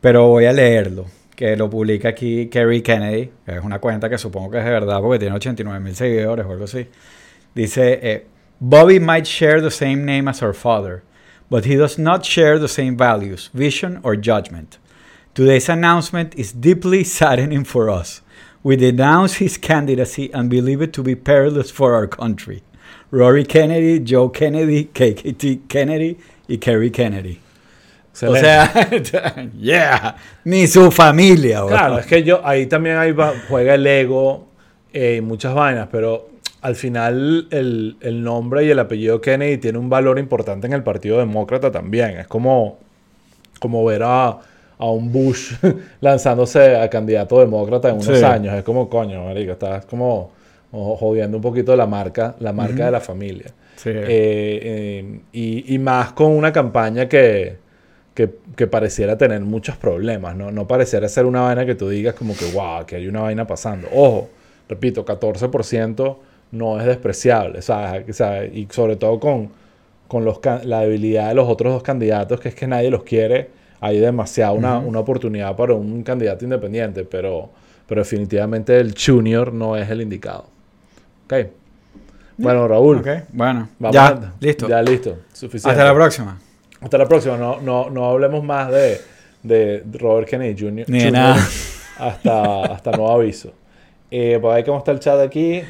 Pero 0.00 0.28
voy 0.28 0.46
a 0.46 0.52
leerlo, 0.52 1.06
que 1.36 1.56
lo 1.56 1.68
publica 1.68 2.08
aquí 2.08 2.46
Kerry 2.46 2.80
Kennedy, 2.80 3.30
es 3.46 3.62
una 3.62 3.78
cuenta 3.78 4.08
que 4.08 4.16
supongo 4.16 4.50
que 4.50 4.58
es 4.58 4.64
de 4.64 4.70
verdad 4.70 5.00
porque 5.00 5.18
tiene 5.18 5.36
89 5.36 5.80
mil 5.80 5.94
seguidores 5.94 6.46
o 6.46 6.52
algo 6.52 6.64
así. 6.64 6.86
Dice, 7.54 7.98
eh, 8.02 8.26
Bobby 8.60 8.98
might 8.98 9.26
share 9.26 9.60
the 9.60 9.70
same 9.70 10.04
name 10.04 10.28
as 10.28 10.40
her 10.40 10.54
father, 10.54 11.02
but 11.50 11.64
he 11.64 11.76
does 11.76 11.98
not 11.98 12.24
share 12.24 12.58
the 12.58 12.68
same 12.68 12.96
values, 12.96 13.50
vision, 13.52 14.00
or 14.02 14.16
judgment. 14.16 14.78
Today's 15.34 15.68
announcement 15.68 16.34
is 16.34 16.52
deeply 16.52 17.04
saddening 17.04 17.64
for 17.64 17.90
us. 17.90 18.22
We 18.62 18.76
denounce 18.76 19.34
his 19.34 19.56
candidacy 19.56 20.30
and 20.32 20.50
believe 20.50 20.82
it 20.82 20.92
to 20.94 21.02
be 21.02 21.14
perilous 21.14 21.70
for 21.70 21.94
our 21.94 22.06
country. 22.06 22.62
Rory 23.10 23.44
Kennedy, 23.44 23.98
Joe 24.00 24.28
Kennedy, 24.28 24.84
KKT 24.86 25.68
Kennedy 25.68 26.18
y 26.48 26.56
Kerry 26.56 26.90
Kennedy. 26.90 27.40
O 28.22 28.36
sea, 28.36 28.72
yeah, 29.58 30.16
ni 30.44 30.66
su 30.66 30.90
familia. 30.90 31.62
Claro, 31.66 31.98
es 31.98 32.06
que 32.06 32.22
yo 32.22 32.40
ahí 32.44 32.66
también 32.66 32.96
ahí 32.96 33.14
juega 33.48 33.74
el 33.74 33.86
ego 33.86 34.48
eh, 34.92 35.16
y 35.18 35.20
muchas 35.20 35.54
vainas, 35.54 35.88
pero 35.90 36.28
al 36.60 36.74
final 36.74 37.46
el, 37.50 37.96
el, 38.00 38.22
nombre 38.22 38.64
y 38.64 38.70
el 38.70 38.78
apellido 38.78 39.20
Kennedy 39.20 39.58
tiene 39.58 39.78
un 39.78 39.88
valor 39.88 40.18
importante 40.18 40.66
en 40.66 40.74
el 40.74 40.82
Partido 40.82 41.18
Demócrata 41.18 41.70
también. 41.70 42.18
Es 42.18 42.26
como, 42.26 42.78
como 43.58 43.84
ver 43.84 44.02
a, 44.04 44.38
a 44.78 44.90
un 44.90 45.10
Bush 45.10 45.54
lanzándose 46.00 46.76
a 46.76 46.88
candidato 46.90 47.40
demócrata 47.40 47.88
en 47.88 47.96
unos 47.96 48.22
años. 48.22 48.54
Es 48.54 48.64
como, 48.64 48.88
coño, 48.88 49.24
marico, 49.24 49.52
estás 49.52 49.86
como 49.86 50.32
jodiendo 50.70 51.38
un 51.38 51.42
poquito 51.42 51.74
la 51.74 51.86
marca, 51.86 52.36
la 52.40 52.52
marca 52.52 52.84
de 52.84 52.90
la 52.90 53.00
familia. 53.00 53.52
Sí. 53.76 53.90
Eh, 53.90 54.04
eh, 54.08 55.20
y, 55.32 55.74
y 55.74 55.78
más 55.78 56.12
con 56.12 56.32
una 56.32 56.52
campaña 56.52 57.08
que 57.08 57.69
que, 58.56 58.66
pareciera 58.66 59.16
tener 59.16 59.40
muchos 59.40 59.76
problemas, 59.76 60.36
¿no? 60.36 60.50
No 60.50 60.66
pareciera 60.66 61.08
ser 61.08 61.26
una 61.26 61.42
vaina 61.42 61.64
que 61.66 61.74
tú 61.74 61.88
digas 61.88 62.14
como 62.14 62.36
que, 62.36 62.50
wow, 62.52 62.84
que 62.86 62.96
hay 62.96 63.08
una 63.08 63.22
vaina 63.22 63.46
pasando. 63.46 63.88
Ojo, 63.92 64.28
repito, 64.68 65.04
14% 65.04 66.16
no 66.52 66.80
es 66.80 66.86
despreciable, 66.86 67.62
¿sabes? 67.62 68.20
Y 68.52 68.66
sobre 68.70 68.96
todo 68.96 69.18
con, 69.20 69.50
con 70.08 70.24
los, 70.24 70.40
la 70.64 70.80
debilidad 70.80 71.28
de 71.28 71.34
los 71.34 71.48
otros 71.48 71.72
dos 71.72 71.82
candidatos, 71.82 72.40
que 72.40 72.50
es 72.50 72.54
que 72.54 72.66
nadie 72.66 72.90
los 72.90 73.04
quiere, 73.04 73.50
hay 73.80 73.98
demasiada 73.98 74.52
una, 74.52 74.78
una 74.78 74.98
oportunidad 74.98 75.56
para 75.56 75.74
un 75.74 76.02
candidato 76.02 76.44
independiente, 76.44 77.04
pero, 77.04 77.50
pero 77.86 78.02
definitivamente 78.02 78.78
el 78.78 78.94
junior 78.94 79.52
no 79.52 79.76
es 79.76 79.88
el 79.88 80.02
indicado. 80.02 80.46
Ok. 81.24 81.34
Bueno, 82.36 82.66
Raúl. 82.66 82.98
Ok, 82.98 83.08
bueno. 83.32 83.68
ya, 83.92 84.32
listo. 84.40 84.66
Ya, 84.66 84.82
listo. 84.82 85.18
Suficiente. 85.32 85.70
Hasta 85.70 85.84
la 85.84 85.94
próxima. 85.94 86.38
Hasta 86.80 86.98
la 86.98 87.06
próxima. 87.06 87.36
No, 87.36 87.60
no, 87.60 87.90
no 87.90 88.06
hablemos 88.06 88.42
más 88.42 88.70
de, 88.70 89.00
de 89.42 89.84
Robert 89.98 90.28
Kennedy 90.28 90.56
Jr. 90.58 90.88
Ni 90.88 91.04
de 91.04 91.10
nada. 91.10 91.36
Hasta, 91.98 92.62
hasta 92.64 92.92
nuevo 92.92 93.12
aviso. 93.12 93.52
Eh, 94.10 94.38
por 94.40 94.54
ahí 94.54 94.64
cómo 94.64 94.78
está 94.78 94.92
el 94.92 95.00
chat 95.00 95.20
aquí. 95.20 95.62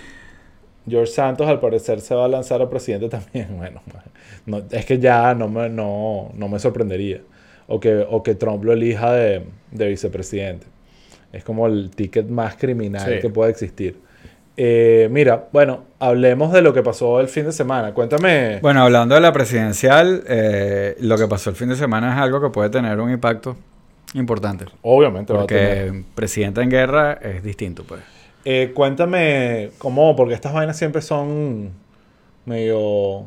George 0.89 1.13
Santos 1.13 1.47
al 1.47 1.61
parecer 1.61 2.01
se 2.01 2.15
va 2.15 2.25
a 2.25 2.29
lanzar 2.29 2.63
a 2.63 2.69
presidente 2.69 3.09
también. 3.09 3.49
Bueno, 3.57 3.83
no, 4.47 4.63
es 4.71 4.87
que 4.87 4.99
ya 4.99 5.35
no 5.35 5.49
me, 5.49 5.69
no, 5.69 6.31
no 6.35 6.49
me 6.49 6.59
sorprendería. 6.59 7.21
O 7.67 7.79
que, 7.79 8.05
o 8.09 8.23
que 8.23 8.35
Trump 8.35 8.65
lo 8.65 8.73
elija 8.73 9.13
de, 9.13 9.45
de 9.71 9.89
vicepresidente. 9.89 10.67
Es 11.33 11.45
como 11.45 11.67
el 11.67 11.91
ticket 11.91 12.29
más 12.29 12.57
criminal 12.57 13.21
que 13.21 13.29
puede 13.29 13.51
existir. 13.51 14.01
Eh, 14.63 15.09
mira, 15.11 15.49
bueno, 15.53 15.85
hablemos 16.01 16.53
de 16.53 16.61
lo 16.61 16.75
que 16.75 16.83
pasó 16.83 17.19
el 17.19 17.29
fin 17.29 17.47
de 17.47 17.53
semana. 17.53 17.95
Cuéntame. 17.95 18.59
Bueno, 18.61 18.83
hablando 18.83 19.15
de 19.15 19.23
la 19.23 19.33
presidencial, 19.33 20.23
eh, 20.27 20.99
lo 21.01 21.17
que 21.17 21.27
pasó 21.27 21.49
el 21.49 21.57
fin 21.57 21.71
de 21.71 21.77
semana 21.77 22.13
es 22.13 22.21
algo 22.21 22.43
que 22.43 22.51
puede 22.51 22.69
tener 22.69 23.01
un 23.01 23.11
impacto 23.11 23.57
importante. 24.13 24.67
Obviamente, 24.83 25.33
porque 25.33 26.05
presidente 26.15 26.61
en 26.61 26.69
guerra 26.69 27.15
es 27.15 27.43
distinto, 27.43 27.85
pues. 27.85 28.03
Eh, 28.45 28.73
cuéntame 28.75 29.71
cómo, 29.79 30.15
porque 30.15 30.35
estas 30.35 30.53
vainas 30.53 30.77
siempre 30.77 31.01
son 31.01 31.71
medio. 32.45 33.25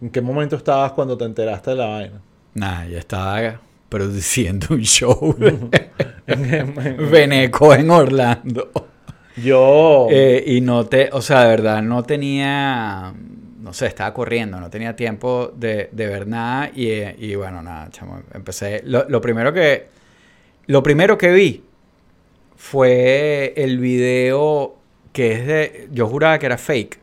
¿En 0.00 0.10
qué 0.12 0.20
momento 0.20 0.54
estabas 0.54 0.92
cuando 0.92 1.18
te 1.18 1.24
enteraste 1.24 1.70
de 1.70 1.76
la 1.78 1.86
vaina? 1.86 2.20
Nada, 2.54 2.86
ya 2.86 2.98
estaba 3.00 3.60
produciendo 3.88 4.68
un 4.70 4.82
show. 4.82 5.36
Veneco 7.10 7.74
en 7.74 7.90
Orlando. 7.90 8.89
Yo. 9.36 10.08
Eh, 10.10 10.44
y 10.46 10.60
no 10.60 10.86
te, 10.86 11.10
o 11.12 11.22
sea, 11.22 11.42
de 11.42 11.48
verdad, 11.48 11.82
no 11.82 12.02
tenía, 12.02 13.14
no 13.60 13.72
sé, 13.72 13.86
estaba 13.86 14.12
corriendo, 14.12 14.60
no 14.60 14.70
tenía 14.70 14.96
tiempo 14.96 15.52
de, 15.56 15.88
de 15.92 16.06
ver 16.06 16.26
nada. 16.26 16.70
Y, 16.74 16.90
y, 17.18 17.34
bueno, 17.34 17.62
nada, 17.62 17.88
chamo, 17.90 18.22
empecé. 18.34 18.82
Lo, 18.84 19.08
lo, 19.08 19.20
primero 19.20 19.52
que, 19.52 19.88
lo 20.66 20.82
primero 20.82 21.16
que 21.16 21.32
vi 21.32 21.62
fue 22.56 23.54
el 23.56 23.78
video 23.78 24.76
que 25.12 25.32
es 25.32 25.46
de. 25.46 25.88
Yo 25.92 26.06
juraba 26.06 26.38
que 26.38 26.46
era 26.46 26.58
fake. 26.58 26.98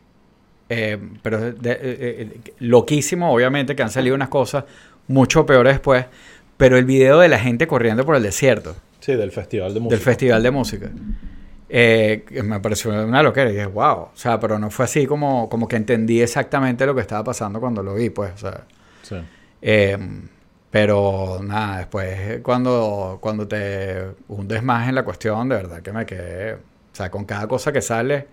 Eh, 0.69 0.97
pero 1.21 1.53
de, 1.53 1.77
eh, 1.81 2.39
loquísimo, 2.59 3.31
obviamente, 3.31 3.75
que 3.75 3.83
han 3.83 3.89
salido 3.89 4.15
unas 4.15 4.29
cosas 4.29 4.65
mucho 5.07 5.45
peores 5.45 5.73
después. 5.73 6.05
Pero 6.57 6.77
el 6.77 6.85
video 6.85 7.19
de 7.19 7.29
la 7.29 7.39
gente 7.39 7.67
corriendo 7.67 8.05
por 8.05 8.15
el 8.15 8.23
desierto. 8.23 8.75
Sí, 8.99 9.13
del 9.15 9.31
festival 9.31 9.73
de 9.73 9.79
música. 9.79 9.95
Del 9.95 10.03
festival 10.03 10.43
de 10.43 10.51
música. 10.51 10.91
Me 11.69 12.59
pareció 12.59 12.91
una 12.91 13.23
loquera. 13.23 13.49
Y 13.49 13.53
dije, 13.53 13.65
wow. 13.65 13.97
O 13.97 14.11
sea, 14.13 14.39
pero 14.39 14.59
no 14.59 14.69
fue 14.69 14.85
así 14.85 15.05
como, 15.05 15.49
como 15.49 15.67
que 15.67 15.75
entendí 15.75 16.21
exactamente 16.21 16.85
lo 16.85 16.95
que 16.95 17.01
estaba 17.01 17.23
pasando 17.23 17.59
cuando 17.59 17.83
lo 17.83 17.95
vi, 17.95 18.09
pues. 18.09 18.33
O 18.33 18.37
sea. 18.37 18.63
Sí. 19.01 19.17
Pero 20.69 21.39
nada, 21.43 21.79
después 21.79 22.41
cuando, 22.43 23.17
cuando 23.21 23.47
te 23.47 24.03
hundes 24.27 24.61
más 24.63 24.89
en 24.89 24.95
la 24.95 25.03
cuestión, 25.03 25.47
de 25.49 25.55
verdad 25.55 25.81
que 25.81 25.93
me 25.93 26.05
quedé, 26.05 26.55
o 26.55 26.59
sea, 26.91 27.09
con 27.09 27.25
cada 27.25 27.47
cosa 27.47 27.71
que 27.71 27.81
sale, 27.81 28.27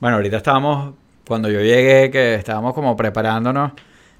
bueno, 0.00 0.16
ahorita 0.16 0.38
estábamos, 0.38 0.94
cuando 1.26 1.48
yo 1.48 1.60
llegué, 1.60 2.10
que 2.10 2.34
estábamos 2.34 2.74
como 2.74 2.96
preparándonos, 2.96 3.72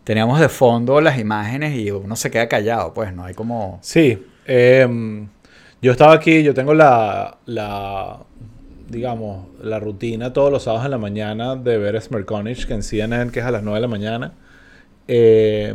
teníamos 0.04 0.38
de 0.40 0.48
fondo 0.48 1.00
las 1.00 1.18
imágenes 1.18 1.76
y 1.76 1.90
uno 1.90 2.14
se 2.16 2.30
queda 2.30 2.48
callado, 2.48 2.94
pues 2.94 3.12
no 3.12 3.24
hay 3.24 3.34
como... 3.34 3.78
Sí, 3.82 4.24
em, 4.46 5.28
yo 5.82 5.92
estaba 5.92 6.14
aquí, 6.14 6.42
yo 6.44 6.54
tengo 6.54 6.74
la, 6.74 7.38
la, 7.46 8.20
digamos, 8.88 9.46
la 9.62 9.78
rutina 9.78 10.32
todos 10.32 10.50
los 10.50 10.64
sábados 10.64 10.86
en 10.86 10.90
la 10.90 10.98
mañana 10.98 11.56
de 11.56 11.78
ver 11.78 12.00
Smerconich, 12.00 12.66
que 12.66 12.74
en 12.74 12.82
CNN, 12.82 13.30
que 13.30 13.40
es 13.40 13.46
a 13.46 13.50
las 13.50 13.62
9 13.62 13.76
de 13.76 13.80
la 13.80 13.88
mañana. 13.88 14.32
Eh, 15.06 15.74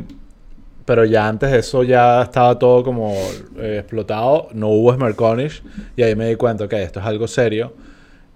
pero 0.85 1.05
ya 1.05 1.27
antes 1.27 1.51
de 1.51 1.59
eso 1.59 1.83
ya 1.83 2.23
estaba 2.23 2.59
todo 2.59 2.83
como 2.83 3.13
eh, 3.57 3.77
explotado, 3.79 4.49
no 4.53 4.69
hubo 4.69 4.93
Smerconish 4.93 5.63
y 5.95 6.03
ahí 6.03 6.15
me 6.15 6.27
di 6.27 6.35
cuenta 6.35 6.67
que 6.67 6.81
esto 6.81 6.99
es 6.99 7.05
algo 7.05 7.27
serio. 7.27 7.73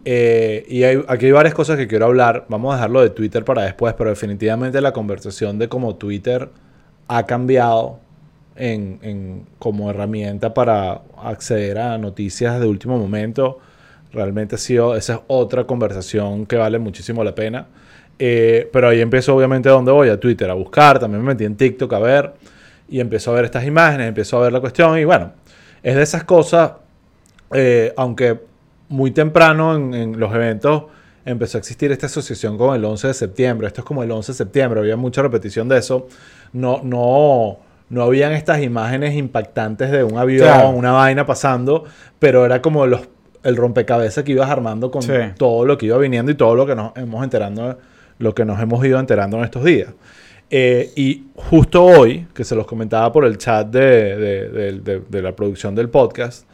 Eh, 0.05 0.65
y 0.69 0.83
aquí 0.83 1.25
hay 1.25 1.31
varias 1.31 1.53
cosas 1.53 1.75
que 1.75 1.87
quiero 1.87 2.05
hablar, 2.05 2.45
vamos 2.47 2.71
a 2.71 2.77
dejarlo 2.77 3.01
de 3.01 3.09
Twitter 3.09 3.43
para 3.43 3.63
después, 3.63 3.93
pero 3.95 4.09
definitivamente 4.09 4.79
la 4.79 4.93
conversación 4.93 5.59
de 5.59 5.67
cómo 5.67 5.95
Twitter 5.97 6.49
ha 7.09 7.25
cambiado 7.25 7.99
en, 8.55 9.45
como 9.59 9.89
herramienta 9.89 10.53
para 10.53 11.01
acceder 11.21 11.77
a 11.77 11.97
noticias 11.97 12.59
de 12.59 12.67
último 12.67 12.97
momento, 12.97 13.59
realmente 14.17 14.55
ha 14.55 14.57
sido, 14.57 14.95
esa 14.95 15.13
es 15.13 15.19
otra 15.27 15.63
conversación 15.65 16.45
que 16.45 16.57
vale 16.57 16.79
muchísimo 16.79 17.23
la 17.23 17.33
pena. 17.33 17.67
Eh, 18.19 18.67
pero 18.73 18.89
ahí 18.89 18.99
empiezo 18.99 19.35
obviamente 19.35 19.69
a 19.69 19.73
dónde 19.73 19.91
voy, 19.91 20.09
a 20.09 20.19
Twitter, 20.19 20.49
a 20.49 20.53
buscar, 20.53 20.99
también 20.99 21.23
me 21.23 21.33
metí 21.33 21.45
en 21.45 21.55
TikTok 21.55 21.93
a 21.93 21.99
ver 21.99 22.33
y 22.89 22.99
empiezo 22.99 23.31
a 23.31 23.35
ver 23.35 23.45
estas 23.45 23.63
imágenes, 23.65 24.07
empiezo 24.07 24.37
a 24.37 24.41
ver 24.41 24.53
la 24.53 24.59
cuestión. 24.59 24.97
Y 24.97 25.05
bueno, 25.05 25.33
es 25.83 25.95
de 25.95 26.01
esas 26.01 26.23
cosas, 26.23 26.73
eh, 27.53 27.93
aunque 27.95 28.39
muy 28.89 29.11
temprano 29.11 29.75
en, 29.75 30.19
los 30.19 30.33
eventos 30.33 30.85
empezó 31.25 31.57
a 31.57 31.59
existir 31.59 31.91
esta 31.91 32.05
asociación 32.05 32.57
con 32.57 32.75
el 32.75 32.83
11 32.83 33.07
de 33.07 33.13
septiembre, 33.13 33.67
esto 33.67 33.81
es 33.81 33.85
como 33.85 34.01
el 34.01 34.11
11 34.11 34.31
de 34.31 34.37
septiembre, 34.37 34.79
había 34.79 34.95
mucha 34.95 35.21
repetición 35.21 35.67
de 35.67 35.77
eso, 35.77 36.07
no, 36.53 36.79
no, 36.83 37.57
no 37.89 38.03
habían 38.03 38.31
estas 38.31 38.61
imágenes 38.61 39.13
impactantes 39.13 39.91
de 39.91 40.05
un 40.05 40.17
avión, 40.17 40.73
una 40.73 40.93
vaina 40.93 41.25
pasando, 41.25 41.83
pero 42.17 42.45
era 42.45 42.61
como 42.61 42.85
los, 42.87 43.09
el 43.43 43.55
rompecabezas 43.55 44.23
que 44.23 44.31
ibas 44.33 44.49
armando 44.49 44.91
con 44.91 45.03
todo 45.37 45.65
lo 45.65 45.77
que 45.77 45.87
iba 45.87 45.97
viniendo 45.97 46.31
y 46.31 46.35
todo 46.35 46.55
lo 46.55 46.65
que 46.65 46.75
nos 46.75 46.95
hemos 46.95 47.23
enterando 47.23 47.77
lo 48.19 48.33
que 48.33 48.45
nos 48.45 48.59
hemos 48.59 48.83
ido 48.85 48.99
enterando 48.99 49.37
en 49.37 49.43
estos 49.43 49.63
días. 49.63 49.89
Eh, 50.49 50.91
y 50.95 51.27
justo 51.35 51.83
hoy, 51.83 52.27
que 52.33 52.43
se 52.43 52.55
los 52.55 52.65
comentaba 52.65 53.11
por 53.11 53.25
el 53.25 53.37
chat 53.37 53.67
de, 53.67 55.01
la 55.11 55.35
producción 55.35 55.75
del 55.75 55.89
podcast, 55.89 56.47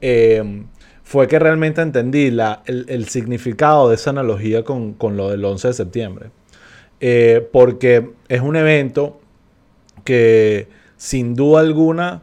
eh, 0.00 0.64
fue 1.02 1.26
que 1.26 1.38
realmente 1.38 1.82
entendí 1.82 2.30
la, 2.30 2.62
el, 2.66 3.06
significado 3.08 3.88
de 3.88 3.96
esa 3.96 4.10
analogía 4.10 4.62
con, 4.62 4.96
lo 5.16 5.30
del 5.30 5.44
11 5.44 5.68
de 5.68 5.74
septiembre. 5.74 6.30
Eh, 7.00 7.48
porque 7.52 8.10
es 8.28 8.40
un 8.40 8.56
evento 8.56 9.20
que 10.04 10.68
sin 10.96 11.34
duda 11.34 11.60
alguna 11.60 12.22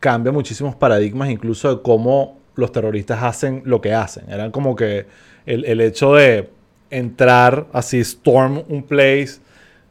cambia 0.00 0.32
muchísimos 0.32 0.76
paradigmas, 0.76 1.28
incluso 1.28 1.76
de 1.76 1.82
cómo 1.82 2.35
los 2.56 2.72
terroristas 2.72 3.22
hacen 3.22 3.62
lo 3.64 3.80
que 3.80 3.94
hacen. 3.94 4.28
Eran 4.28 4.50
como 4.50 4.74
que 4.74 5.06
el 5.46 5.80
hecho 5.80 6.14
de 6.14 6.50
entrar 6.90 7.66
así, 7.72 8.00
storm 8.00 8.62
un 8.68 8.82
place 8.82 9.40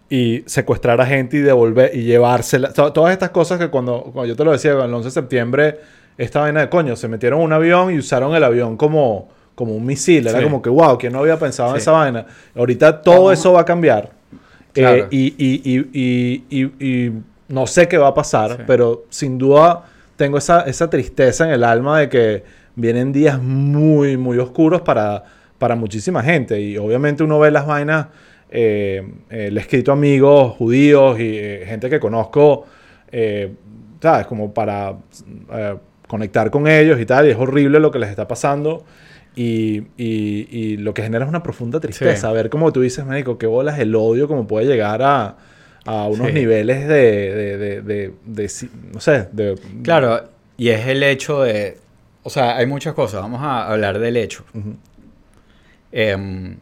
y 0.10 0.44
secuestrar 0.46 1.02
a 1.02 1.06
gente 1.06 1.38
y 1.38 1.42
devolver 1.42 1.96
y 1.96 2.04
llevársela. 2.04 2.72
todas 2.72 3.12
estas 3.12 3.32
cosas 3.32 3.60
que 3.60 3.70
cuando, 3.70 4.14
yo 4.26 4.36
te 4.36 4.44
lo 4.44 4.52
decía, 4.52 4.72
el 4.72 4.94
11 4.94 5.06
de 5.06 5.12
septiembre, 5.12 5.80
esta 6.18 6.42
vaina 6.42 6.62
de 6.62 6.70
coño, 6.70 6.96
se 6.96 7.08
metieron 7.08 7.40
en 7.40 7.46
un 7.46 7.54
avión 7.54 7.94
y 7.94 7.98
usaron 7.98 8.36
el 8.36 8.44
avión 8.44 8.78
como, 8.78 9.30
como 9.56 9.76
un 9.76 9.86
misil. 9.86 10.28
Era 10.28 10.42
como 10.42 10.62
que, 10.62 10.70
wow, 10.70 10.98
¿quién 10.98 11.12
no 11.14 11.20
había 11.20 11.38
pensado 11.38 11.72
en 11.72 11.78
esa 11.78 11.92
vaina? 11.92 12.26
Ahorita 12.56 13.02
todo 13.02 13.32
eso 13.32 13.54
va 13.54 13.62
a 13.62 13.66
cambiar. 13.66 14.12
Eh, 14.76 15.08
y, 15.10 15.34
y, 15.38 16.76
y, 16.80 17.14
no 17.48 17.68
sé 17.68 17.88
qué 17.88 17.98
va 17.98 18.08
a 18.08 18.14
pasar, 18.14 18.66
pero 18.66 19.06
sin 19.10 19.38
duda 19.38 19.84
tengo 20.16 20.38
esa, 20.38 20.62
esa 20.62 20.90
tristeza 20.90 21.46
en 21.46 21.52
el 21.52 21.64
alma 21.64 22.00
de 22.00 22.10
que 22.10 22.44
vienen 22.76 23.12
días 23.12 23.42
muy, 23.42 24.18
muy 24.18 24.38
oscuros 24.38 24.82
para 24.82 25.24
para 25.58 25.76
muchísima 25.76 26.22
gente. 26.22 26.60
Y 26.60 26.78
obviamente 26.78 27.24
uno 27.24 27.40
ve 27.40 27.52
las 27.52 27.66
vainas, 27.66 28.08
eh, 28.50 29.08
eh, 29.30 29.50
le 29.52 29.60
he 29.60 29.64
escrito 29.64 29.92
amigos 29.92 30.54
judíos 30.56 31.20
y 31.20 31.38
eh, 31.38 31.64
gente 31.66 31.90
que 31.90 32.00
conozco, 32.00 32.66
¿sabes? 34.02 34.28
Como 34.28 34.54
para 34.54 34.96
conectar 36.08 36.52
con 36.52 36.68
ellos 36.68 37.00
y 37.00 37.06
tal. 37.06 37.28
Y 37.28 37.32
es 37.32 37.38
horrible 37.38 37.80
lo 37.80 37.92
que 37.92 38.00
les 38.00 38.10
está 38.10 38.28
pasando. 38.28 38.84
Y, 39.38 39.84
y, 39.98 40.78
lo 40.78 40.94
que 40.94 41.02
genera 41.02 41.26
es 41.26 41.30
una 41.30 41.44
profunda 41.44 41.80
tristeza. 41.80 42.32
Ver 42.32 42.50
como 42.50 42.72
tú 42.72 42.82
dices, 42.82 43.06
médico, 43.06 43.38
qué 43.38 43.48
bolas 43.48 43.80
el 43.80 43.94
odio, 43.96 44.28
como 44.28 44.48
puede 44.48 44.66
llegar 44.66 45.02
a, 45.02 45.36
a 45.86 46.08
unos 46.08 46.34
niveles 46.34 46.88
de, 46.88 47.58
de, 47.58 47.82
de, 47.82 48.14
de, 48.26 48.52
no 48.92 49.00
sé, 49.00 49.28
de... 49.32 49.56
Claro, 49.84 50.30
y 50.58 50.70
es 50.70 50.88
el 50.88 51.04
hecho 51.04 51.42
de... 51.42 51.78
O 52.24 52.30
sea, 52.30 52.58
hay 52.58 52.66
muchas 52.66 52.96
cosas. 52.96 53.22
Vamos 53.22 53.42
a 53.42 53.68
hablar 53.68 54.00
del 54.00 54.18
hecho. 54.18 54.44
Em, 55.92 56.58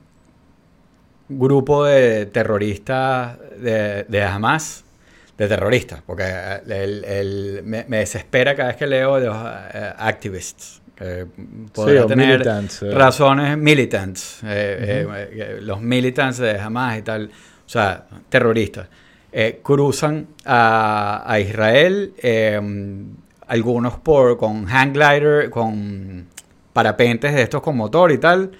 grupo 1.30 1.86
de 1.86 2.26
terroristas 2.26 3.38
de, 3.57 4.03
de 4.03 4.24
Hamas, 4.24 4.84
de 5.38 5.47
terroristas, 5.47 6.01
porque 6.05 6.26
el, 6.67 7.61
me, 7.63 7.84
desespera 7.86 8.55
cada 8.55 8.69
vez 8.69 8.78
que 8.78 8.88
leo 8.88 9.19
de 9.19 9.28
los 9.28 9.36
uh, 9.36 9.47
activists. 9.97 10.82
Que 10.95 11.26
tener 12.07 12.45
eh. 12.45 12.91
razones 12.91 13.57
militants, 13.57 14.41
eh, 14.45 15.57
los 15.61 15.82
militants 15.82 16.38
de 16.38 16.59
Hamas 16.59 16.99
y 16.99 17.01
tal, 17.01 17.32
o 17.65 17.69
sea, 17.69 18.05
terroristas, 18.30 18.88
cruzan 19.61 20.27
a, 20.45 21.38
Israel, 21.39 22.13
em, 22.17 23.15
algunos 23.47 23.97
con 24.38 24.65
hang 24.65 24.93
glider, 24.93 25.49
con 25.49 26.27
parapentes 26.73 27.34
de 27.34 27.43
estos 27.43 27.61
con 27.61 27.77
motor 27.77 28.11
y 28.11 28.17
tal, 28.17 28.51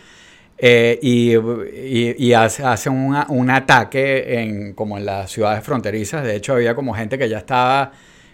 eh, 0.58 1.00
y, 1.02 2.34
hace, 2.34 2.90
un 2.90 3.50
ataque 3.50 4.40
en, 4.40 4.74
como 4.74 4.98
en 4.98 5.06
las 5.06 5.32
ciudades 5.32 5.64
fronterizas. 5.64 6.24
De 6.24 6.36
hecho, 6.36 6.54
había 6.54 6.76
como 6.76 6.94
gente 6.94 7.18
que 7.18 7.28
ya 7.28 7.40
estaba, 7.40 7.92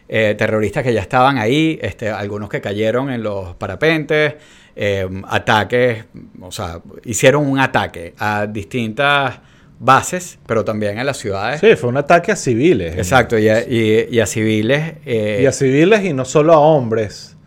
eh, 0.07 0.35
terroristas 0.37 0.83
que 0.83 0.93
ya 0.93 1.01
estaban 1.01 1.37
ahí, 1.37 1.79
este, 1.81 2.09
algunos 2.09 2.49
que 2.49 2.61
cayeron 2.61 3.09
en 3.09 3.23
los 3.23 3.55
parapentes, 3.55 4.35
eh, 4.75 5.07
ataques, 5.27 6.05
o 6.41 6.51
sea, 6.51 6.81
hicieron 7.05 7.47
un 7.47 7.59
ataque 7.59 8.13
a 8.17 8.45
distintas 8.47 9.39
bases, 9.79 10.37
pero 10.45 10.63
también 10.65 10.99
a 10.99 11.03
las 11.03 11.17
ciudades. 11.17 11.61
Sí, 11.61 11.75
fue 11.75 11.89
un 11.89 11.97
ataque 11.97 12.31
a 12.31 12.35
civiles. 12.35 12.95
Exacto, 12.95 13.37
y 13.39 13.49
a, 13.49 13.67
y 13.67 14.19
a 14.19 14.25
civiles. 14.25 14.95
y 15.05 15.45
a 15.45 15.51
civiles 15.51 16.03
y 16.03 16.13
no 16.13 16.25
solo 16.25 16.53
a 16.53 16.59
hombres. 16.59 17.37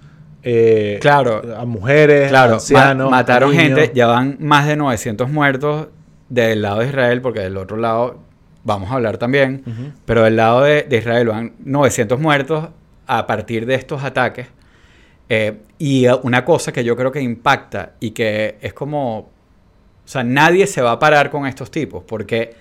Eh, 0.44 0.98
claro, 1.00 1.42
a 1.56 1.64
mujeres, 1.64 2.28
claro, 2.28 2.54
ancianos. 2.54 3.10
mataron 3.10 3.52
gente, 3.52 3.92
ya 3.94 4.06
van 4.08 4.36
más 4.40 4.66
de 4.66 4.76
900 4.76 5.30
muertos 5.30 5.88
del 6.28 6.62
lado 6.62 6.80
de 6.80 6.88
Israel, 6.88 7.20
porque 7.20 7.40
del 7.40 7.56
otro 7.56 7.76
lado 7.76 8.20
vamos 8.64 8.90
a 8.90 8.94
hablar 8.94 9.18
también, 9.18 9.94
pero 10.04 10.24
del 10.24 10.36
lado 10.36 10.62
de, 10.62 10.86
Israel 10.90 11.28
van 11.28 11.52
900 11.64 12.18
muertos 12.18 12.68
a 13.06 13.26
partir 13.26 13.66
de 13.66 13.74
estos 13.74 14.02
ataques. 14.02 14.48
Eh, 15.28 15.58
y 15.78 16.06
una 16.22 16.44
cosa 16.44 16.72
que 16.72 16.84
yo 16.84 16.96
creo 16.96 17.12
que 17.12 17.20
impacta 17.20 17.92
y 18.00 18.10
que 18.10 18.58
es 18.60 18.74
como, 18.74 19.30
o 20.04 20.08
sea, 20.08 20.24
nadie 20.24 20.66
se 20.66 20.82
va 20.82 20.92
a 20.92 20.98
parar 20.98 21.30
con 21.30 21.46
estos 21.46 21.70
tipos, 21.70 22.02
porque 22.04 22.54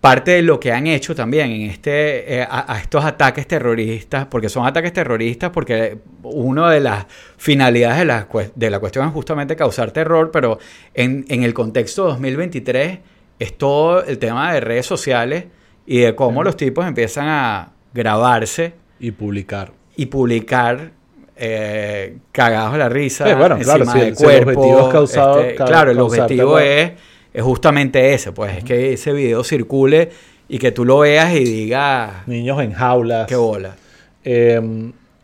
parte 0.00 0.32
de 0.32 0.42
lo 0.42 0.60
que 0.60 0.72
han 0.72 0.86
hecho 0.86 1.14
también 1.14 1.50
en 1.50 1.62
este, 1.62 2.40
eh, 2.40 2.46
a, 2.48 2.78
estos 2.80 3.04
ataques 3.04 3.46
terroristas, 3.46 4.26
porque 4.26 4.48
son 4.48 4.66
ataques 4.66 4.92
terroristas, 4.92 5.50
porque 5.50 5.98
una 6.22 6.70
de 6.70 6.80
las 6.80 7.06
finalidades 7.36 7.98
de 7.98 8.04
la, 8.04 8.28
de 8.54 8.70
la 8.70 8.78
cuestión 8.78 9.06
es 9.06 9.12
justamente 9.12 9.56
causar 9.56 9.90
terror, 9.90 10.30
pero 10.30 10.58
en, 10.94 11.24
en, 11.28 11.42
el 11.42 11.54
contexto 11.54 12.04
2023 12.04 12.98
es 13.38 13.58
todo 13.58 14.04
el 14.04 14.18
tema 14.18 14.52
de 14.52 14.60
redes 14.60 14.86
sociales 14.86 15.46
y 15.86 15.98
de 15.98 16.14
cómo 16.14 16.42
los 16.42 16.56
tipos 16.56 16.86
empiezan 16.86 17.28
a 17.28 17.72
grabarse. 17.92 18.74
Y 18.98 19.10
publicar. 19.10 19.72
Y 19.96 20.06
publicar 20.06 20.92
eh, 21.36 22.16
cagados 22.32 22.74
a 22.74 22.78
la 22.78 22.88
risa, 22.88 23.26
Sí, 23.26 23.34
bueno, 23.34 23.58
claro, 23.58 23.84
encima 23.84 23.92
si 23.92 23.98
de 24.00 24.06
el- 24.08 24.16
si 24.16 24.24
el 24.24 24.30
cuerpo, 24.44 24.60
objetivo 24.60 25.04
es 25.04 25.10
este, 25.16 25.54
claro, 25.64 25.90
el 25.90 25.98
objetivo 26.00 26.58
es, 26.58 26.92
es 27.34 27.42
justamente 27.42 28.14
ese, 28.14 28.32
pues 28.32 28.56
es 28.58 28.64
que 28.64 28.92
ese 28.94 29.12
video 29.12 29.44
circule 29.44 30.08
y 30.48 30.58
que 30.58 30.72
tú 30.72 30.84
lo 30.84 31.00
veas 31.00 31.34
y 31.34 31.44
digas, 31.44 32.26
Niños 32.26 32.62
en 32.62 32.72
jaulas. 32.72 33.26
qué 33.26 33.36
bola. 33.36 33.76
Eh, 34.24 34.60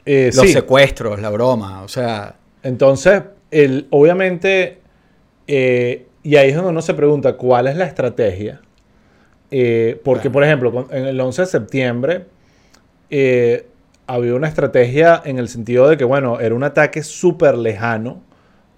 eh, 0.05 0.31
Los 0.35 0.47
sí. 0.47 0.53
secuestros, 0.53 1.21
la 1.21 1.31
broma, 1.31 1.83
o 1.83 1.89
sea, 1.89 2.35
Entonces, 2.63 3.23
el, 3.51 3.87
obviamente, 3.91 4.79
eh, 5.47 6.07
y 6.23 6.37
ahí 6.37 6.51
es 6.51 6.55
donde 6.57 6.71
uno 6.71 6.83
se 6.83 6.95
pregunta 6.95 7.33
cuál 7.35 7.67
es 7.69 7.77
la 7.77 7.87
estrategia. 7.87 8.61
Porque, 10.05 10.31
por 10.31 10.45
ejemplo, 10.45 10.89
en 10.91 11.07
el 11.07 11.21
11 11.21 11.43
de 11.43 11.47
septiembre 11.47 12.25
eh, 13.11 13.67
había 14.13 14.35
una 14.35 14.47
estrategia 14.47 15.23
en 15.25 15.39
el 15.39 15.49
sentido 15.49 15.89
de 15.89 15.97
que, 15.97 16.05
bueno, 16.05 16.39
era 16.39 16.55
un 16.55 16.63
ataque 16.63 17.03
súper 17.03 17.57
lejano 17.57 18.21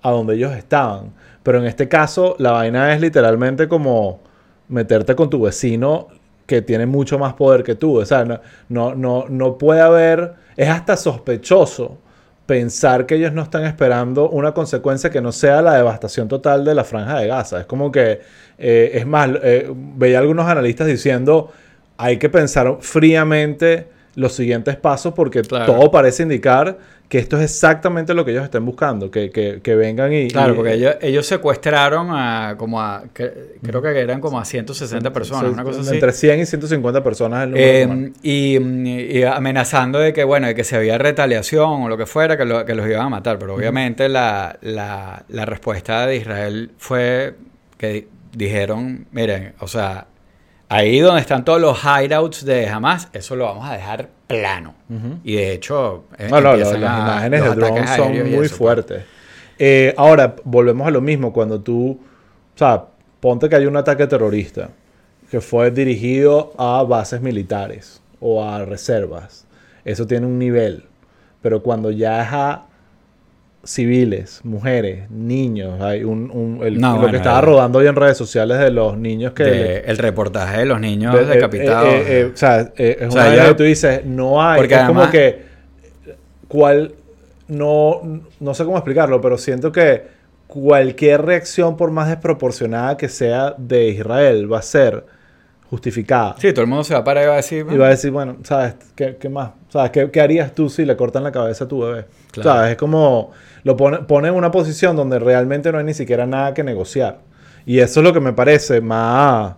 a 0.01 0.13
donde 0.13 0.37
ellos 0.37 0.55
estaban. 0.55 1.13
Pero 1.43 1.59
en 1.59 1.65
este 1.65 1.89
caso, 1.89 2.37
la 2.39 2.53
vaina 2.53 2.95
es 2.95 3.01
literalmente 3.01 3.67
como 3.67 4.21
meterte 4.69 5.17
con 5.17 5.31
tu 5.31 5.43
vecino 5.43 6.07
que 6.47 6.63
tiene 6.63 6.87
mucho 6.87 7.19
más 7.19 7.35
poder 7.35 7.65
que 7.65 7.75
tú. 7.75 7.99
O 7.99 8.07
sea, 8.07 8.25
no, 8.69 8.95
no, 8.95 9.25
no, 9.29 9.59
puede 9.59 9.81
haber, 9.81 10.35
es 10.57 10.69
hasta 10.69 10.97
sospechoso 10.97 11.99
pensar 12.47 13.05
que 13.05 13.17
ellos 13.17 13.33
no 13.33 13.43
están 13.43 13.65
esperando 13.65 14.31
una 14.31 14.53
consecuencia 14.55 15.11
que 15.11 15.21
no 15.21 15.33
sea 15.33 15.63
la 15.63 15.75
devastación 15.75 16.29
total 16.29 16.65
de 16.65 16.77
la 16.77 16.85
franja 16.85 17.19
de 17.19 17.27
Gaza. 17.27 17.59
Es 17.59 17.67
como 17.67 17.91
que, 17.91 18.21
eh, 18.57 18.91
es 18.95 19.05
más, 19.05 19.31
eh, 19.43 19.69
veía 19.75 20.21
algunos 20.21 20.47
analistas 20.47 20.87
diciendo, 20.87 21.51
hay 21.97 22.19
que 22.19 22.29
pensar 22.29 22.77
fríamente 22.79 23.94
los 24.17 24.33
siguientes 24.35 24.77
pasos 24.77 25.13
porque 25.15 25.43
Claro. 25.43 25.73
todo 25.75 25.91
parece 25.91 26.23
indicar 26.23 26.79
que 27.09 27.19
esto 27.19 27.37
es 27.37 27.43
exactamente 27.45 28.15
lo 28.15 28.25
que 28.25 28.31
ellos 28.31 28.45
estén 28.45 28.65
buscando, 28.65 29.11
que, 29.11 29.31
que- 29.31 29.61
que 29.63 29.75
vengan 29.77 30.13
y... 30.13 30.29
claro, 30.29 30.55
y- 30.55 30.57
porque 30.57 30.73
ellos, 30.73 30.95
ellos 31.03 31.27
secuestraron 31.27 32.09
a 32.11 32.55
como 32.57 32.81
a, 32.81 33.05
que- 33.13 33.57
creo 33.63 33.83
que 33.83 33.89
eran 33.99 34.21
como 34.21 34.39
a 34.41 34.45
160 34.45 35.13
personas, 35.13 35.53
una 35.53 35.63
cosa 35.65 35.81
así. 35.81 35.95
Entre 35.95 36.13
100 36.13 36.41
y 36.41 36.47
150 36.47 37.03
personas 37.05 37.45
el. 37.49 37.55
Eh, 37.57 38.13
y, 38.23 38.57
y 39.19 39.23
amenazando 39.25 39.99
de 39.99 40.13
que, 40.13 40.25
bueno, 40.25 40.47
de 40.47 40.55
que 40.55 40.65
si 40.65 40.75
había 40.77 40.97
retaliación 40.97 41.83
o 41.83 41.89
lo 41.89 41.97
que 41.99 42.07
fuera, 42.07 42.37
que, 42.37 42.45
lo- 42.45 42.65
que 42.65 42.75
los 42.75 42.87
iban 42.89 43.07
a 43.07 43.09
matar. 43.11 43.39
Pero 43.39 43.55
obviamente 43.55 44.09
la, 44.09 44.59
la- 44.63 45.25
la 45.29 45.45
respuesta 45.45 46.07
de 46.07 46.17
Israel 46.17 46.71
fue 46.79 47.35
que 47.77 47.89
di- 47.93 48.09
dijeron, 48.33 49.07
miren, 49.13 49.53
o 49.61 49.69
sea, 49.69 50.07
ahí 50.75 50.99
donde 51.01 51.21
están 51.21 51.45
todos 51.45 51.61
los 51.61 51.79
hideouts 51.83 52.45
de 52.45 52.69
Hamas, 52.69 53.09
eso 53.13 53.37
lo 53.37 53.45
vamos 53.45 53.69
a 53.69 53.75
dejar 53.75 54.09
plano. 54.27 54.75
Ujú. 54.91 55.19
Y 55.25 55.37
de 55.37 55.53
hecho, 55.53 56.05
eh, 56.19 56.29
No, 56.31 56.41
no, 56.41 56.57
las 56.57 56.73
a- 56.73 56.77
imágenes 56.79 57.43
de 57.43 57.49
drone 57.51 57.67
ataques 57.81 57.97
son 57.97 58.13
muy 58.13 58.21
eso, 58.21 58.37
pues. 58.37 58.53
fuertes. 58.53 59.05
Eh, 59.59 59.95
ahora, 59.97 60.35
volvemos 60.45 60.87
a 60.87 60.91
lo 60.91 61.01
mismo. 61.01 61.33
Cuando 61.33 61.61
tú, 61.61 61.91
o 61.93 62.59
sea, 62.59 62.85
ponte 63.21 63.49
que 63.49 63.57
hay 63.57 63.67
un 63.67 63.77
ataque 63.77 64.07
terrorista 64.07 64.71
que 65.31 65.41
fue 65.41 65.71
dirigido 65.71 66.53
a 66.59 66.83
bases 66.83 67.21
militares 67.21 68.01
o 68.21 68.43
a 68.45 68.65
reservas. 68.65 69.47
Eso 69.85 70.07
tiene 70.07 70.27
un 70.27 70.39
nivel. 70.39 70.85
Pero 71.43 71.63
cuando 71.63 71.91
ya 71.91 72.23
es 72.23 72.29
a 72.33 72.63
civiles, 73.65 74.41
mujeres, 74.45 75.11
niños, 75.11 75.81
hay 75.81 76.05
un, 76.05 76.31
un- 76.31 76.61
el- 76.65 76.81
No, 76.81 76.93
lo 76.93 76.97
bueno, 76.97 77.11
que 77.13 77.17
estaba 77.19 77.41
el- 77.41 77.47
rodando 77.47 77.79
hoy 77.79 77.87
en 77.87 77.97
redes 77.97 78.17
sociales 78.17 78.59
de 78.59 78.71
los 78.71 78.97
niños 78.99 79.33
que... 79.33 79.45
de- 79.45 79.79
el 79.81 79.99
reportaje 79.99 80.59
de 80.59 80.65
los 80.67 80.81
niños 80.81 81.15
de- 81.15 81.23
eh, 81.23 81.27
decapitados. 81.27 81.89
eh, 81.95 82.05
eh, 82.21 82.31
o 82.33 82.37
sea, 82.37 82.61
eh, 82.77 82.97
es 83.01 83.09
O 83.09 83.11
sea, 83.13 83.27
una 83.29 83.37
yo- 83.37 83.49
que 83.49 83.55
tú 83.55 83.63
dices, 83.63 84.05
no 84.05 84.43
hay. 84.43 84.59
Porque 84.59 84.75
es 84.75 84.83
como 84.83 85.11
que. 85.11 85.43
¿Cuál.? 86.49 86.93
No, 87.49 88.01
no 88.41 88.55
sé 88.55 88.65
cómo 88.65 88.77
explicarlo, 88.79 89.21
pero 89.21 89.37
siento 89.37 89.71
que 89.71 90.03
cualquier 90.47 91.23
reacción, 91.23 91.77
por 91.77 91.91
más 91.91 92.09
desproporcionada 92.09 92.97
que 92.97 93.09
sea 93.09 93.55
de 93.59 93.89
Israel, 93.89 94.51
va 94.51 94.61
a 94.61 94.63
ser 94.63 95.05
justificada. 95.71 96.37
sí, 96.39 96.53
todo 96.53 96.63
el 96.63 96.69
mundo 96.69 96.85
se 96.85 96.95
va 96.95 97.01
a 97.01 97.05
parar 97.05 97.25
y 97.25 97.27
va 97.27 97.33
a 97.33 97.37
decir... 97.37 97.67
Y 97.71 97.77
va 97.77 97.87
a 97.87 97.91
decir, 97.91 98.11
bueno, 98.11 98.37
¿sabes? 98.45 98.75
¿Qué, 98.95 99.17
qué 99.19 99.29
más? 99.29 99.51
¿Sabes? 99.69 99.91
¿Qué, 99.91 100.11
qué 100.11 100.21
harías 100.21 100.55
tú 100.55 100.69
si 100.69 100.85
le 100.85 100.97
cortan 100.97 101.25
la 101.25 101.33
cabeza 101.33 101.65
a 101.65 101.69
tu 101.69 101.81
bebé? 101.81 102.07
Claro. 102.31 102.51
¿Sabes? 102.51 102.71
Es 102.73 102.77
como. 102.77 103.31
Lo 103.65 103.77
pone, 103.77 103.99
pone 104.01 104.29
en 104.29 104.35
una 104.35 104.51
posición 104.51 104.95
donde 104.95 105.19
realmente 105.19 105.73
no 105.73 105.79
hay 105.79 105.85
ni 105.85 105.95
siquiera 105.95 106.27
nada 106.27 106.53
que 106.55 106.63
negociar. 106.63 107.21
Y 107.67 107.79
eso 107.81 108.01
es 108.01 108.05
lo 108.05 108.13
que 108.13 108.21
me 108.21 108.33
parece 108.35 108.81
más, 108.83 109.55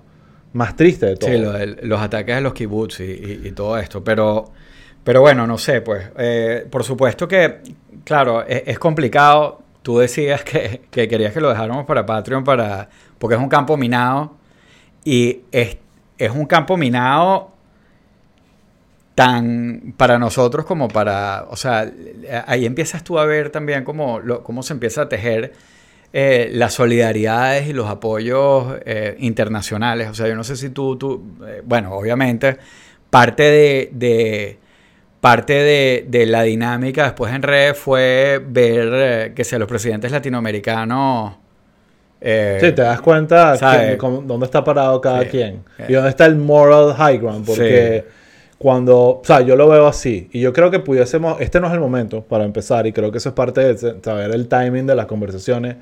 más 0.53 0.77
triste 0.77 1.07
de 1.07 1.17
todo. 1.17 1.29
Sí, 1.31 1.39
lo 1.39 1.53
del- 1.53 1.79
los 1.83 2.01
ataques 2.01 2.37
a 2.37 2.41
los 2.41 2.55
kibbutz 2.55 3.01
y, 3.01 3.05
y- 3.05 3.41
y 3.49 3.51
todo 3.53 3.77
esto. 3.79 4.03
Pero, 4.05 4.45
pero 5.05 5.21
bueno, 5.21 5.47
no 5.47 5.59
sé, 5.59 5.81
pues. 5.81 6.07
eh, 6.19 6.67
por 6.71 6.85
supuesto 6.85 7.27
que, 7.27 7.59
claro, 8.05 8.43
es, 8.47 8.63
es 8.67 8.79
complicado. 8.79 9.61
Tú 9.83 9.99
decías 9.99 10.45
que, 10.45 10.83
que 10.91 11.09
querías 11.09 11.33
que 11.35 11.41
lo 11.41 11.49
dejáramos 11.49 11.85
para 11.85 12.07
Patreon 12.07 12.45
para, 12.45 12.89
porque 13.19 13.35
es 13.37 13.41
un 13.43 13.49
campo 13.49 13.77
minado. 13.77 14.37
Y 15.05 15.41
es, 15.53 15.79
es 16.19 16.31
un 16.31 16.47
campo 16.47 16.77
minado 16.77 17.53
tan 19.15 19.95
para 19.97 20.19
nosotros 20.19 20.67
como 20.67 20.89
para, 20.89 21.47
o 21.49 21.57
sea, 21.57 21.91
ahí 22.47 22.67
empiezas 22.67 23.03
tú 23.03 23.19
a 23.19 23.25
ver 23.25 23.51
también 23.51 23.83
cómo, 23.83 24.21
cómo 24.43 24.63
se 24.63 24.75
empieza 24.75 25.03
a 25.03 25.09
tejer 25.09 25.55
eh, 26.13 26.51
las 26.53 26.75
solidaridades 26.75 27.67
y 27.67 27.73
los 27.73 27.89
apoyos 27.89 28.77
eh, 28.85 29.17
internacionales. 29.19 30.09
O 30.09 30.15
sea, 30.15 30.29
yo 30.29 30.37
no 30.37 30.45
sé 30.45 30.57
si 30.57 30.71
tú, 30.71 30.97
tú 30.97 31.39
eh, 31.47 31.63
bueno, 31.65 31.93
obviamente, 31.95 32.59
parte 33.11 33.43
de, 33.43 34.59
parte 35.21 35.53
de, 36.09 36.27
la 36.27 36.43
dinámica 36.43 37.05
después 37.05 37.35
en 37.35 37.43
red 37.43 37.75
fue 37.75 38.43
ver 38.47 39.35
que 39.35 39.45
si 39.45 39.55
a 39.55 39.59
los 39.59 39.69
presidentes 39.69 40.13
latinoamericanos... 40.13 41.46
eh, 42.21 42.59
Sí, 42.61 42.73
te 42.73 42.83
das 42.83 43.01
cuenta 43.01 43.57
quién- 43.59 43.97
cómo- 43.99 44.23
dónde 44.23 44.47
está 44.47 44.65
parado 44.65 45.01
cada 45.01 45.23
Sí. 45.23 45.29
quien. 45.29 45.63
Sí. 45.77 45.85
Y 45.89 45.93
dónde 45.93 46.11
está 46.11 46.27
el 46.27 46.37
moral 46.37 46.95
high 46.95 47.19
ground. 47.19 47.45
Porque 47.47 48.05
cuando, 48.59 48.97
o 48.99 49.23
sea, 49.25 49.41
yo 49.43 49.55
lo 49.57 49.69
veo 49.69 49.87
así. 49.87 50.29
Y 50.33 50.41
yo 50.41 50.53
creo 50.53 50.71
que 50.71 50.79
pudiésemos, 50.81 51.41
este 51.41 51.61
no 51.61 51.67
es 51.69 51.75
el 51.75 51.81
momento 51.81 52.23
para 52.23 52.45
empezar. 52.45 52.87
Y 52.87 52.93
creo 52.93 53.13
que 53.13 53.19
eso 53.19 53.29
es 53.31 53.35
parte 53.35 53.75
de 53.75 54.01
saber 54.03 54.31
el 54.35 54.49
timing 54.49 54.87
de 54.87 54.95
las 54.95 55.07
conversaciones. 55.07 55.77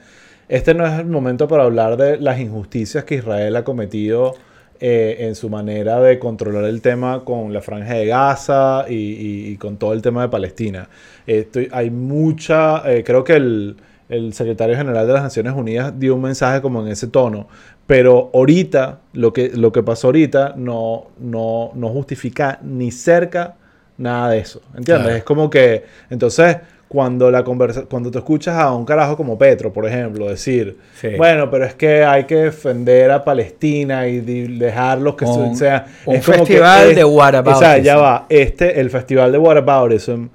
Este 0.48 0.74
no 0.74 0.84
es 0.86 0.98
el 0.98 1.06
momento 1.06 1.48
para 1.48 1.62
hablar 1.64 1.96
de 1.96 2.18
las 2.18 2.38
injusticias 2.40 3.04
que 3.04 3.14
Israel 3.16 3.54
ha 3.56 3.64
cometido 3.64 4.34
eh, 4.80 5.18
en 5.28 5.36
su 5.36 5.48
manera 5.48 6.00
de 6.00 6.18
controlar 6.18 6.64
el 6.64 6.82
tema 6.82 7.24
con 7.24 7.52
la 7.54 7.62
franja 7.62 7.94
de 7.94 8.06
Gaza 8.06 8.84
y, 8.88 8.94
y- 8.94 9.46
y 9.52 9.56
con 9.56 9.76
todo 9.78 9.92
el 9.92 10.02
tema 10.02 10.22
de 10.22 10.28
Palestina. 10.28 10.88
Estoy- 11.26 11.68
hay 11.72 11.90
mucha, 11.90 12.82
eh, 12.92 13.04
creo 13.04 13.22
que 13.22 13.34
el, 13.34 13.76
el 14.14 14.32
secretario 14.32 14.76
general 14.76 15.06
de 15.06 15.12
las 15.12 15.22
Naciones 15.22 15.52
Unidas 15.54 15.92
dio 15.98 16.14
un 16.14 16.22
mensaje 16.22 16.60
como 16.62 16.80
en 16.82 16.88
ese 16.88 17.06
tono, 17.08 17.48
pero 17.86 18.30
ahorita, 18.34 19.00
lo 19.12 19.32
que, 19.32 19.50
lo 19.54 19.72
que 19.72 19.82
pasó 19.82 20.08
ahorita 20.08 20.54
no, 20.56 21.08
no, 21.18 21.70
no 21.74 21.88
justifica 21.88 22.58
ni 22.62 22.90
cerca 22.90 23.54
nada 23.98 24.30
de 24.30 24.38
eso, 24.38 24.60
¿entiendes? 24.76 25.04
Claro. 25.04 25.16
Es 25.18 25.24
como 25.24 25.50
que, 25.50 25.84
entonces, 26.10 26.56
cuando, 26.88 27.28
la 27.30 27.42
conversa 27.42 27.84
cuando 27.90 28.10
tú 28.10 28.18
escuchas 28.18 28.56
a 28.56 28.72
un 28.72 28.84
carajo 28.84 29.16
como 29.16 29.36
Petro, 29.36 29.72
por 29.72 29.86
ejemplo, 29.86 30.28
decir, 30.28 30.76
Sí. 31.00 31.08
bueno, 31.16 31.50
pero 31.50 31.64
es 31.64 31.74
que 31.74 32.04
hay 32.04 32.24
que 32.24 32.36
defender 32.36 33.10
a 33.10 33.24
Palestina 33.24 34.06
y 34.06 34.20
dejarlos 34.20 35.16
que 35.16 35.24
Un- 35.24 35.56
se- 35.56 35.64
sea... 35.64 35.86
un 36.06 36.14
es 36.16 36.24
como 36.24 36.38
que 36.38 36.44
festival 36.46 36.90
es- 36.90 36.96
de 36.96 37.04
whataboutism. 37.04 37.56
O 37.56 37.60
sea, 37.60 37.78
ya 37.78 37.96
va, 37.96 38.26
este, 38.28 38.80
el 38.80 38.90
festival 38.90 39.32
de 39.32 39.38
whataboutism, 39.38 40.26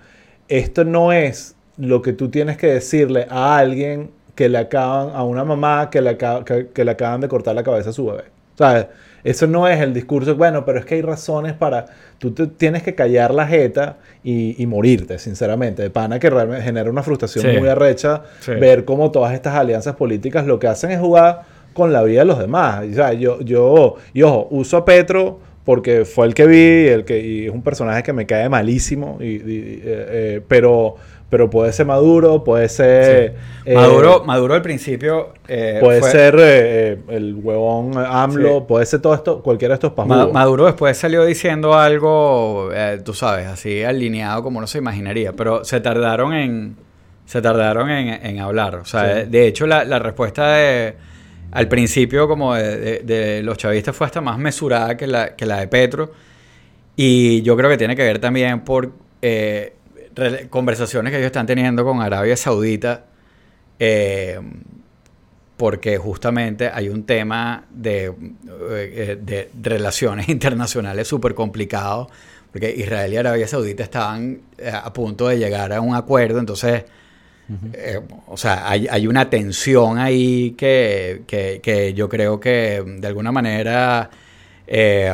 esto 0.50 0.84
no 0.84 1.14
es 1.14 1.56
lo 1.80 2.02
que 2.02 2.14
tú 2.14 2.30
tienes 2.30 2.58
que 2.58 2.68
decirle 2.68 3.26
a 3.30 3.58
alguien 3.58 4.12
que 4.36 4.48
le 4.50 4.58
acaban, 4.58 5.10
a 5.16 5.24
una 5.24 5.44
mamá 5.44 5.90
que 5.90 6.02
le, 6.02 6.12
acaba- 6.12 6.46
que, 6.46 6.68
que 6.74 6.86
le 6.86 6.92
acaban 6.92 7.22
de 7.22 7.28
cortar 7.28 7.56
la 7.56 7.64
cabeza 7.64 7.90
a 7.90 7.94
su 7.94 8.06
bebé. 8.06 8.24
¿Sabes? 8.58 8.88
Eso 9.24 9.48
no 9.48 9.68
es 9.68 9.80
el 9.82 9.94
discurso, 9.94 10.36
bueno, 10.36 10.64
pero 10.66 10.80
es 10.80 10.86
que 10.86 10.96
hay 10.96 11.02
razones 11.02 11.54
para... 11.54 11.86
Tú 12.20 12.32
te- 12.32 12.48
tienes 12.48 12.84
que 12.84 12.96
callar 12.96 13.34
la 13.34 13.46
jeta 13.48 13.98
y, 14.24 14.62
y 14.62 14.66
morirte, 14.66 15.18
sinceramente. 15.20 15.82
De 15.82 15.90
pana 15.90 16.20
que 16.20 16.30
realmente 16.30 16.64
genera 16.64 16.90
una 16.90 17.04
frustración 17.04 17.46
Sí. 17.46 17.58
muy 17.58 17.68
arrecha 17.70 18.24
Sí. 18.42 18.52
ver 18.54 18.84
cómo 18.86 19.12
todas 19.12 19.34
estas 19.34 19.56
alianzas 19.56 19.96
políticas 19.96 20.46
lo 20.46 20.60
que 20.60 20.68
hacen 20.68 20.92
es 20.92 21.00
jugar 21.00 21.42
con 21.74 21.92
la 21.94 22.04
vida 22.04 22.20
de 22.20 22.26
los 22.26 22.40
demás. 22.40 22.86
Y, 22.86 22.92
o 22.92 22.96
sea, 22.96 23.14
yo, 23.14 23.40
yo, 23.42 23.96
y 24.14 24.22
ojo, 24.22 24.48
uso 24.52 24.78
a 24.78 24.86
Petro 24.86 25.40
porque 25.66 26.04
fue 26.06 26.26
el 26.28 26.34
que 26.34 26.48
vi, 26.48 26.88
el 26.88 27.06
que, 27.06 27.20
y 27.20 27.46
es 27.48 27.52
un 27.54 27.62
personaje 27.62 28.04
que 28.04 28.12
me 28.14 28.26
cae 28.26 28.50
malísimo, 28.50 29.18
y, 29.22 29.26
y- 29.26 29.34
eh, 29.36 29.82
eh, 29.86 30.42
pero, 30.48 30.96
pero 31.30 31.50
puede 31.50 31.72
ser 31.74 31.86
Maduro, 31.86 32.44
puede 32.44 32.68
ser... 32.70 33.36
eh, 33.66 33.76
Maduro, 33.76 34.24
Maduro 34.26 34.56
al 34.56 34.62
principio... 34.64 35.34
eh, 35.48 35.78
Puede 35.80 36.00
fue- 36.00 36.12
ser 36.12 36.36
eh, 36.40 36.98
el 37.10 37.36
huevón 37.36 37.92
AMLO, 37.98 38.60
Sí. 38.60 38.66
puede 38.68 38.86
ser 38.88 39.00
todo 39.02 39.14
esto, 39.14 39.44
cualquiera 39.44 39.74
de 39.74 39.76
estos 39.76 39.94
pajudos. 39.94 40.34
Maduro 40.34 40.66
después 40.66 40.98
salió 40.98 41.24
diciendo 41.26 41.76
algo, 41.76 42.72
tú 43.06 43.14
sabes, 43.14 43.46
así 43.48 43.84
alineado 43.84 44.42
como 44.42 44.60
no 44.60 44.66
se 44.68 44.80
imaginaría, 44.80 45.34
pero 45.34 45.64
se 45.64 45.80
tardaron 45.82 46.34
en, 46.34 46.76
se 47.26 47.42
tardaron 47.44 47.90
en, 47.92 48.26
en 48.26 48.40
hablar. 48.40 48.76
O 48.76 48.86
sea, 48.86 49.04
Sí. 49.04 49.08
de, 49.20 49.26
de 49.28 49.48
hecho 49.48 49.68
la, 49.68 49.84
la 49.86 50.00
respuesta 50.00 50.52
de, 50.54 50.96
al 51.52 51.68
principio 51.68 52.28
como 52.28 52.56
de, 52.56 52.78
de- 52.78 53.00
de 53.04 53.44
los 53.44 53.58
chavistas 53.58 53.96
fue 53.96 54.08
hasta 54.08 54.20
más 54.22 54.40
mesurada 54.40 54.98
que 54.98 55.06
la, 55.06 55.36
que 55.36 55.46
la 55.46 55.60
de 55.60 55.68
Petro. 55.68 56.12
Y 56.96 57.42
yo 57.44 57.56
creo 57.56 57.70
que 57.70 57.78
tiene 57.78 57.96
que 57.96 58.02
ver 58.04 58.18
también 58.20 58.62
por... 58.62 58.92
eh, 59.22 59.74
conversaciones 60.50 61.12
que 61.12 61.18
ellos 61.18 61.28
están 61.28 61.46
teniendo 61.46 61.84
con 61.84 62.02
Arabia 62.02 62.36
Saudita, 62.38 63.06
eh, 63.80 64.40
porque 65.58 65.98
justamente 65.98 66.70
hay 66.74 66.90
un 66.90 67.04
tema 67.04 67.66
de, 67.70 68.14
eh, 68.72 69.18
de 69.22 69.52
relaciones 69.62 70.30
internacionales 70.30 71.08
súper 71.08 71.34
complicado, 71.34 72.10
porque 72.52 72.74
Israel 72.76 73.14
y 73.14 73.18
Arabia 73.18 73.48
Saudita 73.48 73.84
estaban 73.84 74.42
eh, 74.58 74.72
a 74.74 74.92
punto 74.94 75.28
de 75.28 75.38
llegar 75.38 75.72
a 75.74 75.82
un 75.82 75.96
acuerdo, 75.96 76.40
entonces, 76.40 76.86
o 78.28 78.38
sea, 78.38 78.70
hay, 78.70 78.88
hay, 78.90 79.08
una 79.08 79.28
tensión 79.30 79.98
ahí 79.98 80.52
que, 80.52 81.24
que, 81.26 81.60
que 81.64 81.96
yo 81.96 82.08
creo 82.08 82.40
que 82.40 82.84
de 82.86 83.08
alguna 83.08 83.32
manera 83.32 84.12
eh, 84.72 85.12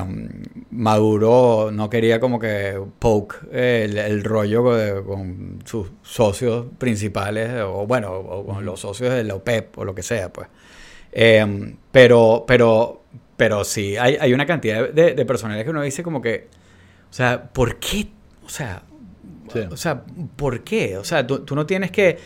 Maduro 0.71 1.69
no 1.71 1.89
quería 1.89 2.19
como 2.19 2.39
que 2.39 2.77
poke 2.99 3.37
el, 3.53 4.21
rollo 4.25 5.05
con, 5.05 5.59
sus 5.63 5.93
socios 6.01 6.65
principales, 6.77 7.61
o 7.63 7.87
bueno, 7.87 8.11
o 8.11 8.45
con 8.45 8.65
los 8.65 8.81
socios 8.81 9.13
de 9.13 9.23
la 9.23 9.35
OPEP 9.35 9.77
o 9.77 9.85
lo 9.85 9.95
que 9.95 10.03
sea, 10.03 10.27
pues. 10.33 10.49
Eh, 11.09 11.73
pero, 11.89 12.43
pero, 12.45 13.03
pero 13.37 13.63
sí, 13.63 13.95
hay, 13.95 14.17
hay 14.19 14.33
una 14.33 14.45
cantidad 14.45 14.89
de, 14.89 15.13
de, 15.13 15.25
personajes 15.25 15.63
que 15.63 15.69
uno 15.69 15.81
dice 15.83 16.03
como 16.03 16.21
que, 16.21 16.49
o 17.09 17.13
sea, 17.13 17.41
¿por 17.53 17.77
qué? 17.79 18.09
O 18.45 18.49
sea, 18.49 18.83
o 19.71 19.77
sea 19.77 20.03
¿por 20.35 20.65
qué? 20.65 20.97
O 20.97 21.05
sea, 21.05 21.25
tú, 21.25 21.45
tú 21.45 21.55
no 21.55 21.65
tienes 21.65 21.91
que, 21.91 22.17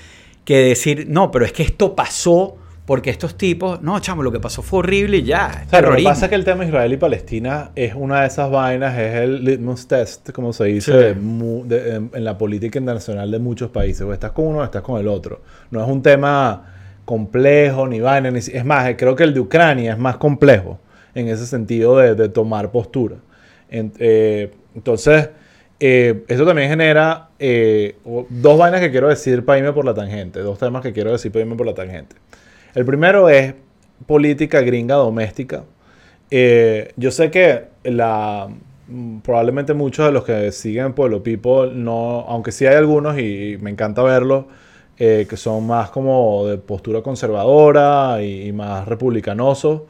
que 0.44 0.58
decir, 0.58 1.06
no, 1.08 1.30
pero 1.30 1.46
es 1.46 1.54
que 1.54 1.62
esto 1.62 1.96
pasó 1.96 2.58
porque 2.90 3.12
estos 3.12 3.38
tipos, 3.38 3.84
no, 3.84 4.00
chamo, 4.00 4.24
lo 4.24 4.32
que 4.32 4.40
pasó 4.40 4.64
fue 4.64 4.80
horrible 4.80 5.18
y 5.18 5.22
ya. 5.22 5.68
O 5.72 5.80
lo 5.80 5.96
que 5.96 6.02
pasa 6.02 6.26
es 6.26 6.30
que 6.30 6.36
el 6.36 6.44
tema 6.44 6.66
Israel 6.66 6.92
y 6.92 6.98
Palestina 6.98 7.70
es 7.76 7.94
una 7.94 8.22
de 8.22 8.28
esas 8.28 8.50
vainas, 8.50 8.98
es 8.98 9.14
el 9.14 9.46
litmus 9.46 9.88
test, 9.88 10.32
como 10.32 10.54
se 10.54 10.64
dice, 10.64 11.10
en, 11.10 12.10
la 12.14 12.36
política 12.36 12.80
internacional 12.80 13.30
de 13.30 13.38
muchos 13.38 13.70
países. 13.70 14.02
O 14.02 14.12
estás 14.12 14.32
con 14.32 14.48
uno 14.48 14.60
o 14.62 14.64
estás 14.64 14.82
con 14.82 15.00
el 15.00 15.08
otro. 15.08 15.44
No 15.70 15.84
es 15.84 15.88
un 15.88 16.02
tema 16.02 16.66
complejo 17.06 17.88
ni 17.88 18.00
vaina. 18.00 18.32
Ni, 18.32 18.40
es 18.40 18.66
más, 18.66 18.92
creo 18.98 19.16
que 19.16 19.24
el 19.24 19.36
de 19.36 19.40
Ucrania 19.40 19.92
es 19.92 20.00
más 20.00 20.18
complejo 20.18 20.80
en 21.14 21.28
ese 21.28 21.46
sentido 21.46 21.96
de, 21.96 22.28
tomar 22.30 22.72
postura. 22.72 23.18
Eh, 23.70 24.52
entonces, 24.74 25.30
eh, 25.80 26.24
eso 26.28 26.44
también 26.44 26.70
genera 26.70 27.30
eh, 27.38 27.98
dos 28.30 28.58
vainas 28.58 28.82
que 28.82 28.90
quiero 28.90 29.10
decir 29.10 29.46
para 29.46 29.60
irme 29.60 29.74
por 29.74 29.86
la 29.86 29.94
tangente. 29.94 30.40
Dos 30.40 30.58
temas 30.58 30.82
que 30.82 30.92
quiero 30.92 31.12
decir 31.12 31.32
para 31.32 31.42
irme 31.42 31.56
por 31.56 31.68
la 31.68 31.76
tangente. 31.76 32.16
El 32.80 32.86
primero 32.86 33.28
es 33.28 33.56
política 34.06 34.62
gringa 34.62 34.96
doméstica. 34.96 35.66
Eh, 36.32 36.94
yo 36.96 37.12
sé 37.12 37.30
que 37.30 37.66
la, 37.84 38.48
mm, 38.88 39.20
probablemente 39.20 39.74
muchos 39.74 40.06
de 40.06 40.14
los 40.14 40.24
que 40.24 40.50
siguen 40.54 40.94
Pueblo 40.94 41.22
People, 41.22 41.74
no, 41.74 42.22
aunque 42.22 42.54
sí 42.54 42.66
hay 42.66 42.78
algunos 42.78 43.20
y 43.20 43.58
me 43.60 43.70
encanta 43.70 44.02
verlos, 44.02 44.46
eh, 44.98 45.28
que 45.30 45.36
son 45.36 45.68
más 45.68 45.90
como 45.90 46.48
de 46.48 46.58
postura 46.58 47.02
conservadora 47.02 48.24
y, 48.24 48.54
más 48.54 48.88
republicanosos. 48.88 49.82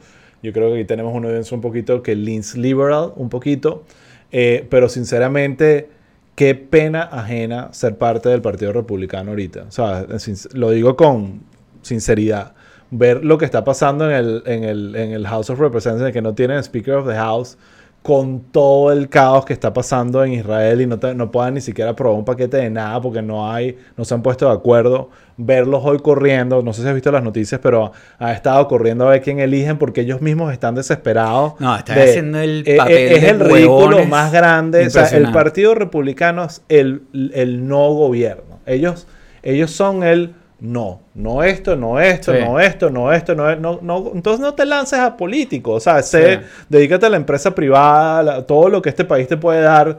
Yo 0.42 0.52
creo 0.52 0.70
que 0.70 0.80
aquí 0.80 0.84
tenemos 0.84 1.14
una 1.14 1.28
audiencia 1.28 1.54
un 1.54 1.60
poquito 1.60 2.02
que 2.02 2.16
leans 2.16 2.56
liberal, 2.56 3.12
un 3.14 3.28
poquito. 3.28 3.84
Eh, 4.32 4.66
pero 4.68 4.88
sinceramente, 4.88 5.88
qué 6.34 6.56
pena 6.56 7.02
ajena 7.02 7.72
ser 7.72 7.96
parte 7.98 8.30
del 8.30 8.42
Partido 8.42 8.72
Republicano 8.72 9.30
ahorita. 9.30 9.66
O 9.68 9.70
sea, 9.70 10.08
lo 10.54 10.70
digo 10.70 10.96
con 10.96 11.42
sinceridad 11.82 12.54
ver 12.90 13.24
lo 13.24 13.38
que 13.38 13.44
está 13.44 13.64
pasando 13.64 14.10
en 14.10 14.16
el, 14.16 14.42
en 14.46 14.64
el, 14.64 14.96
en 14.96 15.12
el 15.12 15.26
House 15.26 15.50
of 15.50 15.60
Representatives, 15.60 16.12
que 16.12 16.22
no 16.22 16.34
tienen 16.34 16.58
Speaker 16.58 16.94
of 16.94 17.08
the 17.08 17.14
House, 17.14 17.56
con 18.02 18.40
todo 18.50 18.92
el 18.92 19.10
caos 19.10 19.44
que 19.44 19.52
está 19.52 19.74
pasando 19.74 20.24
en 20.24 20.32
Israel 20.32 20.80
y 20.80 20.86
no, 20.86 20.98
no 21.14 21.30
puedan 21.30 21.54
ni 21.54 21.60
siquiera 21.60 21.90
aprobar 21.90 22.18
un 22.18 22.24
paquete 22.24 22.56
de 22.56 22.70
nada 22.70 22.98
porque 23.00 23.20
no 23.20 23.52
hay, 23.52 23.76
no 23.96 24.06
se 24.06 24.14
han 24.14 24.22
puesto 24.22 24.46
de 24.46 24.54
acuerdo. 24.54 25.10
Verlos 25.36 25.82
hoy 25.84 25.98
corriendo, 25.98 26.62
no 26.62 26.72
sé 26.72 26.82
si 26.82 26.88
has 26.88 26.94
visto 26.94 27.12
las 27.12 27.22
noticias, 27.22 27.60
pero 27.62 27.92
ha 28.18 28.32
estado 28.32 28.66
corriendo 28.68 29.06
a 29.06 29.10
ver 29.10 29.22
quién 29.22 29.38
eligen 29.38 29.76
porque 29.76 30.02
ellos 30.02 30.22
mismos 30.22 30.52
están 30.52 30.74
desesperados. 30.74 31.54
No, 31.58 31.76
están 31.76 31.98
haciendo 31.98 32.38
el 32.40 32.62
eh, 32.66 32.78
eh. 32.88 33.16
Es, 33.16 33.24
el 33.24 33.40
ridículo 33.40 34.04
más 34.06 34.32
grande. 34.32 34.86
O 34.86 34.90
sea, 34.90 35.06
el 35.08 35.30
Partido 35.30 35.74
Republicano 35.74 36.44
es 36.44 36.62
el, 36.68 37.02
el 37.34 37.68
no 37.68 37.92
gobierno. 37.92 38.60
Ellos, 38.64 39.06
ellos 39.42 39.70
son 39.70 40.02
el 40.02 40.34
no, 40.60 41.00
no 41.14 41.42
esto, 41.42 41.74
no 41.74 41.98
esto, 41.98 42.34
no 42.34 42.60
esto, 42.60 42.90
no 42.90 43.12
esto, 43.12 43.34
no, 43.34 43.56
no, 43.56 43.78
no, 43.82 44.10
entonces 44.14 44.40
no 44.40 44.54
te 44.54 44.66
lances 44.66 44.98
a 44.98 45.16
político, 45.16 45.72
o 45.72 45.80
sea, 45.80 46.02
sé, 46.02 46.40
dedícate 46.68 47.06
a 47.06 47.08
la 47.08 47.16
empresa 47.16 47.54
privada, 47.54 48.46
todo 48.46 48.68
lo 48.68 48.82
que 48.82 48.90
este 48.90 49.04
país 49.04 49.26
te 49.26 49.38
puede 49.38 49.62
dar 49.62 49.98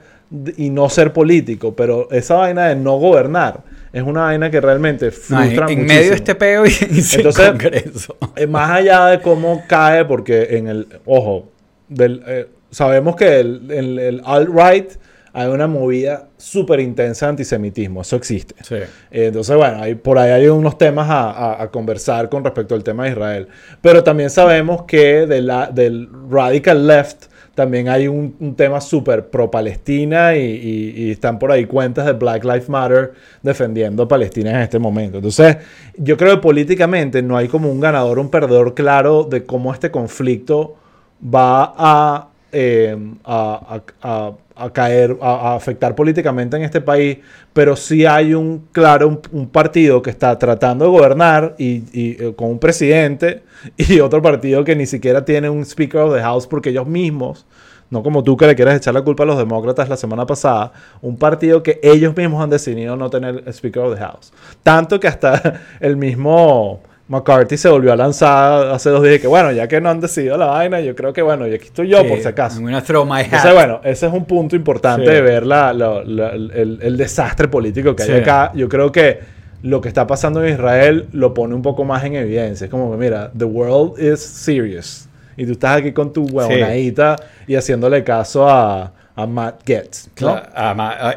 y 0.57 0.69
no 0.69 0.87
ser 0.89 1.11
político, 1.13 1.75
pero 1.75 2.09
esa 2.11 2.35
vaina 2.35 2.67
de 2.67 2.75
no 2.75 2.97
gobernar 2.97 3.61
es 3.91 4.03
una 4.03 4.21
vaina 4.21 4.49
que 4.49 4.61
realmente 4.61 5.11
frustra 5.11 5.65
en, 5.65 5.79
en 5.79 5.85
medio 5.85 6.11
de 6.11 6.15
este 6.15 6.35
peo 6.35 6.65
y, 6.65 6.69
entonces, 6.79 7.49
Congreso. 7.49 8.15
Eh, 8.35 8.47
más 8.47 8.69
allá 8.69 9.07
de 9.07 9.19
cómo 9.19 9.63
cae, 9.67 10.05
porque 10.05 10.57
en 10.57 10.67
el, 10.67 10.87
ojo, 11.05 11.49
del, 11.89 12.23
eh, 12.27 12.47
sabemos 12.69 13.15
que 13.15 13.39
el, 13.39 13.69
el, 13.71 13.99
el 13.99 14.21
alt-right 14.23 14.91
hay 15.33 15.47
una 15.47 15.67
movida 15.67 16.27
súper 16.37 16.79
intensa 16.81 17.27
de 17.27 17.29
antisemitismo, 17.31 18.01
eso 18.01 18.15
existe. 18.15 18.55
Eh, 18.69 18.87
entonces, 19.27 19.55
bueno, 19.55 19.81
hay, 19.81 19.95
por 19.95 20.17
ahí 20.17 20.31
hay 20.31 20.47
unos 20.47 20.77
temas 20.77 21.07
a, 21.09 21.69
conversar 21.71 22.27
con 22.29 22.43
respecto 22.43 22.75
al 22.75 22.83
tema 22.83 23.05
de 23.05 23.11
Israel. 23.11 23.47
Pero 23.81 24.03
también 24.03 24.29
sabemos 24.29 24.83
que 24.83 25.25
de 25.25 25.41
la, 25.41 25.67
del 25.67 26.09
radical 26.29 26.85
left 26.85 27.25
también 27.55 27.89
hay 27.89 28.07
un, 28.07 28.55
tema 28.55 28.81
súper 28.81 29.29
pro-Palestina 29.29 30.35
y, 30.35 31.11
están 31.11 31.39
por 31.39 31.51
ahí 31.51 31.65
cuentas 31.65 32.05
de 32.05 32.13
Black 32.13 32.43
Lives 32.43 32.69
Matter 32.69 33.13
defendiendo 33.41 34.03
a 34.03 34.07
Palestina 34.07 34.51
en 34.51 34.61
este 34.61 34.79
momento. 34.79 35.17
Entonces, 35.17 35.57
yo 35.95 36.17
creo 36.17 36.35
que 36.35 36.41
políticamente 36.41 37.21
no 37.21 37.37
hay 37.37 37.47
como 37.47 37.71
un 37.71 37.79
ganador, 37.79 38.19
un 38.19 38.29
perdedor 38.29 38.73
claro 38.73 39.23
de 39.23 39.45
cómo 39.45 39.73
este 39.73 39.91
conflicto 39.91 40.75
va 41.23 41.73
a, 41.77 42.29
eh, 42.51 42.97
a 43.23 44.31
a 44.63 44.71
caer, 44.71 45.17
a, 45.21 45.55
afectar 45.55 45.95
políticamente 45.95 46.57
en 46.57 46.63
este 46.63 46.81
país, 46.81 47.17
pero 47.53 47.75
sí 47.75 48.05
hay 48.05 48.33
un, 48.33 48.67
claro, 48.71 49.21
un, 49.31 49.49
partido 49.49 50.01
que 50.01 50.09
está 50.09 50.37
tratando 50.37 50.85
de 50.85 50.91
gobernar 50.91 51.55
y, 51.57 51.83
eh, 51.93 52.33
con 52.35 52.49
un 52.49 52.59
presidente 52.59 53.43
y 53.77 53.99
otro 53.99 54.21
partido 54.21 54.63
que 54.63 54.75
ni 54.75 54.85
siquiera 54.85 55.25
tiene 55.25 55.49
un 55.49 55.65
Speaker 55.65 56.01
of 56.01 56.15
the 56.15 56.21
House 56.21 56.47
porque 56.47 56.69
ellos 56.69 56.87
mismos, 56.87 57.45
no 57.89 58.03
como 58.03 58.23
tú 58.23 58.37
que 58.37 58.47
le 58.47 58.55
quieres 58.55 58.75
echar 58.75 58.93
la 58.93 59.01
culpa 59.01 59.23
a 59.23 59.25
los 59.25 59.37
demócratas 59.37 59.89
la 59.89 59.97
semana 59.97 60.25
pasada, 60.25 60.71
un 61.01 61.17
partido 61.17 61.63
que 61.63 61.79
ellos 61.83 62.15
mismos 62.15 62.43
han 62.43 62.49
decidido 62.49 62.95
no 62.95 63.09
tener 63.09 63.43
Speaker 63.51 63.83
of 63.83 63.95
the 63.95 63.99
House. 63.99 64.31
Tanto 64.63 64.99
que 64.99 65.07
hasta 65.07 65.61
el 65.79 65.97
mismo 65.97 66.81
McCarthy 67.11 67.57
se 67.57 67.67
volvió 67.67 67.91
a 67.91 67.97
lanzar 67.97 68.69
hace 68.69 68.89
dos 68.89 69.03
días 69.03 69.19
que 69.19 69.27
bueno, 69.27 69.51
ya 69.51 69.67
que 69.67 69.81
no 69.81 69.89
han 69.89 69.99
decidido 69.99 70.37
la 70.37 70.45
vaina, 70.45 70.79
yo 70.79 70.95
creo 70.95 71.11
que 71.11 71.21
bueno, 71.21 71.45
y 71.45 71.53
aquí 71.53 71.65
estoy 71.65 71.89
yo 71.89 72.07
por 72.07 72.17
si 72.19 72.27
acaso. 72.27 72.61
Entonces, 72.65 73.53
bueno, 73.53 73.81
ese 73.83 74.07
es 74.07 74.13
un 74.13 74.23
punto 74.23 74.55
importante 74.55 75.11
de 75.11 75.21
ver 75.21 75.45
la, 75.45 75.71
el, 75.71 76.95
desastre 76.97 77.49
político 77.49 77.93
que 77.97 78.03
hay 78.03 78.21
acá. 78.21 78.53
Yo 78.55 78.69
creo 78.69 78.93
que 78.93 79.19
lo 79.61 79.81
que 79.81 79.89
está 79.89 80.07
pasando 80.07 80.41
en 80.41 80.53
Israel 80.53 81.07
lo 81.11 81.33
pone 81.33 81.53
un 81.53 81.61
poco 81.61 81.83
más 81.83 82.01
en 82.05 82.15
evidencia. 82.15 82.63
Es 82.63 82.71
como 82.71 82.89
que, 82.91 82.97
mira, 82.97 83.29
the 83.37 83.43
world 83.43 84.01
is 84.01 84.21
serious. 84.21 85.09
Y 85.35 85.45
tú 85.45 85.51
estás 85.51 85.79
aquí 85.79 85.91
con 85.91 86.13
tu 86.13 86.23
huevonadita 86.23 87.17
y 87.45 87.55
haciéndole 87.55 88.05
caso 88.05 88.47
a, 88.47 88.93
a 89.15 89.27
Matt 89.27 89.63
Getz. 89.65 90.07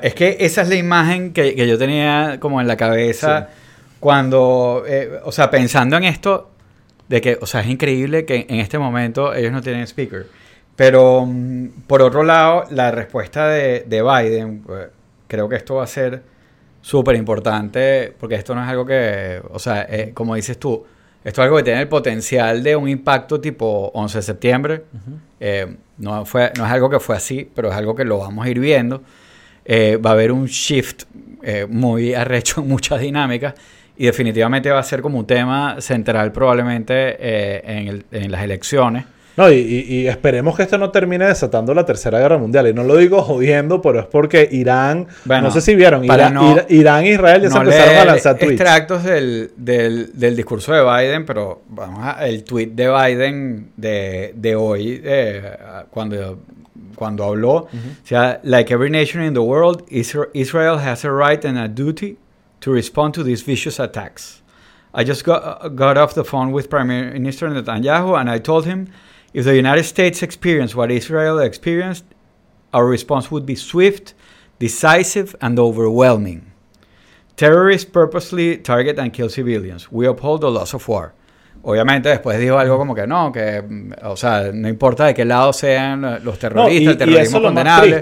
es 0.03 0.15
que 0.15 0.39
esa 0.41 0.63
es 0.63 0.69
la 0.69 0.75
imagen 0.75 1.33
que, 1.33 1.55
que 1.55 1.69
yo 1.69 1.79
tenía 1.79 2.39
como 2.41 2.61
en 2.61 2.67
la 2.67 2.77
cabeza 2.77 3.49
cuando, 4.05 4.85
eh, 4.87 5.19
o 5.25 5.33
sea, 5.33 5.51
pensando 5.51 5.97
en 5.97 6.05
esto, 6.05 6.51
de 7.09 7.23
que, 7.23 7.39
o 7.41 7.47
sea, 7.47 7.63
es 7.63 7.69
increíble 7.69 8.27
que 8.27 8.45
en 8.51 8.61
este 8.61 8.79
momento 8.79 9.33
ellos 9.33 9.51
no 9.51 9.63
tienen 9.63 9.81
speaker. 9.85 10.27
Pero, 10.77 11.25
mm, 11.25 11.69
por 11.87 12.03
otro 12.03 12.23
lado, 12.23 12.65
la 12.69 12.91
respuesta 12.91 13.49
de, 13.49 13.83
Biden, 13.89 14.61
pues, 14.61 14.89
creo 15.27 15.49
que 15.49 15.57
esto 15.57 15.77
va 15.77 15.85
a 15.85 15.87
ser 15.87 16.23
súper 16.83 17.17
importante, 17.17 18.13
porque 18.21 18.35
esto 18.35 18.55
no 18.55 18.63
es 18.63 18.69
algo 18.69 18.85
que, 18.85 19.41
o 19.51 19.59
sea, 19.59 19.87
eh, 19.89 20.11
como 20.13 20.35
dices 20.35 20.59
tú, 20.59 20.85
esto 21.25 21.41
es 21.41 21.45
algo 21.47 21.57
que 21.57 21.63
tiene 21.63 21.81
el 21.81 21.89
potencial 21.89 22.63
de 22.63 22.77
un 22.77 22.91
impacto 22.91 23.41
tipo 23.41 23.91
11 23.95 24.19
de 24.19 24.23
septiembre. 24.23 24.85
Eh, 25.41 25.77
no, 25.97 26.27
fue, 26.27 26.53
no 26.59 26.67
es 26.67 26.71
algo 26.71 26.91
que 26.91 27.01
fue 27.01 27.17
así, 27.17 27.51
pero 27.55 27.71
es 27.71 27.75
algo 27.75 27.95
que 27.95 28.05
lo 28.05 28.19
vamos 28.19 28.45
a 28.45 28.51
ir 28.51 28.61
viendo. 28.61 29.03
va 29.67 30.11
a 30.11 30.13
haber 30.13 30.31
un 30.31 30.45
shift 30.45 31.05
muy 31.71 32.13
arrecho 32.13 32.61
en 32.61 32.69
muchas 32.69 33.01
dinámicas. 33.01 33.55
Y 33.97 34.07
definitivamente 34.07 34.71
va 34.71 34.81
a 34.81 34.83
ser 34.83 35.03
como 35.03 35.19
un 35.19 35.27
tema 35.27 35.81
central 35.81 36.33
probablemente 36.33 37.17
eh, 37.19 37.63
en, 37.65 37.89
el, 37.89 38.05
en, 38.11 38.33
las 38.33 38.43
elecciones. 38.43 39.05
No, 39.37 39.51
y, 39.51 39.57
y, 39.57 40.07
esperemos 40.07 40.57
que 40.57 40.63
esto 40.63 40.79
no 40.79 40.91
termine 40.91 41.27
desatando 41.27 41.75
la 41.75 41.85
Tercera 41.85 42.21
Guerra 42.21 42.39
Mundial. 42.39 42.69
Y 42.69 42.73
no 42.73 42.85
lo 42.85 42.97
digo 42.97 43.23
jodiendo, 43.23 43.83
pero 43.83 44.01
es 44.01 44.07
porque 44.07 44.49
Irán, 44.51 45.09
no 45.25 45.51
sé 45.51 45.61
si 45.61 45.75
vieron, 45.75 46.05
Irán, 46.05 46.39
Irán 46.69 47.05
e 47.05 47.11
Israel 47.11 47.43
ya 47.43 47.51
se 47.51 47.59
empezaron 47.59 47.97
a 47.97 48.05
lanzar 48.05 48.39
tweets. 48.39 48.53
extractos 48.53 49.03
del, 49.03 49.51
del, 49.57 50.11
del, 50.15 50.37
discurso 50.37 50.73
de 50.73 50.83
Biden, 50.85 51.27
pero 51.27 51.63
vamos 51.69 52.01
a, 52.03 52.27
el 52.29 52.45
tweet 52.45 52.69
de 52.69 52.89
Biden 52.89 53.71
de, 53.77 54.33
de 54.37 54.55
hoy, 54.55 55.03
cuando 55.91 56.39
cuando 56.95 57.25
habló, 57.25 57.55
o 57.55 57.69
sea, 58.05 58.41
like 58.45 58.73
every 58.73 58.91
nation 58.91 59.25
in 59.25 59.35
the 59.35 59.41
world, 59.41 59.83
Israel 59.89 60.79
has 60.79 61.05
a 61.05 61.11
right 61.11 61.45
and 61.45 61.59
a 61.59 61.67
duty 61.67 62.17
to 62.65 62.71
respond 62.71 63.13
to 63.13 63.23
these 63.23 63.43
vicious 63.43 63.79
attacks. 63.79 64.41
I 64.95 65.05
just 65.05 65.23
got, 65.23 65.77
got 65.77 65.99
off 65.99 66.15
the 66.15 66.25
phone 66.25 66.51
with 66.51 66.71
Prime 66.71 66.89
Minister 66.89 67.47
Netanyahu 67.47 68.19
and 68.19 68.31
I 68.31 68.39
told 68.39 68.65
him 68.65 68.89
if 69.35 69.45
the 69.45 69.55
United 69.55 69.85
States 69.85 70.23
experienced 70.23 70.75
what 70.75 70.91
Israel 70.91 71.39
experienced, 71.39 72.07
our 72.73 72.87
response 72.87 73.31
would 73.31 73.45
be 73.45 73.55
swift, 73.55 74.15
decisive, 74.59 75.37
and 75.43 75.59
overwhelming. 75.59 76.53
Terrorists 77.37 77.91
purposely 77.91 78.57
target 78.57 78.99
and 78.99 79.13
kill 79.13 79.29
civilians. 79.29 79.93
We 79.93 80.07
uphold 80.07 80.41
the 80.41 80.51
laws 80.51 80.73
of 80.73 80.89
war. 80.89 81.13
Obviamente 81.65 82.11
después 82.11 82.39
dijo 82.39 82.59
algo 82.59 82.77
como 82.77 82.95
que 82.95 83.07
no, 83.07 83.33
que, 83.33 83.63
mm, 83.63 83.93
o 84.05 84.17
sea, 84.17 84.51
no 84.53 84.69
importa 84.69 85.07
de 85.07 85.15
qué 85.15 85.25
lado 85.25 85.53
sean 85.53 86.23
los 86.23 86.39
terroristas, 86.39 86.93
el 86.93 86.99
terrorismo 86.99 87.43
condenable. 87.43 88.01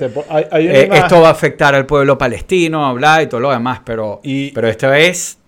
Eh, 0.53 0.91
esto 0.93 1.21
va 1.21 1.29
a 1.29 1.33
afectar 1.33 1.75
al 1.75 1.87
pueblo 1.87 2.19
palestino, 2.19 2.85
hablar 2.85 3.23
y 3.23 3.27
todo 3.27 3.41
lo 3.41 3.51
demás, 3.51 3.81
pero, 3.85 4.21
pero 4.55 4.69
esta 4.69 4.89
vez 4.89 5.39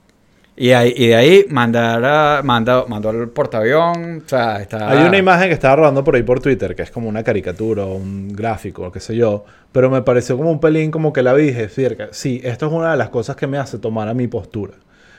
y, 0.57 0.71
y, 0.71 1.09
de 1.09 1.17
ahí 1.17 1.47
mandar 1.49 2.45
manda, 2.45 2.85
mandó 2.87 3.09
al 3.09 3.29
portaavión. 3.29 4.23
O 4.25 4.29
sea, 4.29 4.61
está... 4.61 4.89
Hay 4.89 5.05
una 5.05 5.19
imagen 5.19 5.49
que 5.49 5.55
estaba 5.55 5.77
rodando 5.77 6.05
por 6.05 6.15
ahí 6.15 6.23
por 6.23 6.41
Twitter, 6.41 6.77
que 6.77 6.83
es 6.83 6.93
como 6.93 7.09
una 7.09 7.25
caricatura 7.25 7.85
o 7.85 7.97
un 7.97 8.29
gráfico, 8.29 8.87
o 8.87 8.93
qué 8.93 9.01
sé 9.01 9.17
yo. 9.17 9.45
Pero 9.73 9.91
me 9.91 10.03
pareció 10.03 10.37
como 10.37 10.53
un 10.53 10.61
pelín 10.61 10.93
como 10.93 11.13
que 11.13 11.23
la 11.23 11.33
vi 11.33 11.47
dije, 11.47 11.69
sí, 12.13 12.41
esto 12.45 12.67
es 12.67 12.73
una 12.73 12.93
de 12.93 12.97
las 12.97 13.09
cosas 13.09 13.35
que 13.35 13.49
me 13.49 13.59
hace 13.59 13.79
tomar 13.79 14.09
a 14.09 14.15
mi 14.15 14.29
postura. 14.29 14.75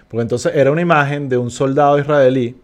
Porque 0.07 0.21
entonces 0.21 0.53
era 0.55 0.71
una 0.71 0.81
imagen 0.81 1.27
de 1.27 1.37
un 1.37 1.51
soldado 1.51 1.99
israelí 1.99 2.55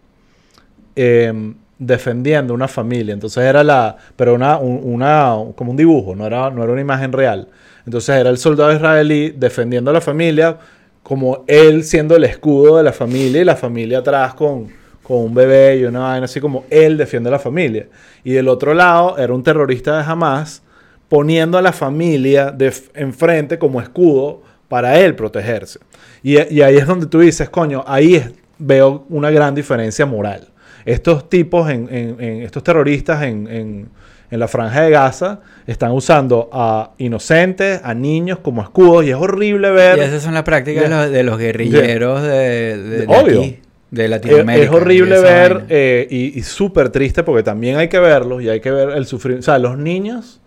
em, 0.96 1.54
defendiendo 1.78 2.54
una 2.54 2.68
familia. 2.68 3.14
Entonces 3.14 3.42
era 3.44 3.64
la. 3.64 3.96
Pero 4.16 4.34
una, 4.34 4.58
una. 4.58 5.36
como 5.56 5.70
un 5.70 5.76
dibujo, 5.76 6.14
no 6.14 6.26
era, 6.26 6.50
no 6.50 6.62
era 6.62 6.72
una 6.72 6.80
imagen 6.80 7.12
real. 7.12 7.48
Entonces 7.84 8.16
era 8.16 8.30
el 8.30 8.38
soldado 8.38 8.72
israelí 8.72 9.30
defendiendo 9.30 9.90
a 9.90 9.94
la 9.94 10.00
familia 10.00 10.58
como 11.02 11.44
él 11.48 11.82
siendo 11.82 12.14
el 12.14 12.24
escudo 12.24 12.76
de 12.76 12.84
la 12.84 12.92
familia 12.92 13.40
y 13.40 13.44
la 13.44 13.56
familia 13.56 13.98
atrás 13.98 14.34
con, 14.34 14.68
con 15.02 15.18
un 15.18 15.34
bebé 15.34 15.78
y 15.78 15.84
una 15.84 15.98
vaina 15.98 16.26
así 16.26 16.40
como 16.40 16.64
él 16.70 16.96
defiende 16.96 17.28
a 17.28 17.32
la 17.32 17.38
familia. 17.38 17.88
Y 18.22 18.32
del 18.32 18.48
otro 18.48 18.72
lado 18.72 19.18
era 19.18 19.32
un 19.34 19.42
terrorista 19.42 19.96
de 19.96 20.04
Hamas 20.04 20.62
poniendo 21.08 21.58
a 21.58 21.62
la 21.62 21.72
familia 21.72 22.50
de 22.50 22.72
enfrente 22.94 23.58
como 23.58 23.80
escudo 23.80 24.42
para 24.68 24.98
él 24.98 25.14
protegerse. 25.14 25.80
Y, 26.22 26.38
ahí 26.38 26.76
es 26.76 26.86
donde 26.86 27.06
tú 27.06 27.18
dices, 27.18 27.50
coño, 27.50 27.84
ahí 27.86 28.24
veo 28.58 29.04
una 29.10 29.30
gran 29.30 29.54
diferencia 29.54 30.06
moral. 30.06 30.48
Estos 30.84 31.28
tipos, 31.28 31.70
en, 31.70 31.88
en 31.90 32.42
estos 32.42 32.62
terroristas 32.62 33.22
en 33.22 33.88
en 34.32 34.40
la 34.40 34.48
franja 34.48 34.80
de 34.80 34.90
Gaza 34.90 35.40
están 35.66 35.92
usando 35.92 36.48
a 36.52 36.92
inocentes, 36.96 37.82
a 37.84 37.92
niños 37.92 38.38
como 38.38 38.62
escudos 38.62 39.04
y 39.04 39.10
es 39.10 39.14
horrible 39.14 39.70
ver... 39.70 39.98
Y 39.98 40.00
esas 40.00 40.22
son 40.22 40.32
las 40.32 40.42
prácticas 40.42 41.10
de, 41.10 41.22
los, 41.22 41.36
guerrilleros 41.36 42.22
de, 42.22 42.78
de, 42.78 43.60
de 43.90 44.08
Latinoamérica. 44.08 44.64
Es, 44.64 44.70
horrible 44.70 45.20
ver 45.20 45.66
eh, 45.68 46.08
y, 46.08 46.38
y 46.38 46.42
súper 46.44 46.88
triste 46.88 47.22
porque 47.24 47.42
también 47.42 47.76
hay 47.76 47.88
que 47.88 47.98
verlos 47.98 48.42
y 48.42 48.48
hay 48.48 48.60
que 48.60 48.70
ver 48.70 48.96
el 48.96 49.04
sufrimiento. 49.04 49.42
O 49.42 49.44
sea, 49.44 49.58
los 49.58 49.76
niños 49.76 50.40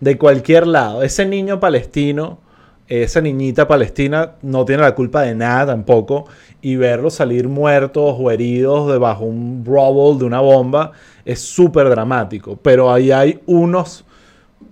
de 0.00 0.18
cualquier 0.18 0.66
lado, 0.66 1.04
ese 1.04 1.24
niño 1.24 1.60
palestino, 1.60 2.40
esa 2.88 3.20
niñita 3.20 3.68
palestina 3.68 4.32
no 4.42 4.64
tiene 4.64 4.82
la 4.82 4.94
culpa 4.94 5.22
de 5.22 5.34
nada 5.34 5.66
tampoco 5.66 6.26
y 6.62 6.76
verlos 6.76 7.14
salir 7.14 7.48
muertos 7.48 8.16
o 8.18 8.30
heridos 8.30 8.90
debajo 8.90 9.24
un 9.24 9.62
rubble 9.64 10.18
de 10.18 10.24
una 10.24 10.40
bomba 10.40 10.92
es 11.24 11.40
súper 11.40 11.88
dramático. 11.90 12.56
Pero 12.56 12.90
ahí 12.90 13.12
hay 13.12 13.40
unos 13.46 14.04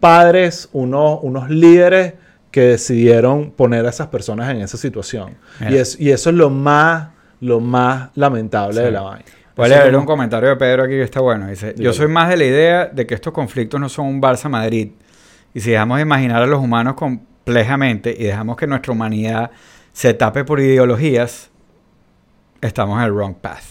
padres, 0.00 0.68
unos, 0.72 1.18
unos 1.22 1.50
líderes 1.50 2.14
que 2.50 2.62
decidieron 2.62 3.50
poner 3.50 3.84
a 3.84 3.90
esas 3.90 4.06
personas 4.06 4.50
en 4.50 4.62
esa 4.62 4.78
situación. 4.78 5.36
Y, 5.68 5.76
es, 5.76 6.00
y, 6.00 6.10
eso 6.10 6.30
es 6.30 6.36
lo 6.36 6.48
más, 6.48 7.08
lo 7.40 7.60
más 7.60 8.08
lamentable 8.14 8.80
de 8.80 8.90
la 8.90 9.02
vaina. 9.02 9.24
Voy 9.54 9.66
a 9.66 9.68
leer 9.68 9.96
un 9.96 10.06
comentario 10.06 10.48
de 10.48 10.56
Pedro 10.56 10.84
aquí 10.84 10.92
que 10.92 11.02
está 11.02 11.20
bueno. 11.20 11.48
Dice, 11.48 11.74
yo 11.76 11.92
soy 11.92 12.08
más 12.08 12.30
de 12.30 12.36
la 12.36 12.44
idea 12.44 12.86
de 12.86 13.06
que 13.06 13.14
estos 13.14 13.32
conflictos 13.32 13.78
no 13.78 13.88
son 13.88 14.06
un 14.06 14.22
Barça-Madrid. 14.22 14.92
Y 15.52 15.60
si 15.60 15.70
dejamos 15.70 15.96
de 15.96 16.02
imaginar 16.02 16.42
a 16.42 16.46
los 16.46 16.60
humanos 16.60 16.94
complejamente 17.46 18.12
y 18.18 18.24
dejamos 18.24 18.56
que 18.56 18.66
nuestra 18.66 18.92
humanidad 18.92 19.52
se 19.92 20.12
tape 20.14 20.44
por 20.44 20.58
ideologías, 20.58 21.48
estamos 22.60 22.98
en 22.98 23.04
el 23.04 23.12
wrong 23.12 23.36
path. 23.36 23.62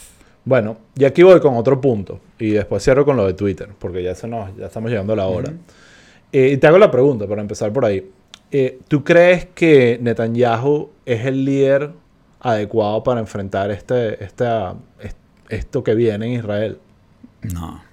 Bueno, 0.45 0.77
y 0.95 1.03
aquí 1.03 1.23
voy 1.23 1.41
con 1.41 1.57
otro 1.57 1.81
punto. 1.81 2.21
Y 2.39 2.51
después 2.51 2.81
cierro 2.81 3.03
con 3.03 3.17
lo 3.17 3.27
de 3.27 3.33
Twitter, 3.33 3.69
porque 3.77 4.01
ya, 4.01 4.15
se 4.15 4.29
nos, 4.29 4.55
ya 4.55 4.67
estamos 4.67 4.89
llegando 4.89 5.11
a 5.11 5.17
la 5.17 5.27
hora. 5.27 5.51
Eh, 6.31 6.51
y 6.53 6.57
te 6.57 6.67
hago 6.67 6.77
la 6.77 6.89
pregunta, 6.89 7.27
para 7.27 7.41
empezar 7.41 7.73
por 7.73 7.83
ahí. 7.83 8.09
Eh, 8.49 8.79
¿Tú 8.87 9.03
crees 9.03 9.47
que 9.47 9.99
Netanyahu 10.01 10.91
es 11.05 11.25
el 11.25 11.43
líder 11.43 11.91
adecuado 12.39 13.03
para 13.03 13.19
enfrentar 13.19 13.71
este, 13.71 14.23
esto 15.49 15.83
que 15.83 15.95
viene 15.95 16.27
en 16.27 16.31
Israel? 16.31 16.79
No. 17.41 17.83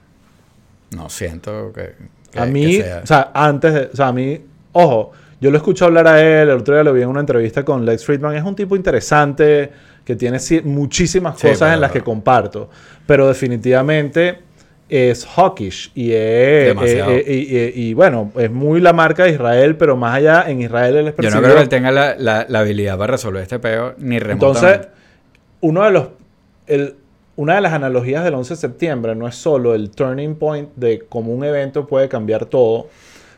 No 0.94 1.08
siento 1.08 1.72
que. 1.72 1.94
a 2.38 2.46
mí, 2.46 2.78
o 2.80 3.06
sea, 3.06 3.32
antes 3.34 3.74
de. 3.74 3.80
O 3.92 3.96
sea, 3.96 4.08
a 4.08 4.12
mí, 4.12 4.40
ojo, 4.72 5.12
yo 5.42 5.50
lo 5.50 5.56
escucho 5.56 5.86
hablar 5.86 6.06
a 6.06 6.22
él, 6.22 6.48
el 6.50 6.58
otro 6.58 6.72
día 6.72 6.84
lo 6.84 6.92
vi 6.92 7.02
en 7.02 7.08
una 7.08 7.18
entrevista 7.18 7.64
con 7.64 7.84
Lex 7.84 8.04
Friedman. 8.04 8.36
Es 8.36 8.44
un 8.44 8.54
tipo 8.54 8.76
interesante 8.76 9.72
que 10.04 10.14
tiene 10.14 10.38
muchísimas 10.62 11.36
cosas 11.36 11.74
en 11.74 11.80
las 11.80 11.90
que 11.90 12.00
comparto, 12.00 12.70
pero 13.08 13.26
definitivamente 13.26 14.38
es 14.88 15.26
hawkish 15.26 15.90
y 15.96 16.12
es 16.12 16.76
y, 17.26 17.92
bueno, 17.92 18.30
es 18.36 18.52
muy 18.52 18.80
la 18.80 18.92
marca 18.92 19.24
de 19.24 19.30
Israel, 19.30 19.74
pero 19.76 19.96
más 19.96 20.14
allá 20.14 20.48
en 20.48 20.62
Israel 20.62 20.94
él 20.94 21.08
es 21.08 21.14
Yo 21.18 21.30
no 21.30 21.42
creo 21.42 21.56
que 21.56 21.62
él 21.62 21.68
tenga 21.68 21.90
la, 21.90 22.14
la, 22.16 22.58
habilidad 22.60 22.96
para 22.96 23.10
resolver 23.10 23.42
este 23.42 23.58
peo 23.58 23.94
ni 23.98 24.20
remotamente. 24.20 24.68
Entonces, 24.68 24.88
uno 25.60 25.82
de 25.82 25.90
los 25.90 26.08
el, 26.68 26.94
una 27.34 27.56
de 27.56 27.62
las 27.62 27.72
analogías 27.72 28.22
del 28.22 28.34
11 28.34 28.54
de 28.54 28.60
septiembre 28.60 29.16
no 29.16 29.26
es 29.26 29.34
solo 29.34 29.74
el 29.74 29.90
turning 29.90 30.36
point 30.36 30.68
de 30.76 31.00
cómo 31.08 31.32
un 31.32 31.44
evento 31.44 31.88
puede 31.88 32.08
cambiar 32.08 32.46
todo, 32.46 32.86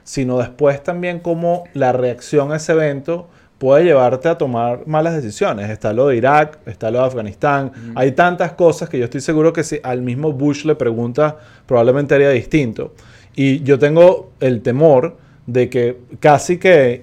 sino 0.04 0.38
después 0.38 0.82
también 0.82 1.18
cómo 1.18 1.64
la 1.72 1.92
reacción 1.92 2.52
a 2.52 2.56
ese 2.56 2.72
evento 2.72 3.28
puede 3.58 3.84
llevarte 3.84 4.28
a 4.28 4.36
tomar 4.36 4.86
malas 4.86 5.14
decisiones. 5.14 5.70
Está 5.70 5.92
lo 5.92 6.08
de 6.08 6.16
Irak, 6.16 6.58
está 6.66 6.90
lo 6.90 6.98
de 7.00 7.06
Afganistán. 7.06 7.72
Hay 7.94 8.12
tantas 8.12 8.52
cosas 8.52 8.88
que 8.88 8.98
yo 8.98 9.04
estoy 9.04 9.22
seguro 9.22 9.52
que 9.52 9.64
si 9.64 9.80
al 9.82 10.02
mismo 10.02 10.32
Bush 10.32 10.64
le 10.66 10.74
pregunta, 10.74 11.38
probablemente 11.66 12.14
haría 12.14 12.30
distinto. 12.30 12.92
Y 13.34 13.62
yo 13.62 13.78
tengo 13.78 14.32
el 14.40 14.60
temor 14.60 15.16
de 15.46 15.70
que 15.70 15.98
casi 16.20 16.58
que 16.58 17.02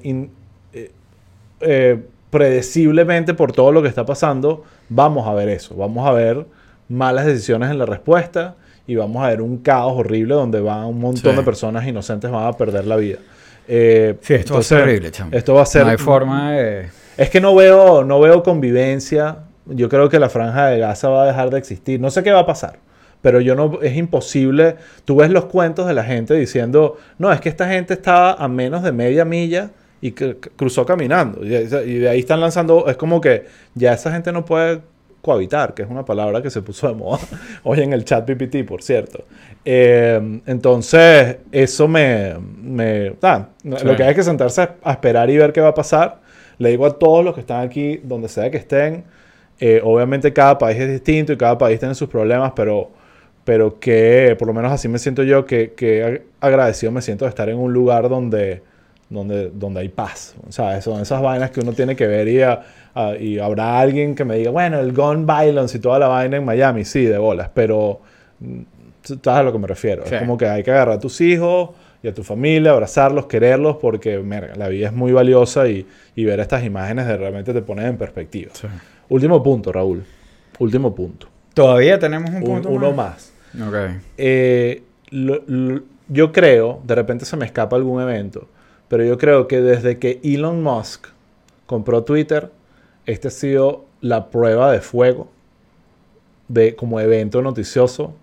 eh, 0.73 0.91
eh, 1.61 1.99
predeciblemente 2.29 3.33
por 3.33 3.51
todo 3.51 3.71
lo 3.71 3.81
que 3.81 3.87
está 3.87 4.05
pasando, 4.05 4.63
vamos 4.89 5.27
a 5.27 5.33
ver 5.33 5.49
eso. 5.49 5.75
Vamos 5.75 6.07
a 6.07 6.11
ver 6.11 6.45
malas 6.87 7.25
decisiones 7.25 7.71
en 7.71 7.79
la 7.79 7.85
respuesta 7.85 8.55
y 8.87 8.95
vamos 8.95 9.23
a 9.23 9.29
ver 9.29 9.41
un 9.41 9.57
caos 9.57 9.93
horrible 9.95 10.33
donde 10.33 10.59
van 10.59 10.85
un 10.85 10.99
montón 10.99 11.35
de 11.35 11.43
personas 11.43 11.87
inocentes 11.87 12.29
van 12.29 12.45
a 12.45 12.53
perder 12.53 12.85
la 12.85 12.95
vida. 12.95 13.19
Eh, 13.67 14.17
sí, 14.21 14.33
esto 14.33 14.55
va 14.55 14.59
a 14.59 14.63
ser 14.63 14.81
horrible, 14.81 15.11
chamo. 15.11 15.31
Esto 15.33 15.53
va 15.53 15.61
a 15.61 15.65
ser... 15.65 15.83
No 15.83 15.89
hay 15.91 15.97
forma 15.97 16.51
de... 16.51 16.89
Es 17.17 17.29
que 17.29 17.39
no 17.39 17.55
veo, 17.55 18.03
no 18.03 18.19
veo 18.19 18.43
convivencia. 18.43 19.37
Yo 19.65 19.87
creo 19.89 20.09
que 20.09 20.19
la 20.19 20.29
franja 20.29 20.67
de 20.67 20.79
Gaza 20.79 21.09
va 21.09 21.23
a 21.23 21.27
dejar 21.27 21.49
de 21.51 21.57
existir. 21.57 21.99
No 21.99 22.09
sé 22.09 22.23
qué 22.23 22.31
va 22.31 22.39
a 22.39 22.45
pasar. 22.45 22.79
Pero 23.21 23.39
yo 23.39 23.55
no, 23.55 23.79
es 23.81 23.95
imposible. 23.95 24.77
Tú 25.05 25.17
ves 25.17 25.29
los 25.29 25.45
cuentos 25.45 25.87
de 25.87 25.93
la 25.93 26.03
gente 26.03 26.33
diciendo, 26.33 26.97
no, 27.19 27.31
es 27.31 27.39
que 27.39 27.49
esta 27.49 27.67
gente 27.67 27.93
estaba 27.93 28.33
a 28.33 28.47
menos 28.47 28.81
de 28.83 28.91
media 28.91 29.23
milla 29.25 29.69
y 30.01 30.11
cruzó 30.11 30.85
caminando. 30.85 31.45
Y 31.45 31.49
de 31.99 32.09
ahí 32.09 32.19
están 32.19 32.41
lanzando, 32.41 32.87
es 32.87 32.97
como 32.97 33.21
que 33.21 33.45
ya 33.75 33.93
esa 33.93 34.11
gente 34.11 34.31
no 34.31 34.43
puede 34.43 34.81
cohabitar, 35.21 35.73
que 35.73 35.83
es 35.83 35.89
una 35.89 36.03
palabra 36.03 36.41
que 36.41 36.49
se 36.49 36.61
puso 36.61 36.87
de 36.87 36.95
moda 36.95 37.19
hoy 37.63 37.81
en 37.81 37.93
el 37.93 38.03
chat 38.03 38.25
PPT, 38.25 38.65
por 38.67 38.81
cierto. 38.81 39.23
Eh, 39.63 40.41
entonces, 40.45 41.37
eso 41.51 41.87
me... 41.87 42.35
me 42.61 43.15
Lo 43.63 43.95
que 43.95 44.03
hay 44.03 44.15
que 44.15 44.23
sentarse 44.23 44.69
a 44.83 44.91
esperar 44.91 45.29
y 45.29 45.37
ver 45.37 45.53
qué 45.53 45.61
va 45.61 45.69
a 45.69 45.73
pasar. 45.73 46.19
Le 46.57 46.69
digo 46.69 46.85
a 46.85 46.97
todos 46.97 47.23
los 47.23 47.33
que 47.33 47.41
están 47.41 47.65
aquí, 47.65 47.99
donde 48.03 48.27
sea 48.27 48.49
que 48.51 48.57
estén, 48.57 49.03
eh, 49.59 49.79
obviamente 49.83 50.33
cada 50.33 50.57
país 50.57 50.79
es 50.79 50.89
distinto 50.89 51.31
y 51.33 51.37
cada 51.37 51.57
país 51.57 51.79
tiene 51.79 51.93
sus 51.93 52.09
problemas, 52.09 52.53
pero, 52.55 52.89
pero 53.43 53.79
que, 53.79 54.35
por 54.37 54.47
lo 54.47 54.53
menos 54.55 54.71
así 54.71 54.87
me 54.87 54.97
siento 54.97 55.21
yo, 55.23 55.45
que, 55.45 55.73
que 55.73 56.23
agradecido 56.39 56.91
me 56.91 57.01
siento 57.01 57.25
de 57.25 57.29
estar 57.29 57.47
en 57.47 57.57
un 57.57 57.71
lugar 57.71 58.09
donde, 58.09 58.63
donde, 59.09 59.51
donde 59.51 59.81
hay 59.81 59.89
paz. 59.89 60.35
O 60.47 60.51
sea, 60.51 60.81
son 60.81 61.01
esas 61.01 61.21
vainas 61.21 61.51
que 61.51 61.59
uno 61.59 61.73
tiene 61.73 61.95
que 61.95 62.07
ver 62.07 62.27
y... 62.27 62.41
y 63.19 63.39
habrá 63.39 63.79
alguien 63.79 64.15
que 64.15 64.25
me 64.25 64.37
diga, 64.37 64.51
bueno, 64.51 64.79
el 64.79 64.93
gun 64.93 65.25
violence 65.25 65.77
y 65.77 65.81
toda 65.81 65.99
la 65.99 66.07
vaina 66.07 66.37
en 66.37 66.45
Miami, 66.45 66.85
sí, 66.85 67.05
de 67.05 67.17
bolas, 67.17 67.49
pero 67.53 68.01
sabes 69.05 69.27
a 69.39 69.43
lo 69.43 69.51
que 69.51 69.59
me 69.59 69.67
refiero. 69.67 70.03
Es 70.03 70.19
como 70.19 70.37
que 70.37 70.47
hay 70.47 70.63
que 70.63 70.71
agarrar 70.71 70.97
a 70.97 70.99
tus 70.99 71.21
hijos 71.21 71.69
y 72.03 72.07
a 72.07 72.13
tu 72.13 72.23
familia, 72.23 72.71
abrazarlos, 72.71 73.27
quererlos, 73.27 73.77
porque 73.77 74.23
la 74.55 74.67
vida 74.67 74.87
es 74.87 74.93
muy 74.93 75.11
valiosa 75.11 75.67
y, 75.67 75.85
ver 76.15 76.39
estas 76.39 76.63
imágenes 76.63 77.07
de 77.07 77.17
realmente 77.17 77.53
te 77.53 77.61
pone 77.61 77.85
en 77.85 77.97
perspectiva. 77.97 78.51
Último 79.09 79.41
punto, 79.41 79.71
Raúl. 79.71 80.03
Último 80.59 80.93
punto. 80.93 81.27
Todavía 81.53 81.99
tenemos 81.99 82.29
un 82.29 82.43
punto. 82.43 82.69
uno 82.69 82.91
más. 82.91 83.33
Okay. 83.53 83.99
Eh, 84.17 84.83
yo 86.07 86.31
creo, 86.31 86.81
de 86.85 86.95
repente 86.95 87.25
se 87.25 87.35
me 87.35 87.45
escapa 87.45 87.75
algún 87.75 88.01
evento, 88.01 88.47
pero 88.87 89.03
yo 89.03 89.17
creo 89.17 89.47
que 89.47 89.61
desde 89.61 89.97
que 89.97 90.19
Elon 90.23 90.63
Musk 90.63 91.07
compró 91.65 92.03
Twitter, 92.03 92.51
este 93.05 93.27
ha 93.27 93.31
sido 93.31 93.85
la 94.01 94.29
prueba 94.29 94.71
de 94.71 94.81
fuego 94.81 95.29
de 96.47 96.75
como 96.75 96.99
evento 96.99 97.41
noticioso 97.41 98.15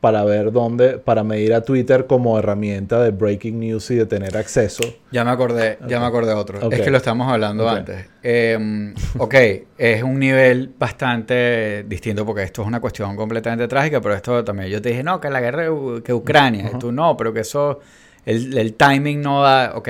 para 0.00 0.22
ver 0.24 0.52
dónde, 0.52 0.98
para 0.98 1.24
medir 1.24 1.54
a 1.54 1.62
Twitter 1.62 2.06
como 2.06 2.38
herramienta 2.38 3.02
de 3.02 3.10
breaking 3.10 3.58
news 3.58 3.90
y 3.90 3.96
de 3.96 4.06
tener 4.06 4.36
acceso. 4.36 4.84
Ya 5.10 5.24
me 5.24 5.30
acordé, 5.30 5.78
ya 5.88 5.98
me 5.98 6.06
acordé 6.06 6.28
de 6.28 6.36
otro. 6.36 6.70
Es 6.70 6.80
que 6.80 6.90
lo 6.90 6.98
estamos 6.98 7.30
hablando 7.32 7.68
antes. 7.68 8.06
Em, 8.22 8.94
ok, 9.18 9.34
es 9.76 10.02
un 10.02 10.18
nivel 10.20 10.72
bastante 10.78 11.84
distinto 11.88 12.24
porque 12.26 12.42
esto 12.42 12.62
es 12.62 12.68
una 12.68 12.78
cuestión 12.78 13.16
completamente 13.16 13.66
trágica, 13.66 14.00
pero 14.00 14.14
esto 14.14 14.44
también 14.44 14.68
yo 14.68 14.80
te 14.82 14.90
dije, 14.90 15.02
no, 15.02 15.20
que 15.20 15.30
la 15.30 15.40
guerra, 15.40 15.64
que 16.04 16.12
Ucrania, 16.12 16.70
y 16.72 16.78
tú 16.78 16.92
no, 16.92 17.16
pero 17.16 17.32
que 17.32 17.40
eso, 17.40 17.80
el, 18.24 18.74
timing 18.74 19.22
no 19.22 19.42
da, 19.42 19.72
ok. 19.74 19.88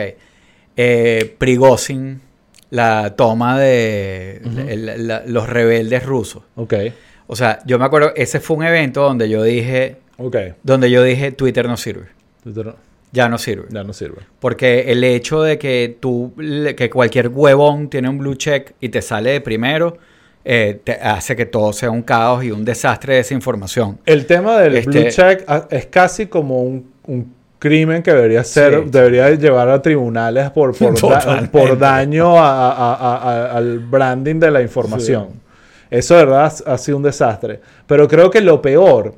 Eh, 0.79 1.35
Prigozhin, 1.37 2.21
la 2.71 3.15
toma 3.17 3.59
de 3.59 4.43
los 5.27 5.49
rebeldes 5.49 6.05
rusos. 6.05 6.43
Ok. 6.57 6.75
O 7.27 7.37
sea, 7.37 7.61
yo 7.67 7.79
me 7.79 7.85
acuerdo, 7.85 8.13
ese 8.15 8.41
fue 8.41 8.57
un 8.57 8.65
evento 8.65 9.03
donde 9.03 9.29
yo 9.29 9.43
dije, 9.43 9.97
okay. 10.17 10.55
donde 10.63 10.91
yo 10.91 11.03
dije, 11.03 11.33
Twitter 11.33 11.67
no 11.67 11.77
sirve. 11.77 12.07
Twitter 12.43 12.67
no. 12.67 12.77
Ya 13.13 13.29
no 13.29 13.39
sirve. 13.39 13.67
Ya 13.71 13.83
no 13.83 13.93
sirve. 13.93 14.23
Porque 14.41 14.93
el 14.93 15.03
hecho 15.03 15.43
de 15.43 15.59
que 15.59 15.97
tú, 15.99 16.35
que 16.77 16.91
cualquier 16.91 17.29
huevón 17.29 17.89
tiene 17.89 18.09
un 18.09 18.19
blue 18.19 18.35
check 18.35 18.73
y 18.81 18.91
te 18.91 19.01
sale 19.01 19.31
de 19.31 19.41
primero, 19.41 19.97
eh, 20.45 20.81
te 20.85 20.93
hace 20.93 21.35
que 21.35 21.47
todo 21.47 21.73
sea 21.73 21.91
un 21.91 22.03
caos 22.03 22.45
y 22.45 22.51
un 22.51 22.65
desastre 22.65 23.15
de 23.15 23.19
desinformación. 23.19 23.99
El 24.07 24.27
tema 24.27 24.59
del 24.59 24.85
blue 24.85 24.99
este 24.99 25.11
check 25.11 25.45
ah, 25.49 25.67
es 25.71 25.87
casi 25.87 26.27
como 26.27 26.63
un, 26.63 27.35
crimen 27.67 28.03
que 28.03 28.13
debería 28.13 28.45
ser, 28.45 28.85
debería 28.87 29.31
llevar 29.31 29.69
a 29.69 29.83
tribunales 29.83 30.51
por, 30.51 30.75
por, 30.77 31.79
daño 31.79 32.35
al 32.39 33.81
branding 33.81 34.39
de 34.39 34.51
la 34.51 34.63
información. 34.63 35.29
Eso 35.91 36.15
de 36.17 36.25
verdad 36.25 36.53
ha 36.67 36.79
sido 36.79 36.97
un 36.97 37.03
desastre. 37.03 37.61
Pero 37.87 38.09
creo 38.09 38.31
que 38.31 38.41
lo 38.41 38.61
peor 38.63 39.15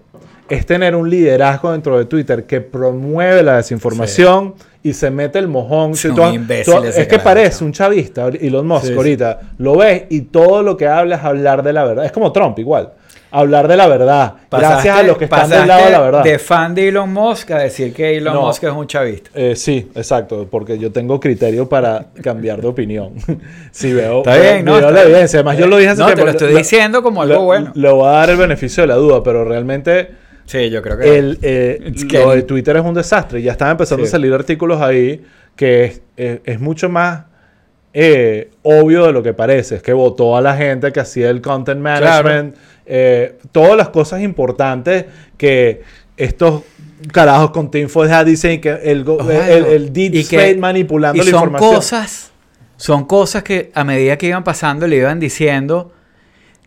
es 0.49 0.65
tener 0.65 0.97
un 0.97 1.09
liderazgo 1.09 1.73
dentro 1.73 1.99
de 1.99 2.07
Twitter 2.07 2.45
que 2.45 2.61
promueve 2.61 3.43
la 3.43 3.57
desinformación 3.57 4.55
y 4.83 4.93
se 4.93 5.11
mete 5.11 5.39
el 5.39 5.49
mojón. 5.49 5.93
es 5.93 7.09
que 7.09 7.19
parece 7.19 7.65
un 7.65 7.73
chavista, 7.73 8.29
Elon 8.29 8.67
Musk 8.67 8.93
ahorita. 8.97 9.41
Lo 9.59 9.77
ves 9.77 10.05
y 10.09 10.23
todo 10.23 10.63
lo 10.63 10.77
que 10.77 10.87
habla 10.87 11.17
es 11.17 11.25
hablar 11.25 11.63
de 11.63 11.73
la 11.73 11.85
verdad. 11.85 12.05
Es 12.05 12.13
como 12.13 12.33
Trump 12.33 12.59
igual 12.59 12.93
hablar 13.31 13.69
de 13.69 13.77
la 13.77 13.87
verdad. 13.87 14.35
gracias 14.51 14.97
a 14.97 15.03
los 15.03 15.19
que 15.19 15.25
están 15.25 15.51
del 15.51 15.67
lado 15.67 15.85
de 15.85 15.91
la 15.91 16.01
verdad. 16.01 16.25
De 16.25 16.39
fan 16.39 16.75
de 16.75 16.89
Elon 16.89 17.13
Musk 17.13 17.51
a 17.51 17.59
decir 17.59 17.93
que 17.93 18.17
Elon 18.17 18.37
Musk 18.37 18.65
es 18.65 18.73
un 18.73 18.87
chavista. 18.87 19.31
Eh, 19.35 19.57
sí, 19.57 19.91
exacto, 19.95 20.47
porque 20.51 20.79
yo 20.79 20.93
tengo 20.93 21.21
criterio 21.21 21.69
para 21.69 22.07
cambiar 22.23 22.61
de 22.61 22.69
opinión. 22.69 23.15
si 23.71 23.93
veo, 23.93 24.19
Está 24.19 24.37
bien, 24.37 24.65
no, 24.65 24.81
la 24.81 25.03
evidencia. 25.03 25.41
Además, 25.41 25.59
yo 25.59 25.67
lo 25.67 25.77
dije 25.77 25.91
hace 25.91 26.03
No, 26.03 26.15
te 26.15 26.25
lo 26.25 26.31
estoy 26.31 26.55
diciendo 26.55 27.03
como 27.03 27.23
algo 27.23 27.43
bueno. 27.45 27.73
Le 27.75 27.91
voy 27.91 28.09
a 28.09 28.13
dar 28.13 28.31
el 28.31 28.37
beneficio 28.37 28.83
de 28.83 28.87
la 28.87 28.97
duda, 28.97 29.23
pero 29.23 29.45
realmente. 29.45 30.11
Sí, 30.45 30.71
yo 30.71 30.81
creo 30.81 30.97
que. 30.99 31.19
El, 31.19 31.39
eh, 31.43 31.93
lo 32.13 32.31
de 32.31 32.43
Twitter 32.43 32.77
es 32.77 32.85
un 32.85 32.95
desastre. 32.95 33.43
Ya 33.43 33.53
están 33.53 33.73
empezando 33.73 34.05
a 34.05 34.09
salir 34.09 34.33
artículos 34.33 34.81
ahí 34.81 35.23
que 35.59 36.01
es, 36.17 36.61
mucho 36.61 36.89
más. 36.89 37.25
Eh, 37.93 38.51
obvio 38.63 39.07
de 39.07 39.13
lo 39.13 39.23
que 39.23 39.33
parece, 39.33 39.77
es 39.77 39.83
que 39.83 39.93
votó 39.93 40.37
a 40.37 40.41
la 40.41 40.55
gente 40.55 40.93
que 40.93 41.01
hacía 41.01 41.31
el 41.31 41.41
content 41.41 41.81
management, 41.81 42.55
eh, 42.89 43.39
todas 43.53 43.77
las 43.77 43.91
cosas 43.91 44.23
importantes 44.23 45.05
que 45.37 45.83
estos 46.17 46.63
carajos 47.13 47.51
con 47.51 47.71
Tinfo 47.71 48.07
ya 48.07 48.25
dicen 48.25 48.61
que 48.61 48.71
el, 48.71 49.05
el, 49.31 49.93
deep 49.93 50.15
state 50.17 50.57
manipulando 50.57 51.23
la 51.23 51.31
son 51.31 51.53
Cosas, 51.53 52.33
son 52.77 53.05
cosas 53.05 53.43
que 53.43 53.71
a 53.75 53.85
medida 53.85 54.17
que 54.17 54.27
iban 54.27 54.43
pasando 54.43 54.87
le 54.87 54.97
iban 54.97 55.21
diciendo 55.21 55.93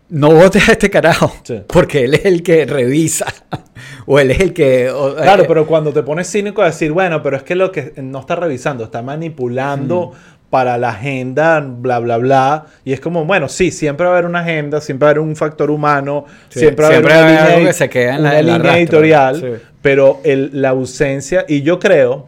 no 0.10 0.32
votes 0.32 0.68
a 0.68 0.74
este 0.74 0.90
carajo, 0.90 1.34
porque 1.68 2.04
él 2.04 2.14
es 2.16 2.26
el 2.26 2.44
que 2.44 2.66
revisa, 2.66 3.26
o 4.06 4.20
él 4.20 4.32
es 4.32 4.42
el 4.42 4.54
que... 4.54 4.92
claro, 5.16 5.44
eh, 5.44 5.46
pero 5.48 5.66
cuando 5.66 5.94
te 5.94 6.04
pones 6.04 6.30
cínico 6.30 6.62
a 6.62 6.66
decir, 6.66 6.92
bueno, 6.92 7.24
pero 7.24 7.38
es 7.38 7.44
que 7.44 7.56
lo 7.56 7.72
que 7.72 7.94
no 7.96 8.20
está 8.20 8.36
revisando, 8.36 8.84
está 8.84 9.02
manipulando 9.02 10.12
para 10.52 10.78
la 10.78 10.90
agenda, 10.90 11.62
bla, 11.62 11.98
bla, 12.00 12.18
bla. 12.18 12.66
Y 12.84 12.92
es 12.92 13.00
como, 13.00 13.26
bueno, 13.26 13.48
sí, 13.48 13.72
siempre 13.72 14.06
va 14.06 14.12
a 14.12 14.16
haber 14.18 14.30
una 14.30 14.42
agenda, 14.42 14.82
siempre 14.82 15.06
va 15.06 15.10
a 15.10 15.12
haber 15.12 15.22
un 15.22 15.36
factor 15.36 15.72
humano, 15.72 16.26
siempre 16.50 16.84
va 16.84 16.92
a 16.92 16.98
haber 16.98 17.06
una 17.06 17.46
algo 17.46 17.66
que 17.66 17.74
se 17.74 17.90
queda 17.90 18.18
en 18.18 18.24
la, 18.24 18.42
línea 18.42 18.78
editorial, 18.78 19.62
pero 19.82 20.20
la 20.26 20.70
ausencia, 20.70 21.46
y 21.48 21.62
yo 21.62 21.80
creo, 21.80 22.28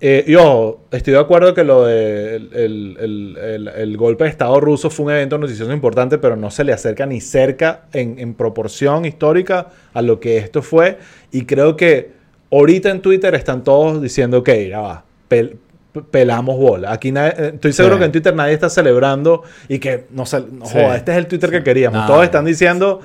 eh, 0.00 0.24
yo 0.26 0.80
estoy 0.90 1.12
de 1.12 1.20
acuerdo 1.20 1.54
que 1.54 1.62
lo 1.62 1.84
de 1.84 2.36
el, 2.54 3.96
golpe 3.96 4.24
de 4.24 4.30
Estado 4.30 4.58
ruso 4.58 4.90
fue 4.90 5.06
un 5.06 5.12
evento 5.12 5.38
noticioso 5.38 5.72
importante, 5.72 6.18
pero 6.18 6.34
no 6.34 6.50
se 6.50 6.64
le 6.64 6.72
acerca 6.72 7.06
ni 7.06 7.20
cerca 7.20 7.82
en, 7.92 8.18
en 8.18 8.34
proporción 8.34 9.04
histórica 9.04 9.68
a 9.94 10.02
lo 10.02 10.18
que 10.18 10.38
esto 10.38 10.60
fue. 10.62 10.98
Y 11.30 11.44
creo 11.44 11.76
que 11.76 12.10
ahorita 12.50 12.90
en 12.90 13.00
Twitter 13.00 13.32
están 13.36 13.62
todos 13.62 14.02
diciendo, 14.02 14.38
ok, 14.38 14.50
ya 14.68 14.80
va, 14.80 15.04
pelamos 16.10 16.56
bola. 16.56 16.92
Aquí 16.92 17.12
eh, 17.16 17.52
estoy 17.54 17.72
seguro 17.72 17.98
que 17.98 18.04
en 18.04 18.12
Twitter 18.12 18.34
nadie 18.34 18.54
está 18.54 18.68
celebrando 18.68 19.42
y 19.68 19.78
que 19.78 20.06
no, 20.10 20.26
se, 20.26 20.40
joda, 20.60 20.96
este 20.96 21.12
es 21.12 21.18
el 21.18 21.26
Twitter 21.26 21.50
que 21.50 21.62
queríamos. 21.62 22.06
Todos 22.06 22.24
están 22.24 22.44
diciendo 22.44 23.00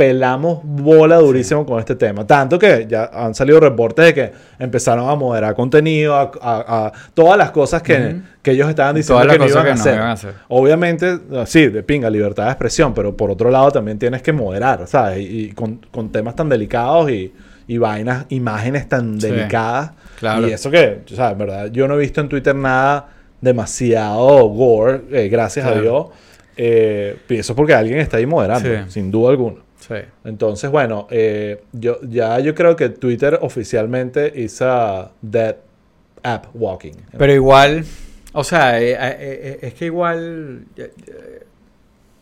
pelamos 0.00 0.60
bola 0.62 1.16
durísimo 1.16 1.66
con 1.66 1.78
este 1.78 1.94
tema. 1.94 2.26
Tanto 2.26 2.58
que 2.58 2.86
ya 2.88 3.10
han 3.12 3.34
salido 3.34 3.60
reportes 3.60 4.06
de 4.06 4.14
que 4.14 4.32
empezaron 4.58 5.10
a 5.10 5.14
moderar 5.14 5.54
contenido, 5.54 6.16
a, 6.16 6.90
todas 7.12 7.36
las 7.36 7.50
cosas 7.50 7.82
que, 7.82 8.16
ellos 8.44 8.70
estaban 8.70 8.94
diciendo 8.94 9.28
que, 9.28 9.38
no 9.38 9.46
iban, 9.46 9.66
a 9.66 10.12
hacer. 10.12 10.34
Obviamente, 10.48 11.18
sí, 11.44 11.66
de 11.66 11.82
pinga, 11.82 12.08
libertad 12.08 12.44
de 12.44 12.50
expresión, 12.50 12.94
pero 12.94 13.14
por 13.14 13.30
otro 13.30 13.50
lado 13.50 13.70
también 13.72 13.98
tienes 13.98 14.22
que 14.22 14.32
moderar, 14.32 14.86
¿sabes? 14.86 15.18
Y, 15.20 15.52
con, 15.52 16.08
temas 16.10 16.34
tan 16.34 16.48
delicados 16.48 17.10
y, 17.10 17.34
y 17.68 17.76
vainas, 17.76 18.24
imágenes 18.30 18.88
tan 18.88 19.18
delicadas 19.18 19.90
y 20.20 20.52
eso 20.52 20.70
que, 20.70 21.00
o 21.10 21.14
sea, 21.14 21.30
en 21.30 21.38
verdad, 21.38 21.70
yo 21.70 21.88
no 21.88 21.94
he 21.94 21.98
visto 21.98 22.20
en 22.20 22.28
Twitter 22.28 22.54
nada 22.54 23.08
demasiado 23.40 24.48
gore, 24.48 25.02
eh, 25.10 25.28
gracias 25.28 25.66
a 25.66 25.80
Dios. 25.80 26.08
Eh, 26.56 27.16
y 27.28 27.36
eso 27.36 27.54
porque 27.54 27.74
alguien 27.74 27.98
está 27.98 28.18
ahí 28.18 28.26
moderando, 28.26 28.90
sin 28.90 29.10
duda 29.10 29.30
alguna. 29.30 29.60
Sí. 29.78 29.94
Entonces, 30.24 30.70
bueno, 30.70 31.06
eh, 31.10 31.62
yo, 31.72 32.00
ya 32.02 32.38
yo 32.38 32.54
creo 32.54 32.76
que 32.76 32.90
Twitter 32.90 33.38
oficialmente 33.40 34.32
hizo 34.36 35.10
dead 35.22 35.56
app 36.22 36.46
walking. 36.52 36.92
Pero 37.16 37.32
igual, 37.32 37.84
o 38.32 38.44
sea, 38.44 38.78
es 38.78 39.74
que 39.74 39.86
igual, 39.86 40.66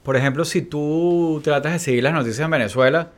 por 0.04 0.16
ejemplo, 0.16 0.44
si 0.44 0.62
tú 0.62 1.40
tratas 1.42 1.72
de 1.72 1.78
seguir 1.80 2.04
las 2.04 2.14
noticias 2.14 2.44
en 2.44 2.50
Venezuela, 2.50 3.08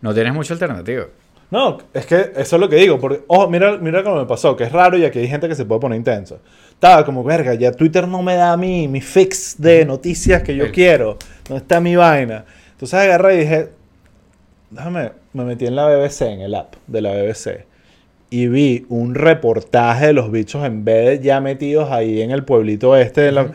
no 0.00 0.14
tienes 0.14 0.32
mucha 0.32 0.54
alternativa. 0.54 1.06
No, 1.50 1.78
es 1.94 2.04
que 2.04 2.32
eso 2.36 2.56
es 2.56 2.60
lo 2.60 2.68
que 2.68 2.76
digo. 2.76 2.98
Porque, 2.98 3.22
oh, 3.26 3.48
mira, 3.48 3.78
mira 3.78 4.02
cómo 4.02 4.16
me 4.16 4.26
pasó, 4.26 4.54
que 4.54 4.64
es 4.64 4.72
raro 4.72 4.98
y 4.98 5.04
aquí 5.04 5.18
hay 5.18 5.28
gente 5.28 5.48
que 5.48 5.54
se 5.54 5.64
puede 5.64 5.80
poner 5.80 5.96
intensa. 5.96 6.36
Estaba 6.70 7.04
como, 7.04 7.24
verga, 7.24 7.54
ya 7.54 7.72
Twitter 7.72 8.06
no 8.06 8.22
me 8.22 8.34
da 8.34 8.52
a 8.52 8.56
mí 8.56 8.86
mi 8.86 9.00
fix 9.00 9.56
de 9.58 9.84
noticias 9.84 10.42
que 10.42 10.54
yo 10.54 10.70
quiero. 10.70 11.16
No 11.48 11.56
está 11.56 11.80
mi 11.80 11.96
vaina. 11.96 12.44
Entonces 12.72 12.98
agarré 13.00 13.36
y 13.36 13.38
dije, 13.40 13.68
déjame, 14.70 15.12
me 15.32 15.44
metí 15.44 15.66
en 15.66 15.74
la 15.74 15.88
BBC, 15.88 16.22
en 16.22 16.40
el 16.42 16.54
app 16.54 16.74
de 16.86 17.00
la 17.00 17.12
BBC. 17.12 17.66
Y 18.30 18.46
vi 18.48 18.84
un 18.90 19.14
reportaje 19.14 20.08
de 20.08 20.12
los 20.12 20.30
bichos 20.30 20.62
en 20.64 20.84
vez 20.84 21.06
de 21.06 21.24
ya 21.24 21.40
metidos 21.40 21.90
ahí 21.90 22.20
en 22.20 22.30
el 22.30 22.44
pueblito 22.44 22.94
este 22.94 23.22
de 23.22 23.32
la... 23.32 23.52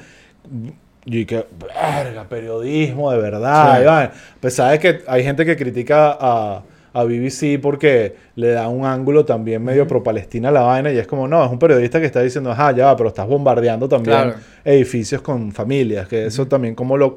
Y 1.05 1.25
que, 1.25 1.45
verga, 1.59 2.23
periodismo 2.27 3.11
de 3.11 3.19
verdad. 3.19 4.11
Pues 4.39 4.55
sabes 4.55 4.79
que 4.79 5.01
hay 5.05 5.23
gente 5.23 5.45
que 5.45 5.55
critica 5.55 6.17
a 6.19 6.63
a 6.93 7.03
BBC 7.03 7.59
porque 7.59 8.15
le 8.35 8.49
da 8.51 8.67
un 8.67 8.85
ángulo 8.85 9.25
también 9.25 9.63
medio 9.63 9.87
pro-Palestina 9.87 10.49
a 10.49 10.51
la 10.51 10.61
vaina 10.61 10.91
y 10.91 10.97
es 10.97 11.07
como, 11.07 11.27
no, 11.27 11.43
es 11.43 11.51
un 11.51 11.57
periodista 11.57 11.99
que 11.99 12.05
está 12.05 12.21
diciendo, 12.21 12.51
ajá, 12.51 12.71
ya 12.71 12.85
va, 12.85 12.95
pero 12.95 13.09
estás 13.09 13.27
bombardeando 13.27 13.89
también 13.89 14.33
edificios 14.63 15.21
con 15.21 15.51
familias, 15.51 16.07
que 16.07 16.27
eso 16.27 16.47
también 16.47 16.75
como 16.75 16.95
lo, 16.95 17.15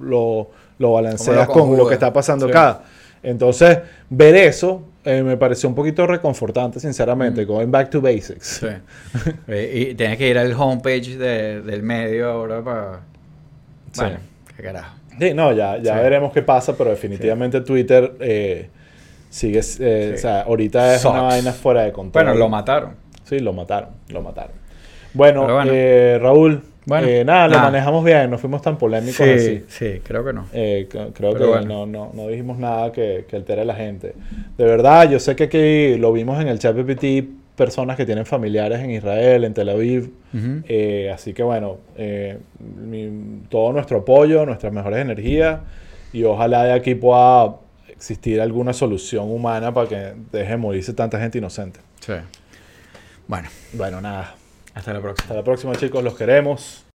lo, 0.00 0.50
lo, 0.78 0.92
balanceas 0.92 1.46
con 1.46 1.76
lo 1.76 1.86
que 1.86 1.94
está 1.94 2.12
pasando 2.12 2.46
acá. 2.46 2.80
Entonces, 3.22 3.78
ver 4.08 4.34
eso 4.36 4.82
eh, 5.04 5.22
me 5.22 5.36
pareció 5.36 5.68
un 5.68 5.74
poquito 5.74 6.06
reconfortante, 6.06 6.80
sinceramente, 6.80 7.44
going 7.44 7.70
back 7.70 7.90
to 7.90 8.00
basics. 8.00 8.60
Sí. 8.60 8.66
y 9.52 9.94
tienes 9.94 10.16
que 10.16 10.28
ir 10.28 10.38
al 10.38 10.54
homepage 10.54 11.18
del 11.18 11.82
medio 11.82 12.30
ahora 12.30 12.62
para... 12.62 13.00
Bueno, 13.94 14.18
qué 14.56 14.62
carajo. 14.62 14.96
Sí, 15.18 15.34
no, 15.34 15.52
ya, 15.52 15.78
ya 15.78 16.00
veremos 16.00 16.32
qué 16.32 16.42
pasa, 16.42 16.74
pero 16.74 16.90
definitivamente 16.90 17.60
Twitter... 17.60 18.14
Eh, 18.20 18.70
Sigue, 19.28 19.60
eh, 19.80 20.12
o 20.14 20.18
sea, 20.18 20.42
ahorita 20.42 20.94
es 20.94 21.04
una 21.04 21.22
vaina 21.22 21.52
fuera 21.52 21.82
de 21.82 21.92
control. 21.92 22.24
Bueno, 22.24 22.38
lo 22.38 22.48
mataron. 22.48 22.94
Sí, 23.24 23.38
lo 23.40 23.52
mataron, 23.52 23.90
lo 24.08 24.22
mataron. 24.22 24.52
Bueno, 25.14 25.46
Eh, 25.66 26.18
Raúl, 26.20 26.62
bueno, 26.84 27.08
eh, 27.08 27.24
nada, 27.24 27.48
lo 27.48 27.58
manejamos 27.58 28.04
bien, 28.04 28.30
no 28.30 28.38
fuimos 28.38 28.62
tan 28.62 28.78
polémicos 28.78 29.16
sí, 29.16 29.30
así. 29.30 29.64
Sí, 29.68 30.00
creo 30.04 30.24
que 30.24 30.32
no. 30.32 30.46
Eh, 30.52 30.88
creo 31.12 31.34
que 31.34 31.66
no, 31.66 31.86
no, 31.86 32.12
no, 32.14 32.28
dijimos 32.28 32.58
nada 32.58 32.92
que, 32.92 33.24
que, 33.28 33.36
altere 33.36 33.62
a 33.62 33.64
la 33.64 33.74
gente. 33.74 34.14
De 34.56 34.64
verdad, 34.64 35.10
yo 35.10 35.18
sé 35.18 35.34
que 35.34 35.44
aquí 35.44 35.98
lo 35.98 36.12
vimos 36.12 36.40
en 36.40 36.48
el 36.48 36.58
chat 36.58 36.76
PPT 36.76 37.46
personas 37.56 37.96
que 37.96 38.06
tienen 38.06 38.26
familiares 38.26 38.80
en 38.80 38.90
Israel, 38.90 39.44
en 39.44 39.54
Tel 39.54 39.70
Aviv. 39.70 40.10
Eh, 40.68 41.10
así 41.12 41.32
que 41.32 41.42
bueno, 41.42 41.78
eh, 41.96 42.38
todo 43.48 43.72
nuestro 43.72 43.98
apoyo, 43.98 44.44
nuestras 44.44 44.72
mejores 44.72 45.00
energías 45.00 45.60
y 46.12 46.24
ojalá 46.24 46.64
de 46.64 46.72
aquí 46.74 46.94
pueda 46.94 47.56
existir 47.96 48.40
alguna 48.40 48.72
solución 48.72 49.30
humana 49.30 49.72
para 49.72 49.88
que 49.88 50.14
deje 50.32 50.56
morirse 50.56 50.92
tanta 50.92 51.18
gente 51.18 51.38
inocente. 51.38 51.80
Sí. 52.00 52.14
Bueno. 53.26 53.48
Bueno, 53.72 54.00
nada. 54.00 54.34
Hasta 54.74 54.92
la 54.92 55.00
próxima. 55.00 55.24
Hasta 55.24 55.34
la 55.34 55.44
próxima 55.44 55.74
chicos, 55.76 56.04
los 56.04 56.16
queremos. 56.16 56.85